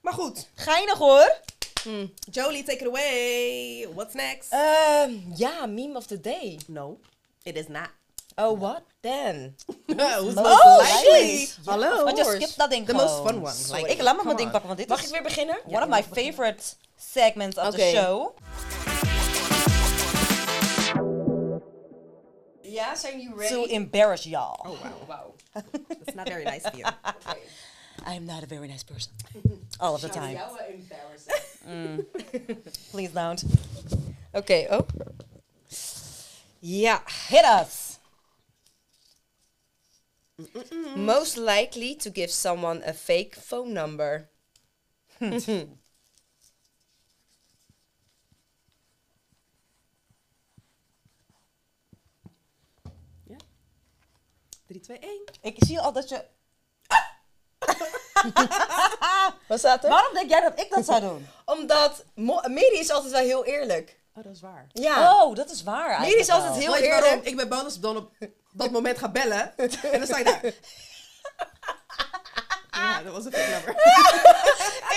Maar 0.00 0.12
goed. 0.12 0.48
Geinig 0.54 0.98
hoor. 0.98 1.40
Mm. 1.84 2.12
Jolie, 2.30 2.62
take 2.64 2.78
it 2.78 2.86
away. 2.86 3.88
What's 3.94 4.14
next? 4.14 4.52
Ehm, 4.52 5.12
ja, 5.34 5.66
meme 5.66 5.96
of 5.96 6.06
the 6.06 6.20
day. 6.20 6.58
no, 6.66 6.98
it 7.42 7.56
is 7.56 7.66
not. 7.68 7.88
Oh, 8.36 8.60
what 8.60 8.82
then? 9.00 9.56
Who's 9.86 9.96
most 10.34 10.34
most 10.34 11.02
likely? 11.04 11.20
likely? 11.30 11.48
Hallo. 11.64 12.04
Want 12.04 12.16
je 12.16 12.22
course. 12.22 12.40
skipt 12.40 12.56
dat 12.58 12.70
ding 12.70 12.86
The 12.86 12.92
most 12.92 13.14
fun 13.14 13.36
one. 13.36 13.52
Sorry. 13.54 13.82
Ik 13.90 14.00
laat 14.02 14.12
me 14.16 14.18
come 14.22 14.24
mijn 14.24 14.36
ding 14.36 14.50
pakken, 14.50 14.66
want 14.66 14.78
dit 14.78 14.88
Mag 14.88 14.98
is 15.00 15.06
ik 15.06 15.12
weer 15.12 15.22
beginnen? 15.22 15.58
one 15.66 15.82
of 15.82 15.88
my 15.88 16.02
favorite 16.02 16.62
segments 16.98 17.56
of 17.58 17.74
the 17.74 17.80
Oké. 17.80 17.90
show. 17.90 18.34
Ja, 22.76 22.94
zijn 22.94 23.20
you 23.20 23.30
to 23.30 23.38
ready? 23.38 23.72
embarrass 23.72 24.24
y'all. 24.24 24.60
Oh, 24.66 24.78
wow. 24.82 25.08
Wow. 25.08 25.34
That's 25.88 26.14
not 26.14 26.28
very 26.28 26.44
nice 26.44 26.64
of 26.64 26.74
you. 26.74 26.84
Oké. 26.84 27.36
I 28.06 28.14
am 28.14 28.26
not 28.26 28.42
a 28.42 28.46
very 28.46 28.68
nice 28.68 28.84
person. 28.84 29.12
All 29.80 29.94
of 29.94 30.00
the 30.00 30.08
time. 30.08 30.36
Jou 30.36 30.56
wel 30.56 30.66
embarrassen. 30.66 31.34
Mm. 31.66 32.06
Please 32.90 33.12
don't. 33.12 33.44
Oké, 34.32 34.66
oh. 34.70 34.86
Yeah. 36.60 37.00
Hit 37.28 37.44
us. 37.44 37.98
Most 40.96 41.36
likely 41.36 41.94
to 41.94 42.10
give 42.10 42.30
someone 42.30 42.82
a 42.84 42.92
fake 42.92 43.36
phone 43.36 43.72
number. 43.72 44.28
3, 54.66 54.80
2, 54.80 54.98
1. 54.98 55.10
Ik 55.40 55.56
zie 55.58 55.80
al 55.80 55.92
dat 55.92 56.08
je... 56.08 56.24
Wat 59.48 59.58
staat 59.58 59.84
er? 59.84 59.90
Waarom 59.90 60.14
denk 60.14 60.30
jij 60.30 60.40
dat 60.40 60.60
ik 60.60 60.70
dat 60.70 60.84
zou 60.84 61.00
doen? 61.00 61.28
Omdat 61.56 62.04
Mo- 62.14 62.40
Mary 62.42 62.76
is 62.78 62.90
altijd 62.90 63.12
wel 63.12 63.22
heel 63.22 63.44
eerlijk. 63.44 63.98
Oh, 64.14 64.24
dat 64.24 64.32
is 64.34 64.40
waar. 64.40 64.66
Ja. 64.72 65.22
Oh, 65.22 65.34
dat 65.34 65.50
is 65.50 65.62
waar 65.62 65.74
Mary 65.88 65.90
eigenlijk 65.90 66.20
is 66.20 66.30
altijd 66.30 66.50
wel. 66.50 66.60
heel 66.60 66.72
Weet 66.72 66.82
je 66.82 66.88
waarom? 66.88 67.08
eerlijk. 67.08 67.26
Ik 67.26 67.36
ben 67.36 67.48
bang 67.48 67.70
ze 67.72 67.80
dan 67.80 67.96
op 67.96 68.10
dat 68.52 68.70
moment 68.70 68.98
gaat 68.98 69.12
bellen. 69.12 69.52
En 69.56 69.70
dan 69.98 70.06
sta 70.06 70.18
je 70.18 70.24
daar. 70.24 70.52
Ja, 72.70 73.02
dat 73.02 73.12
was 73.12 73.24
een 73.24 73.32
fake 73.32 73.50
number. 73.50 73.74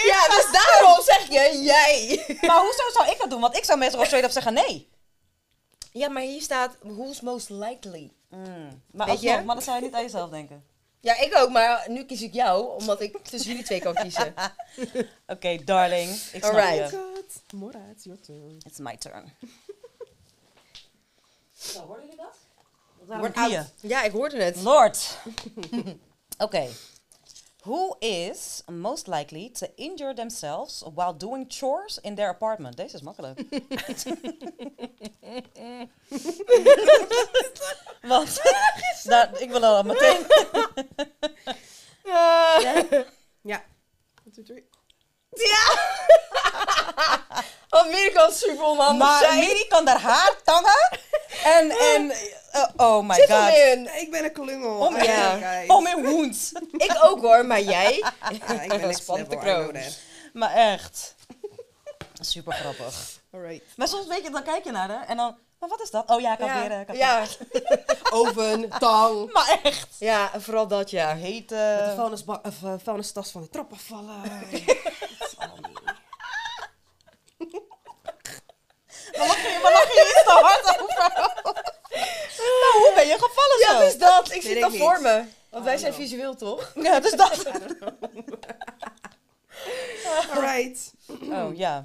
Ja, 0.05 0.27
dus 0.27 0.47
daarom 0.51 1.01
zeg 1.03 1.27
je 1.27 1.59
jij. 1.61 2.25
Maar 2.41 2.59
hoezo 2.59 2.83
zou 2.93 3.09
ik 3.11 3.17
dat 3.19 3.29
doen? 3.29 3.41
Want 3.41 3.57
ik 3.57 3.63
zou 3.63 3.77
meestal 3.77 3.99
gewoon 3.99 4.05
straight 4.19 4.35
up 4.35 4.43
zeggen 4.43 4.53
nee. 4.53 4.89
Ja, 5.91 6.09
maar 6.09 6.21
hier 6.21 6.41
staat 6.41 6.75
who's 6.81 7.21
most 7.21 7.49
likely. 7.49 8.11
Mm. 8.29 8.81
Maar, 8.91 9.07
Weet 9.07 9.15
alsnog, 9.15 9.39
je? 9.39 9.43
maar 9.45 9.55
dan 9.55 9.63
zou 9.63 9.77
je 9.77 9.83
niet 9.83 9.93
aan 9.93 10.01
jezelf 10.01 10.29
denken. 10.29 10.63
Ja, 11.01 11.19
ik 11.19 11.37
ook, 11.37 11.49
maar 11.49 11.85
nu 11.89 12.03
kies 12.05 12.21
ik 12.21 12.33
jou, 12.33 12.75
omdat 12.79 13.01
ik 13.01 13.17
tussen 13.17 13.49
jullie 13.49 13.65
twee 13.65 13.79
kan 13.79 13.93
kiezen. 13.93 14.33
Oké, 15.27 15.63
darling. 15.63 16.09
Ik 16.09 16.43
snap 16.43 16.43
Alright. 16.43 16.91
je. 16.91 16.97
God. 16.97 17.59
Mora, 17.59 17.79
it's 17.91 18.03
your 18.03 18.21
turn. 18.21 18.57
It's 18.65 18.79
my 18.79 18.97
turn. 18.97 19.33
Zo, 21.57 21.79
hoorden 21.79 22.05
jullie 22.05 22.17
dat? 22.17 22.37
Word. 23.19 23.73
Ja, 23.81 24.03
ik 24.03 24.11
hoorde 24.11 24.43
het. 24.43 24.61
Lord. 24.61 25.17
Oké. 26.37 26.67
Who 27.63 27.95
is 27.99 28.63
most 28.71 29.07
likely 29.07 29.49
to 29.49 29.67
injure 29.75 30.13
themselves 30.13 30.83
while 30.93 31.13
doing 31.17 31.45
chores 31.49 31.99
in 32.01 32.15
their 32.15 32.29
apartment? 32.29 32.77
Deze 32.77 32.95
is 32.95 33.01
makkelijk. 33.01 33.39
Want 38.09 38.41
daar, 39.03 39.29
ik 39.41 39.49
wil 39.49 39.65
al 39.65 39.83
meteen. 39.83 40.25
Ja. 42.03 42.59
Ja. 43.41 43.63
1, 44.25 44.33
2, 44.33 44.45
3. 44.45 44.69
ja. 45.33 45.77
Oh, 47.69 47.85
Mary 47.85 48.11
kan 48.11 48.31
super 48.31 48.63
onhandig 48.63 49.07
Maar 49.07 49.19
zijn. 49.19 49.39
Miri 49.39 49.67
kan 49.67 49.85
daar 49.85 50.01
haar 50.01 50.35
tangen. 50.43 50.99
En, 51.43 51.69
en 51.69 52.13
uh, 52.55 52.67
oh 52.75 53.07
my 53.07 53.15
Zit 53.15 53.31
god. 53.31 53.53
in. 53.53 53.99
Ik 54.01 54.11
ben 54.11 54.23
een 54.23 54.31
klungel. 54.31 54.77
Om, 54.77 55.01
ja. 55.03 55.37
guys. 55.37 55.69
Om 55.69 55.87
in 55.87 56.03
wounds. 56.03 56.51
Ik 56.71 56.97
ook 57.01 57.21
hoor, 57.21 57.45
maar 57.45 57.61
jij? 57.61 57.97
Ja, 57.97 58.29
ik 58.29 58.67
ben 58.67 58.81
next 58.87 59.01
Spannend 59.01 59.29
level, 59.29 59.45
de 59.45 59.49
I 59.49 59.53
know 59.53 59.71
kroon. 59.71 59.83
Maar 60.33 60.53
echt. 60.53 61.15
Super 62.19 62.53
grappig. 62.53 63.19
Alright. 63.33 63.63
Maar 63.75 63.87
soms 63.87 64.07
weet 64.07 64.23
je, 64.23 64.29
dan 64.29 64.43
kijk 64.43 64.63
je 64.63 64.71
naar 64.71 64.89
haar 64.89 65.07
en 65.07 65.17
dan, 65.17 65.37
maar 65.59 65.69
wat 65.69 65.81
is 65.81 65.89
dat? 65.91 66.09
Oh 66.09 66.19
ja, 66.21 66.29
had 66.29 66.39
Ja, 66.39 66.93
ja. 66.93 67.25
Oven, 68.17 68.69
tang. 68.79 69.31
Maar 69.33 69.59
echt. 69.63 69.87
ja, 69.99 70.33
en 70.33 70.41
vooral 70.41 70.67
dat 70.67 70.89
ja. 70.89 71.13
Met 71.13 71.21
de 71.23 71.27
Hete. 71.27 71.93
vuilnisba- 71.95 72.41
of, 72.43 72.63
eh, 72.63 72.73
vuilnistas 72.83 73.31
van 73.31 73.41
de 73.41 73.49
trap 73.49 73.71
afvallen. 73.73 74.21
Maar 79.17 79.27
lach 79.27 79.37
je, 79.41 79.59
maar 79.63 79.71
lach 79.71 79.83
je 79.93 80.13
iets 80.15 80.23
te 80.23 80.31
hard 80.41 80.81
over? 80.81 81.11
nou, 82.61 82.73
hoe 82.77 82.91
ben 82.95 83.07
je 83.07 83.13
gevallen 83.19 83.59
Ja, 83.59 83.71
zo? 83.73 83.79
dus 83.79 83.97
dat. 83.97 84.31
Ik 84.31 84.43
ik 84.43 84.61
dat 84.61 84.71
niet. 84.71 84.81
voor 84.81 85.01
me. 85.01 85.23
Want 85.49 85.63
wij 85.65 85.77
zijn 85.77 85.93
visueel, 85.93 86.35
toch? 86.35 86.71
Ja, 86.75 86.99
dus 86.99 87.11
dat. 87.11 87.45
Alright. 90.33 90.93
Oh 91.31 91.55
ja. 91.57 91.83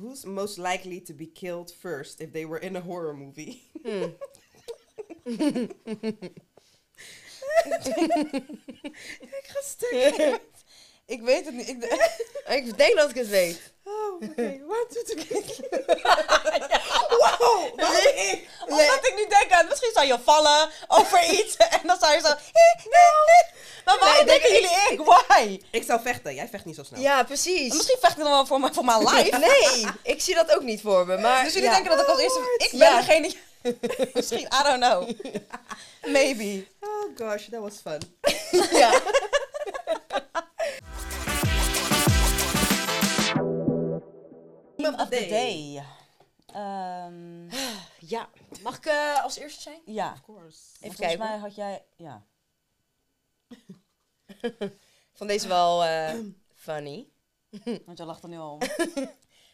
Who's 0.00 0.24
most 0.24 0.58
likely 0.58 1.00
to 1.00 1.12
be 1.12 1.26
killed 1.26 1.72
first 1.72 2.20
if 2.20 2.32
they 2.32 2.44
were 2.44 2.58
in 2.58 2.76
a 2.76 2.80
horror 2.80 3.14
movie? 3.14 3.62
ik 9.20 9.44
ga 9.46 9.60
stuk. 9.62 10.40
Ik 11.06 11.22
weet 11.22 11.44
het 11.44 11.54
niet. 11.54 11.68
Ik, 11.68 11.84
Ik 12.48 12.76
denk 12.76 12.96
dat 12.96 13.10
ik 13.10 13.16
het 13.16 13.28
weet. 13.28 13.72
Oh, 13.84 14.14
oké. 14.14 14.60
One, 14.66 14.86
two, 14.88 15.02
three. 15.02 15.44
Wow, 17.18 17.64
ik? 18.14 18.48
omdat 18.66 19.06
ik 19.06 19.12
nu 19.16 19.26
denk 19.28 19.50
aan, 19.50 19.66
misschien 19.68 19.90
zou 19.94 20.06
je 20.06 20.18
vallen 20.24 20.70
over 20.88 21.24
iets 21.40 21.56
en 21.56 21.80
dan 21.82 21.96
zou 22.00 22.12
je 22.12 22.20
zo... 22.20 22.28
Maar 23.84 23.98
waarom 23.98 24.26
Nee, 24.26 24.38
denken 24.38 24.52
jullie 24.52 24.76
ik? 24.90 25.00
Why? 25.04 25.60
Ik 25.70 25.82
zou 25.84 26.00
vechten. 26.02 26.34
Jij 26.34 26.48
vecht 26.48 26.64
niet 26.64 26.74
zo 26.74 26.82
snel. 26.82 27.00
Ja, 27.00 27.22
precies. 27.22 27.74
Misschien 27.74 27.98
vecht 28.00 28.16
ik 28.16 28.22
dan 28.22 28.32
wel 28.32 28.46
voor 28.46 28.60
mijn, 28.60 28.74
voor 28.74 28.84
mijn 28.84 28.98
life. 29.08 29.38
Nee, 29.38 29.86
ik 30.02 30.20
zie 30.22 30.34
dat 30.34 30.54
ook 30.54 30.62
niet 30.62 30.80
voor 30.80 31.06
me. 31.06 31.18
Maar 31.18 31.44
Dus 31.44 31.52
jullie 31.52 31.68
ja. 31.68 31.74
denken 31.74 31.96
dat 31.96 32.00
ik 32.00 32.08
als 32.10 32.20
eerste... 32.20 32.40
Ik 32.56 32.70
ben 32.70 32.78
Ja. 32.78 32.96
degene... 33.00 33.34
Misschien, 34.12 34.38
I 34.60 34.62
don't 34.62 34.80
know. 34.80 35.10
Maybe. 36.12 36.66
Oh 36.80 37.16
gosh, 37.28 37.48
that 37.50 37.60
was 37.60 37.72
fun. 37.82 38.16
Ja. 38.78 39.00
Meme 44.76 44.96
of 45.02 45.08
the 45.08 45.26
day. 45.28 45.82
Ehm, 46.58 47.48
ja. 48.14 48.28
Mag 48.62 48.76
ik 48.76 48.86
eh, 48.86 49.22
als 49.22 49.36
eerste 49.36 49.60
zijn? 49.60 49.80
ja. 49.84 50.12
Of 50.12 50.20
course. 50.20 50.58
Even 50.70 50.78
Volgens 50.78 50.98
kijken. 50.98 51.18
mij 51.18 51.36
had 51.36 51.54
jij... 51.54 51.84
Ja. 51.96 52.26
Van 55.18 55.26
deze 55.26 55.48
wel 55.48 55.84
eh, 55.84 56.14
funny. 56.54 57.08
Want 57.86 57.98
je 57.98 58.04
lacht 58.04 58.22
er 58.22 58.28
nu 58.28 58.38
al 58.38 58.52
om. 58.52 58.60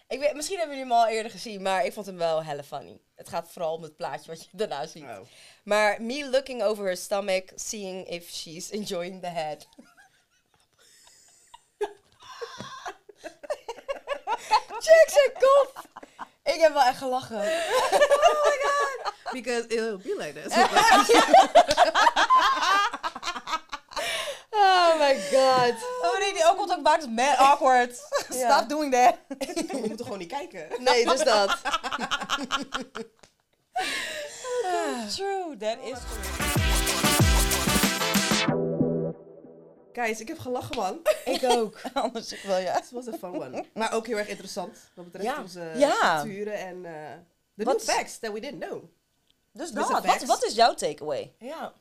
Ik 0.08 0.18
weet, 0.20 0.34
misschien 0.34 0.58
hebben 0.58 0.76
jullie 0.76 0.92
hem 0.92 1.00
al 1.00 1.08
eerder 1.08 1.30
gezien, 1.30 1.62
maar 1.62 1.84
ik 1.84 1.92
vond 1.92 2.06
hem 2.06 2.16
wel 2.16 2.44
helle 2.44 2.64
funny. 2.64 3.00
Het 3.14 3.28
gaat 3.28 3.50
vooral 3.50 3.74
om 3.74 3.82
het 3.82 3.96
plaatje 3.96 4.30
wat 4.30 4.44
je 4.44 4.48
daarna 4.52 4.86
ziet. 4.86 5.02
Oh. 5.02 5.18
Maar 5.64 6.02
me 6.02 6.30
looking 6.30 6.62
over 6.62 6.84
her 6.84 6.96
stomach, 6.96 7.42
seeing 7.54 8.06
if 8.08 8.30
she's 8.30 8.70
enjoying 8.70 9.20
the 9.20 9.28
head. 9.28 9.68
Check 14.78 15.08
zijn 15.08 15.32
kop! 15.32 15.88
Ik 16.44 16.60
heb 16.60 16.72
wel 16.72 16.82
echt 16.82 16.98
gelachen. 16.98 17.42
Because 19.32 19.66
it'll 19.68 19.98
be 19.98 20.14
like 20.18 20.42
this. 20.42 20.52
Oh 24.56 24.98
my 24.98 25.14
god. 25.30 25.74
Oh 26.02 26.18
nee, 26.18 26.32
die 26.32 26.44
ook 26.48 26.82
maakt 26.82 27.02
het 27.02 27.10
mad 27.10 27.36
awkward. 27.36 27.96
Stop 28.30 28.68
doing 28.68 28.92
that. 28.92 29.14
We 29.70 29.78
moeten 29.86 30.04
gewoon 30.04 30.18
niet 30.18 30.28
kijken. 30.28 30.66
Nee, 30.78 31.06
dus 31.06 31.24
dat. 31.24 31.56
True, 35.14 35.56
that 35.56 35.76
is 35.82 35.98
true. 35.98 36.73
Guys, 39.94 40.20
ik 40.20 40.28
heb 40.28 40.38
gelachen, 40.38 40.76
man. 40.76 41.00
Ik 41.34 41.42
ook. 41.42 41.80
Anders 41.94 42.32
ik 42.32 42.40
wel, 42.42 42.58
ja. 42.58 42.72
Het 42.72 42.90
was 42.90 43.06
een 43.06 43.18
fun 43.18 43.34
one. 43.42 43.64
Maar 43.74 43.92
ook 43.92 44.06
heel 44.06 44.16
erg 44.18 44.28
interessant. 44.28 44.78
Wat 44.94 45.04
betreft 45.04 45.24
Ja. 45.26 45.40
onze 45.42 45.72
Ja. 45.76 46.20
culturen 46.22 46.58
en 46.58 46.84
eh 46.84 47.16
new 47.54 47.80
facts 47.80 48.18
that 48.18 48.32
we 48.32 48.40
didn't 48.40 48.60
know. 48.64 48.84
Dus 49.52 49.70
dat, 49.70 49.86
de 49.88 50.08
wat, 50.08 50.22
wat 50.24 50.44
is 50.44 50.54
jouw 50.54 50.74
takeaway? 50.74 51.34
Ja. 51.38 51.72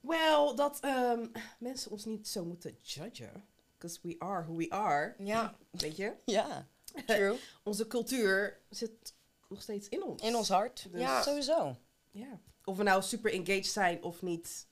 Well, 0.00 0.52
dat 0.54 0.78
ehm, 0.80 1.26
mensen 1.58 1.90
ons 1.90 2.04
niet 2.04 2.28
zo 2.28 2.44
moeten 2.44 2.76
judgen. 2.82 3.44
Because 3.78 3.98
we 4.02 4.14
are 4.18 4.42
who 4.44 4.56
we 4.56 4.70
are. 4.70 5.14
Ja, 5.18 5.54
Weet 5.70 5.96
je? 5.96 6.12
Ja, 6.24 6.66
true. 7.06 7.36
Onze 7.64 7.86
cultuur 7.86 8.60
zit 8.70 9.14
nog 9.48 9.62
steeds 9.62 9.88
in 9.88 10.02
ons. 10.02 10.22
In 10.22 10.34
ons 10.36 10.48
hart. 10.48 10.86
Dus- 10.90 11.00
Ja. 11.00 11.22
sowieso. 11.22 11.76
Ja. 12.10 12.40
Of 12.64 12.76
we 12.76 12.82
nou 12.82 13.02
super 13.02 13.32
engaged 13.32 13.66
zijn 13.66 14.02
of 14.02 14.22
niet. 14.22 14.66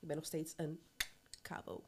Ik 0.00 0.06
ben 0.08 0.16
nog 0.16 0.24
steeds 0.26 0.52
een 0.56 0.80
cabo. 1.44 1.82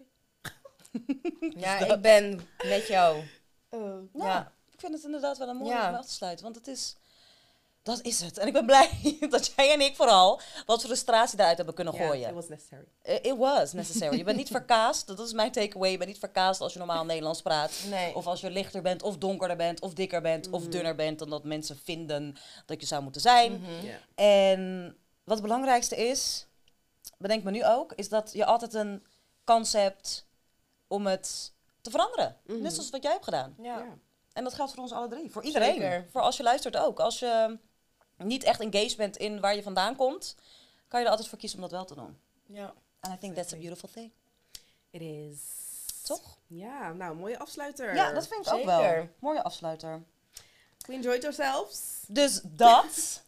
ja, 1.56 1.78
ik 1.78 2.00
ben 2.00 2.48
met 2.64 2.86
jou. 2.86 3.22
Nou, 3.70 4.08
Ja. 4.14 4.52
ik 4.72 4.80
vind 4.80 4.94
het 4.94 5.04
inderdaad 5.04 5.38
wel 5.38 5.48
een 5.48 5.56
mooie 5.56 5.70
Ja. 5.72 5.88
om 5.88 5.94
af 5.94 6.06
te 6.06 6.12
sluiten. 6.12 6.44
Want 6.44 6.56
het 6.56 6.66
is... 6.66 6.96
Dat 7.82 8.00
is 8.02 8.20
het. 8.20 8.38
En 8.38 8.46
ik 8.46 8.52
ben 8.52 8.66
blij 8.66 8.90
dat 9.30 9.52
jij 9.56 9.72
en 9.72 9.80
ik 9.80 9.96
vooral 9.96 10.40
wat 10.66 10.82
frustratie 10.84 11.36
daaruit 11.36 11.56
hebben 11.56 11.74
kunnen 11.74 11.94
gooien. 11.94 12.28
it 12.28 12.34
was 12.34 12.48
necessary. 12.48 12.84
Eh, 13.02 13.14
It 13.22 13.36
was 13.36 13.72
necessary. 13.72 14.16
Je 14.16 14.24
bent 14.24 14.36
niet 14.36 14.48
verkaasd. 14.60 15.06
Dat 15.06 15.18
is 15.20 15.32
mijn 15.32 15.52
takeaway. 15.52 15.90
Je 15.90 15.96
bent 15.96 16.10
niet 16.10 16.18
verkaasd 16.18 16.60
als 16.60 16.72
je 16.72 16.78
normaal 16.78 17.04
Nederlands 17.04 17.42
praat. 17.42 17.72
Nee. 17.90 18.14
Of 18.14 18.26
als 18.26 18.40
je 18.40 18.50
lichter 18.50 18.82
bent, 18.82 19.02
of 19.02 19.16
donkerder 19.18 19.56
bent, 19.56 19.80
of 19.80 19.94
dikker 19.94 20.20
bent, 20.22 20.46
Mhm. 20.46 20.54
of 20.54 20.66
dunner 20.66 20.94
bent 20.94 21.18
dan 21.18 21.30
dat 21.30 21.44
mensen 21.44 21.78
vinden 21.84 22.36
dat 22.66 22.80
je 22.80 22.86
zou 22.86 23.02
moeten 23.02 23.20
zijn. 23.20 23.52
Mhm. 23.60 23.70
En 24.14 24.86
wat 25.24 25.36
het 25.38 25.46
belangrijkste 25.46 25.96
is, 25.96 26.46
bedenk 27.18 27.44
me 27.44 27.50
nu 27.50 27.64
ook, 27.64 27.92
is 27.92 28.08
dat 28.08 28.32
je 28.32 28.44
altijd 28.44 28.74
een 28.74 29.06
kans 29.44 29.72
hebt 29.72 30.26
om 30.86 31.06
het 31.06 31.52
te 31.80 31.90
veranderen. 31.90 32.36
Mhm. 32.42 32.62
Net 32.62 32.72
zoals 32.72 32.90
wat 32.90 33.02
jij 33.02 33.12
hebt 33.12 33.24
gedaan. 33.24 33.54
Ja. 33.58 33.78
Ja. 33.78 33.98
En 34.32 34.44
dat 34.44 34.54
geldt 34.54 34.72
voor 34.72 34.82
ons 34.82 34.92
alle 34.92 35.08
drie. 35.08 35.30
Voor 35.30 35.42
iedereen. 35.42 35.72
Zeker. 35.74 36.06
Voor 36.10 36.20
als 36.20 36.36
je 36.36 36.42
luistert 36.42 36.76
ook. 36.76 37.00
Als 37.00 37.18
je 37.18 37.58
niet 38.16 38.42
echt 38.42 38.60
engaged 38.60 38.96
bent 38.96 39.16
in 39.16 39.40
waar 39.40 39.54
je 39.54 39.62
vandaan 39.62 39.96
komt, 39.96 40.34
kan 40.88 40.98
je 41.00 41.04
er 41.04 41.10
altijd 41.10 41.28
voor 41.30 41.38
kiezen 41.38 41.58
om 41.58 41.62
dat 41.64 41.72
wel 41.72 41.84
te 41.84 41.94
doen. 41.94 42.18
Ja. 42.46 42.74
And 43.00 43.14
I 43.14 43.18
think 43.18 43.34
that's 43.34 43.52
a 43.52 43.56
beautiful 43.56 43.88
thing. 43.92 44.10
It 44.90 45.00
is. 45.00 45.38
Toch? 46.02 46.38
Ja, 46.46 46.92
nou, 46.92 47.16
mooie 47.16 47.38
afsluiter. 47.38 47.94
Ja, 47.94 48.12
dat 48.12 48.26
vind 48.26 48.46
ik 48.46 48.52
ook 48.52 48.64
wel. 48.64 48.80
Zeker. 48.80 49.12
Mooie 49.18 49.42
afsluiter. 49.42 50.02
We 50.86 50.92
enjoyed 50.92 51.24
ourselves. 51.24 52.04
Dus 52.08 52.40
dat. 52.42 53.22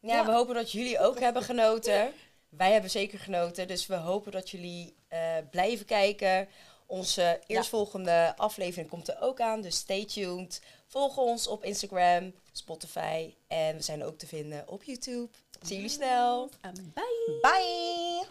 Ja, 0.00 0.14
Ja. 0.16 0.24
we 0.24 0.32
hopen 0.32 0.54
dat 0.54 0.72
jullie 0.72 0.98
ook 0.98 1.18
hebben 1.18 1.42
genoten. 1.42 2.12
Wij 2.56 2.72
hebben 2.72 2.90
zeker 2.90 3.18
genoten. 3.18 3.68
Dus 3.68 3.86
we 3.86 3.94
hopen 3.94 4.32
dat 4.32 4.50
jullie 4.50 4.94
eh, 5.08 5.36
blijven 5.50 5.86
kijken. 5.86 6.48
Onze 6.86 7.40
eerstvolgende 7.46 8.34
aflevering 8.36 8.88
komt 8.88 9.08
er 9.08 9.16
ook 9.20 9.40
aan. 9.40 9.60
Dus 9.60 9.76
stay 9.76 10.04
tuned. 10.04 10.60
Volg 10.86 11.16
ons 11.16 11.46
op 11.46 11.64
Instagram, 11.64 12.34
Spotify. 12.52 13.34
En 13.48 13.76
we 13.76 13.82
zijn 13.82 14.04
ook 14.04 14.18
te 14.18 14.26
vinden 14.26 14.68
op 14.68 14.82
YouTube. 14.84 15.28
Zie 15.62 15.76
jullie 15.76 15.90
snel. 15.90 16.50
Bye. 16.94 17.38
Bye. 17.40 18.24